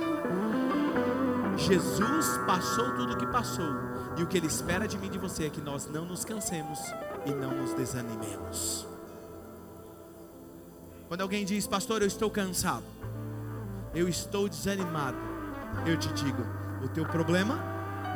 Jesus 1.58 2.38
passou 2.46 2.90
tudo 2.94 3.12
o 3.12 3.18
que 3.18 3.26
passou 3.26 3.68
e 4.16 4.22
o 4.22 4.26
que 4.26 4.38
Ele 4.38 4.46
espera 4.46 4.88
de 4.88 4.96
mim 4.96 5.08
e 5.08 5.10
de 5.10 5.18
você 5.18 5.44
é 5.44 5.50
que 5.50 5.60
nós 5.60 5.90
não 5.92 6.06
nos 6.06 6.24
cansemos 6.24 6.78
e 7.26 7.30
não 7.32 7.50
nos 7.50 7.74
desanimemos. 7.74 8.93
Quando 11.08 11.20
alguém 11.20 11.44
diz, 11.44 11.66
pastor, 11.66 12.00
eu 12.00 12.08
estou 12.08 12.30
cansado, 12.30 12.84
eu 13.94 14.08
estou 14.08 14.48
desanimado, 14.48 15.18
eu 15.86 15.98
te 15.98 16.08
digo, 16.14 16.42
o 16.82 16.88
teu 16.88 17.04
problema 17.04 17.58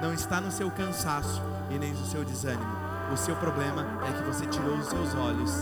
não 0.02 0.14
está 0.14 0.40
no 0.40 0.50
seu 0.50 0.70
cansaço 0.70 1.42
e 1.70 1.78
nem 1.78 1.92
no 1.92 2.06
seu 2.06 2.24
desânimo. 2.24 2.88
O 3.12 3.16
seu 3.16 3.34
problema 3.36 3.86
é 4.06 4.12
que 4.12 4.22
você 4.22 4.46
tirou 4.46 4.76
os 4.76 4.86
seus 4.86 5.14
olhos 5.14 5.52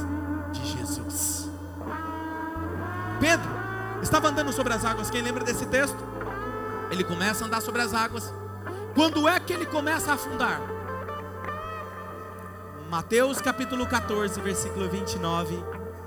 de 0.53 0.65
Jesus. 0.67 1.49
Pedro 3.21 3.49
estava 4.03 4.29
andando 4.29 4.53
sobre 4.53 4.73
as 4.73 4.85
águas. 4.85 5.11
Quem 5.11 5.23
lembra 5.23 5.45
desse 5.45 5.65
texto? 5.67 5.99
Ele 6.91 7.05
começa 7.05 7.45
a 7.45 7.47
andar 7.47 7.61
sobre 7.61 7.83
as 7.83 7.95
águas. 7.95 8.33
Quando 8.95 9.29
é 9.29 9.39
que 9.39 9.53
ele 9.53 9.67
começa 9.67 10.11
a 10.11 10.15
afundar? 10.15 10.61
Mateus 12.91 13.41
capítulo 13.41 13.87
14, 13.87 14.41
versículo 14.41 14.89
29 14.89 15.57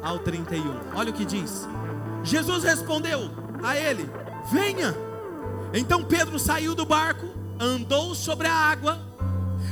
ao 0.03 0.19
31. 0.19 0.63
Olha 0.95 1.11
o 1.11 1.13
que 1.13 1.25
diz. 1.25 1.67
Jesus 2.23 2.63
respondeu 2.63 3.31
a 3.63 3.75
ele: 3.77 4.09
Venha. 4.51 4.95
Então 5.73 6.03
Pedro 6.03 6.39
saiu 6.39 6.73
do 6.73 6.85
barco, 6.85 7.27
andou 7.59 8.15
sobre 8.15 8.47
a 8.47 8.53
água 8.53 8.99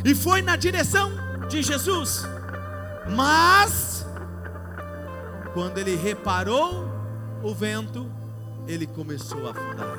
e 0.05 0.13
foi 0.13 0.41
na 0.41 0.55
direção 0.55 1.11
de 1.47 1.63
Jesus. 1.63 2.23
Mas, 3.09 4.05
quando 5.53 5.77
ele 5.77 5.95
reparou 5.95 6.85
o 7.41 7.53
vento, 7.53 8.09
ele 8.67 8.85
começou 8.85 9.47
a 9.47 9.51
afundar. 9.51 9.97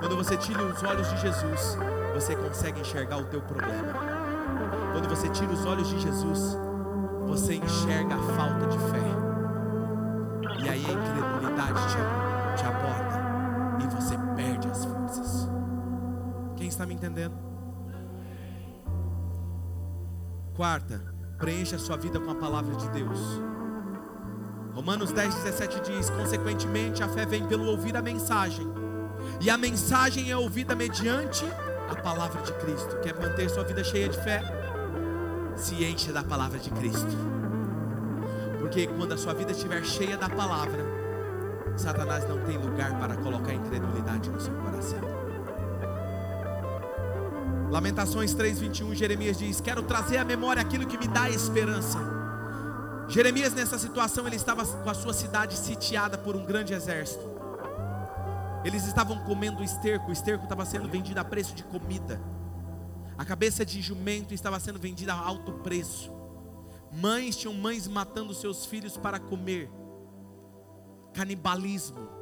Quando 0.00 0.16
você 0.16 0.36
tira 0.36 0.62
os 0.62 0.82
olhos 0.82 1.08
de 1.08 1.20
Jesus, 1.20 1.78
você 2.14 2.36
consegue 2.36 2.80
enxergar 2.80 3.16
o 3.16 3.24
teu 3.24 3.40
problema. 3.40 3.94
Quando 4.92 5.08
você 5.08 5.28
tira 5.30 5.50
os 5.50 5.64
olhos 5.64 5.88
de 5.88 5.98
Jesus, 5.98 6.56
você 7.26 7.56
enxerga 7.56 8.14
a 8.14 8.22
falta 8.36 8.66
de 8.66 8.78
fé. 8.78 9.06
E 10.64 10.68
aí 10.68 10.84
a 10.86 10.92
incredulidade 10.92 11.80
te, 11.88 12.62
te 12.62 12.66
aborda 12.66 13.26
e 13.82 13.94
você 13.94 14.16
perde 14.34 14.68
as 14.68 14.84
forças. 14.84 15.48
Quem 16.56 16.68
está 16.68 16.86
me 16.86 16.94
entendendo? 16.94 17.34
Quarta, 20.54 21.02
preencha 21.38 21.76
a 21.76 21.78
sua 21.78 21.96
vida 21.96 22.18
com 22.18 22.30
a 22.30 22.34
palavra 22.34 22.74
de 22.76 22.88
Deus. 22.90 23.20
Romanos 24.74 25.12
10, 25.12 25.34
17 25.34 25.80
diz: 25.80 26.10
Consequentemente, 26.10 27.02
a 27.02 27.08
fé 27.08 27.26
vem 27.26 27.46
pelo 27.46 27.66
ouvir 27.66 27.96
a 27.96 28.02
mensagem, 28.02 28.66
e 29.40 29.50
a 29.50 29.58
mensagem 29.58 30.30
é 30.30 30.36
ouvida 30.36 30.74
mediante 30.74 31.44
a 31.90 31.96
palavra 31.96 32.42
de 32.42 32.52
Cristo. 32.54 32.98
Quer 33.00 33.18
manter 33.18 33.48
sua 33.50 33.64
vida 33.64 33.84
cheia 33.84 34.08
de 34.08 34.18
fé? 34.22 34.65
Se 35.56 35.82
enche 35.84 36.12
da 36.12 36.22
palavra 36.22 36.58
de 36.58 36.70
Cristo, 36.70 37.16
porque 38.60 38.86
quando 38.86 39.12
a 39.12 39.16
sua 39.16 39.32
vida 39.32 39.52
estiver 39.52 39.82
cheia 39.84 40.16
da 40.16 40.28
palavra, 40.28 40.84
Satanás 41.76 42.28
não 42.28 42.44
tem 42.44 42.58
lugar 42.58 42.98
para 42.98 43.16
colocar 43.16 43.54
incredulidade 43.54 44.28
no 44.28 44.38
seu 44.38 44.54
coração. 44.54 45.00
Lamentações 47.70 48.34
3:21, 48.34 48.94
Jeremias 48.94 49.38
diz: 49.38 49.60
"Quero 49.60 49.82
trazer 49.82 50.18
à 50.18 50.24
memória 50.24 50.60
aquilo 50.60 50.86
que 50.86 50.98
me 50.98 51.08
dá 51.08 51.30
esperança". 51.30 51.98
Jeremias 53.08 53.54
nessa 53.54 53.78
situação 53.78 54.26
ele 54.26 54.36
estava 54.36 54.64
com 54.64 54.90
a 54.90 54.94
sua 54.94 55.14
cidade 55.14 55.56
sitiada 55.56 56.18
por 56.18 56.36
um 56.36 56.44
grande 56.44 56.74
exército. 56.74 57.24
Eles 58.64 58.86
estavam 58.86 59.18
comendo 59.20 59.62
esterco, 59.62 60.10
o 60.10 60.12
esterco 60.12 60.44
estava 60.44 60.64
sendo 60.66 60.88
vendido 60.88 61.18
a 61.18 61.24
preço 61.24 61.54
de 61.54 61.62
comida. 61.64 62.20
A 63.18 63.24
cabeça 63.24 63.64
de 63.64 63.80
jumento 63.80 64.34
estava 64.34 64.60
sendo 64.60 64.78
vendida 64.78 65.14
a 65.14 65.18
alto 65.18 65.52
preço. 65.54 66.12
Mães 66.92 67.36
tinham 67.36 67.54
mães 67.54 67.88
matando 67.88 68.34
seus 68.34 68.66
filhos 68.66 68.96
para 68.96 69.18
comer. 69.18 69.70
Canibalismo 71.12 72.16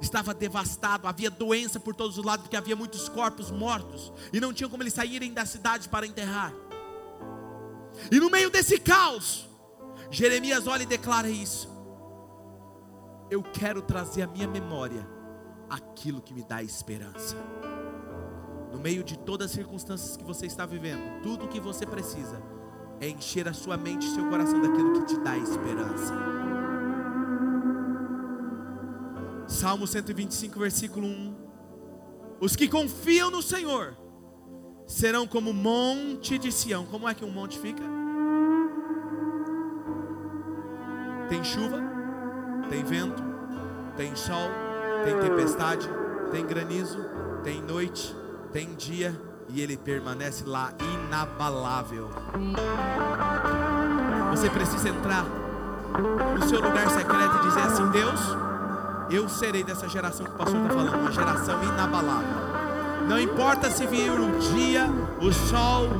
estava 0.00 0.34
devastado, 0.34 1.06
havia 1.06 1.30
doença 1.30 1.78
por 1.78 1.94
todos 1.94 2.18
os 2.18 2.24
lados, 2.24 2.44
porque 2.44 2.56
havia 2.56 2.76
muitos 2.76 3.08
corpos 3.08 3.50
mortos, 3.50 4.12
e 4.32 4.40
não 4.40 4.52
tinham 4.52 4.70
como 4.70 4.82
eles 4.82 4.92
saírem 4.92 5.32
da 5.32 5.46
cidade 5.46 5.88
para 5.88 6.06
enterrar. 6.06 6.52
E 8.10 8.18
no 8.18 8.30
meio 8.30 8.50
desse 8.50 8.78
caos, 8.78 9.48
Jeremias 10.10 10.66
olha 10.66 10.82
e 10.82 10.86
declara 10.86 11.28
isso: 11.28 11.68
Eu 13.30 13.42
quero 13.42 13.82
trazer 13.82 14.22
à 14.22 14.26
minha 14.26 14.48
memória 14.48 15.08
aquilo 15.70 16.20
que 16.20 16.34
me 16.34 16.42
dá 16.42 16.62
esperança. 16.62 17.36
No 18.74 18.80
meio 18.80 19.04
de 19.04 19.16
todas 19.16 19.46
as 19.46 19.52
circunstâncias 19.52 20.16
que 20.16 20.24
você 20.24 20.46
está 20.46 20.66
vivendo, 20.66 21.22
tudo 21.22 21.44
o 21.44 21.48
que 21.48 21.60
você 21.60 21.86
precisa 21.86 22.42
é 23.00 23.08
encher 23.08 23.46
a 23.46 23.52
sua 23.52 23.76
mente 23.76 24.04
e 24.04 24.10
seu 24.10 24.28
coração 24.28 24.60
daquilo 24.60 24.94
que 24.94 25.06
te 25.06 25.20
dá 25.20 25.38
esperança. 25.38 26.12
Salmo 29.46 29.86
125, 29.86 30.58
versículo 30.58 31.06
1. 31.06 31.36
Os 32.40 32.56
que 32.56 32.66
confiam 32.66 33.30
no 33.30 33.40
Senhor 33.40 33.96
serão 34.88 35.24
como 35.24 35.52
monte 35.52 36.36
de 36.36 36.50
Sião. 36.50 36.84
Como 36.84 37.08
é 37.08 37.14
que 37.14 37.24
um 37.24 37.30
monte 37.30 37.56
fica? 37.60 37.82
Tem 41.28 41.44
chuva, 41.44 41.80
tem 42.68 42.82
vento, 42.82 43.22
tem 43.96 44.16
sol, 44.16 44.50
tem 45.04 45.16
tempestade, 45.20 45.88
tem 46.32 46.44
granizo, 46.44 46.98
tem 47.44 47.62
noite, 47.62 48.23
tem 48.54 48.72
dia 48.76 49.12
e 49.48 49.60
ele 49.60 49.76
permanece 49.76 50.44
lá 50.46 50.72
inabalável. 50.80 52.08
Você 54.30 54.48
precisa 54.48 54.88
entrar 54.88 55.24
no 56.38 56.48
seu 56.48 56.60
lugar 56.60 56.88
secreto 56.88 57.36
e 57.36 57.48
dizer 57.48 57.62
assim: 57.62 57.90
Deus, 57.90 58.20
eu 59.10 59.28
serei 59.28 59.64
dessa 59.64 59.88
geração 59.88 60.24
que 60.24 60.32
o 60.32 60.36
pastor 60.36 60.60
está 60.62 60.68
falando, 60.68 60.94
uma 61.00 61.10
geração 61.10 61.64
inabalável. 61.64 62.44
Não 63.08 63.18
importa 63.18 63.68
se 63.72 63.88
vir 63.88 64.12
o 64.12 64.38
dia, 64.38 64.88
o 65.20 65.32
sol, 65.32 65.90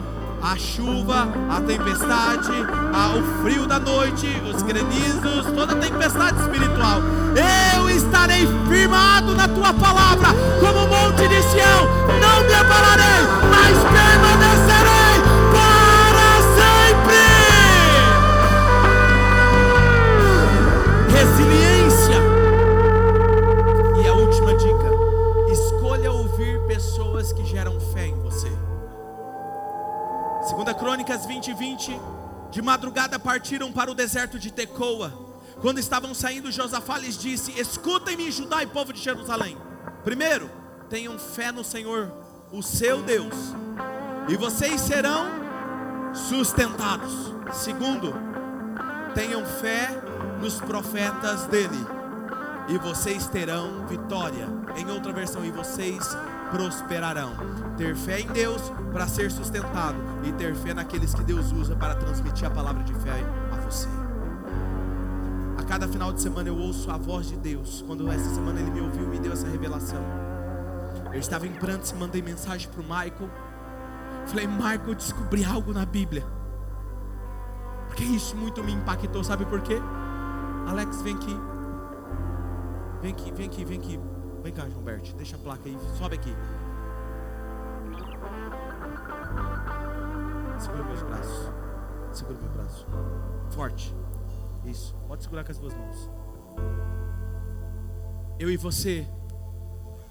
a 0.41 0.57
chuva, 0.57 1.27
a 1.51 1.61
tempestade, 1.61 2.53
o 2.53 3.43
frio 3.43 3.67
da 3.67 3.81
noite, 3.81 4.29
os 4.49 4.63
granizos, 4.63 5.47
toda 5.57 5.75
tempestade 5.75 6.41
espiritual. 6.41 7.01
Estarei 7.35 7.64
firmado 8.85 9.35
na 9.35 9.49
tua 9.49 9.73
palavra, 9.73 10.29
como 10.61 10.85
o 10.85 10.89
monte 10.89 11.27
de 11.27 11.43
Sião. 11.43 11.87
Não 12.21 12.45
me 12.45 12.53
abalarei, 12.53 13.23
mas 13.51 13.79
permanecerei 13.95 15.17
para 15.55 16.29
sempre. 16.59 17.25
Resiliência. 21.17 22.21
E 24.03 24.07
a 24.07 24.13
última 24.13 24.55
dica: 24.55 24.91
escolha 25.51 26.13
ouvir 26.13 26.61
pessoas 26.67 27.33
que 27.33 27.45
geram 27.47 27.81
fé 27.81 28.09
em 28.09 28.21
você. 28.21 28.53
Segunda 30.47 30.75
Crônicas 30.75 31.25
20, 31.25 31.55
20. 31.55 32.01
De 32.51 32.61
madrugada 32.61 33.19
partiram 33.19 33.73
para 33.73 33.91
o 33.91 33.95
deserto 33.95 34.39
de 34.39 34.53
Tecoa. 34.53 35.24
Quando 35.65 35.79
estavam 35.79 36.13
saindo, 36.13 36.53
Josafá 36.53 36.99
lhes 36.99 37.17
disse: 37.17 37.59
Escutem-me, 37.59 38.31
Judá 38.31 38.63
e 38.63 38.67
povo 38.67 38.93
de 38.93 39.01
Jerusalém. 39.01 39.57
Primeiro, 40.05 40.51
tenham 40.91 41.19
fé 41.19 41.51
no 41.51 41.65
Senhor, 41.65 42.13
o 42.53 42.63
seu 42.63 43.01
Deus, 43.03 43.35
e 44.29 44.37
vocês 44.37 44.79
serão 44.83 45.25
sustentados. 46.13 47.33
Segundo, 47.55 48.13
tenham 49.15 49.43
fé 49.47 49.89
nos 50.39 50.61
profetas 50.61 51.47
dele, 51.47 51.81
e 52.69 52.77
vocês 52.77 53.27
terão 53.29 53.87
vitória. 53.87 54.47
Em 54.77 54.91
outra 54.91 55.15
versão, 55.15 55.47
e 55.47 55.51
vocês 55.51 56.07
prosperarão. 56.51 57.33
Ter 57.79 57.97
fé 57.97 58.21
em 58.21 58.27
Deus 58.27 58.61
para 58.93 59.09
ser 59.09 59.31
sustentado 59.31 59.97
e 60.25 60.33
ter 60.35 60.55
fé 60.57 60.75
naqueles 60.75 61.15
que 61.15 61.23
Deus 61.23 61.53
usa 61.53 61.75
para 61.75 61.95
transmitir 61.95 62.47
a 62.47 62.51
palavra 62.51 62.83
de 62.83 62.93
fé 62.97 63.25
a 63.51 63.57
você. 63.63 64.04
A 65.57 65.63
cada 65.63 65.87
final 65.87 66.13
de 66.13 66.21
semana 66.21 66.49
eu 66.49 66.57
ouço 66.57 66.91
a 66.91 66.97
voz 66.97 67.29
de 67.29 67.37
Deus. 67.37 67.83
Quando 67.87 68.11
essa 68.11 68.35
semana 68.35 68.61
ele 68.61 68.71
me 68.71 68.81
ouviu 68.81 69.05
e 69.05 69.07
me 69.07 69.19
deu 69.19 69.33
essa 69.33 69.47
revelação. 69.47 70.03
Eu 71.13 71.21
estava 71.21 71.47
em 71.47 71.53
prantos 71.53 71.93
mandei 71.93 72.21
mensagem 72.21 72.69
para 72.69 72.81
o 72.81 72.85
Michael. 72.85 73.31
Falei, 74.27 74.47
Michael, 74.47 74.89
eu 74.89 74.95
descobri 74.95 75.45
algo 75.45 75.73
na 75.73 75.87
Bíblia. 75.87 76.25
Porque 77.87 78.03
isso 78.03 78.37
muito 78.37 78.65
me 78.65 78.73
impactou, 78.73 79.23
sabe 79.23 79.45
por 79.45 79.61
quê? 79.61 79.81
Alex, 80.67 81.03
vem 81.03 81.15
aqui. 81.15 81.37
Vem 83.01 83.13
aqui, 83.13 83.33
vem 83.33 83.47
aqui, 83.47 83.65
vem 83.65 83.79
aqui. 83.79 84.01
Vem 84.43 84.53
cá, 84.53 84.69
Gilberto, 84.69 85.15
deixa 85.15 85.37
a 85.37 85.39
placa 85.39 85.63
aí, 85.67 85.79
sobe 85.97 86.17
aqui. 86.17 86.35
Segura 90.59 90.85
meus 90.85 91.03
braços. 91.03 91.53
Segura 92.13 92.39
meu 92.43 92.51
braço. 92.51 92.87
Forte. 93.51 93.95
Isso. 94.67 94.95
Pode 95.07 95.23
segurar 95.23 95.45
com 95.45 95.53
as 95.53 95.59
duas 95.59 95.75
mãos. 95.75 96.11
Eu 98.39 98.51
e 98.51 98.57
você 98.57 99.07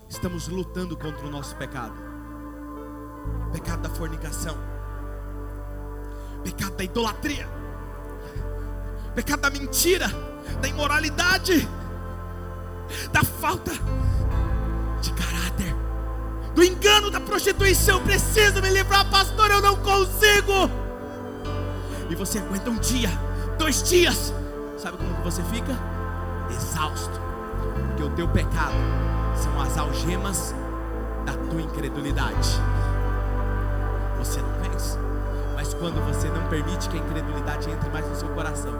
estamos 0.07 0.47
lutando 0.47 0.95
contra 0.95 1.25
o 1.25 1.29
nosso 1.29 1.55
pecado. 1.55 1.95
Pecado 3.51 3.81
da 3.81 3.89
fornicação. 3.89 4.55
Pecado 6.43 6.75
da 6.75 6.83
idolatria. 6.83 7.47
Pecado 9.15 9.41
da 9.41 9.49
mentira, 9.49 10.07
da 10.59 10.67
imoralidade, 10.67 11.67
da 13.11 13.23
falta 13.23 13.71
de 15.01 15.13
caráter, 15.13 15.75
do 16.55 16.63
engano, 16.63 17.11
da 17.11 17.19
prostituição. 17.19 18.03
Preciso 18.03 18.61
me 18.61 18.69
livrar, 18.69 19.07
pastor, 19.11 19.51
eu 19.51 19.61
não 19.61 19.75
consigo. 19.77 20.69
E 22.09 22.15
você 22.15 22.39
aguenta 22.39 22.71
um 22.71 22.79
dia, 22.79 23.09
dois 23.59 23.83
dias, 23.83 24.33
sabe 24.83 24.97
como 24.97 25.13
você 25.23 25.41
fica? 25.43 25.73
Exausto, 26.49 27.17
porque 27.87 28.03
o 28.03 28.09
teu 28.09 28.27
pecado 28.27 28.73
são 29.33 29.61
as 29.61 29.77
algemas 29.77 30.53
da 31.25 31.31
tua 31.31 31.61
incredulidade. 31.61 32.59
Você 34.19 34.41
não 34.41 34.49
vence, 34.61 34.99
mas 35.55 35.73
quando 35.73 36.05
você 36.05 36.27
não 36.27 36.45
permite 36.49 36.89
que 36.89 36.97
a 36.97 36.99
incredulidade 36.99 37.69
entre 37.69 37.89
mais 37.91 38.05
no 38.09 38.15
seu 38.17 38.27
coração, 38.27 38.73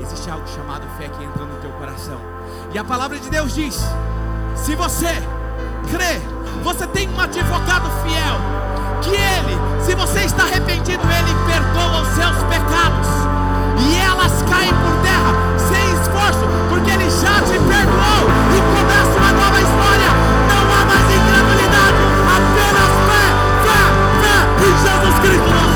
existe 0.00 0.30
algo 0.30 0.48
chamado 0.48 0.86
fé 0.96 1.06
que 1.06 1.22
entra 1.22 1.44
no 1.44 1.60
teu 1.60 1.70
coração. 1.72 2.18
E 2.72 2.78
a 2.78 2.84
palavra 2.84 3.18
de 3.18 3.28
Deus 3.28 3.54
diz: 3.54 3.78
se 4.54 4.74
você 4.74 5.12
crê 5.90 6.18
você 6.64 6.86
tem 6.86 7.10
um 7.10 7.20
advogado 7.20 7.90
fiel. 8.02 8.56
Que 9.02 9.10
ele, 9.10 9.84
se 9.84 9.94
você 9.94 10.20
está 10.20 10.44
arrependido, 10.44 11.02
ele 11.04 11.34
perdoa 11.46 12.00
os 12.00 12.08
seus 12.08 12.42
pecados 12.44 13.35
e 13.78 13.96
elas 13.96 14.42
caem 14.48 14.72
por 14.74 14.94
terra 15.02 15.34
sem 15.56 15.84
esforço, 16.00 16.46
porque 16.68 16.90
Ele 16.90 17.10
já 17.10 17.40
te 17.42 17.58
perdoou 17.58 18.22
e 18.52 18.58
começa 18.74 19.18
uma 19.18 19.32
nova 19.32 19.60
história. 19.60 20.10
Não 20.48 20.64
há 20.74 20.84
mais 20.84 21.06
incredulidade, 21.10 22.00
apenas 22.36 22.92
fé, 23.06 23.24
fé, 23.64 23.80
fé 24.22 24.36
em 24.66 24.74
Jesus 24.82 25.18
Cristo. 25.20 25.75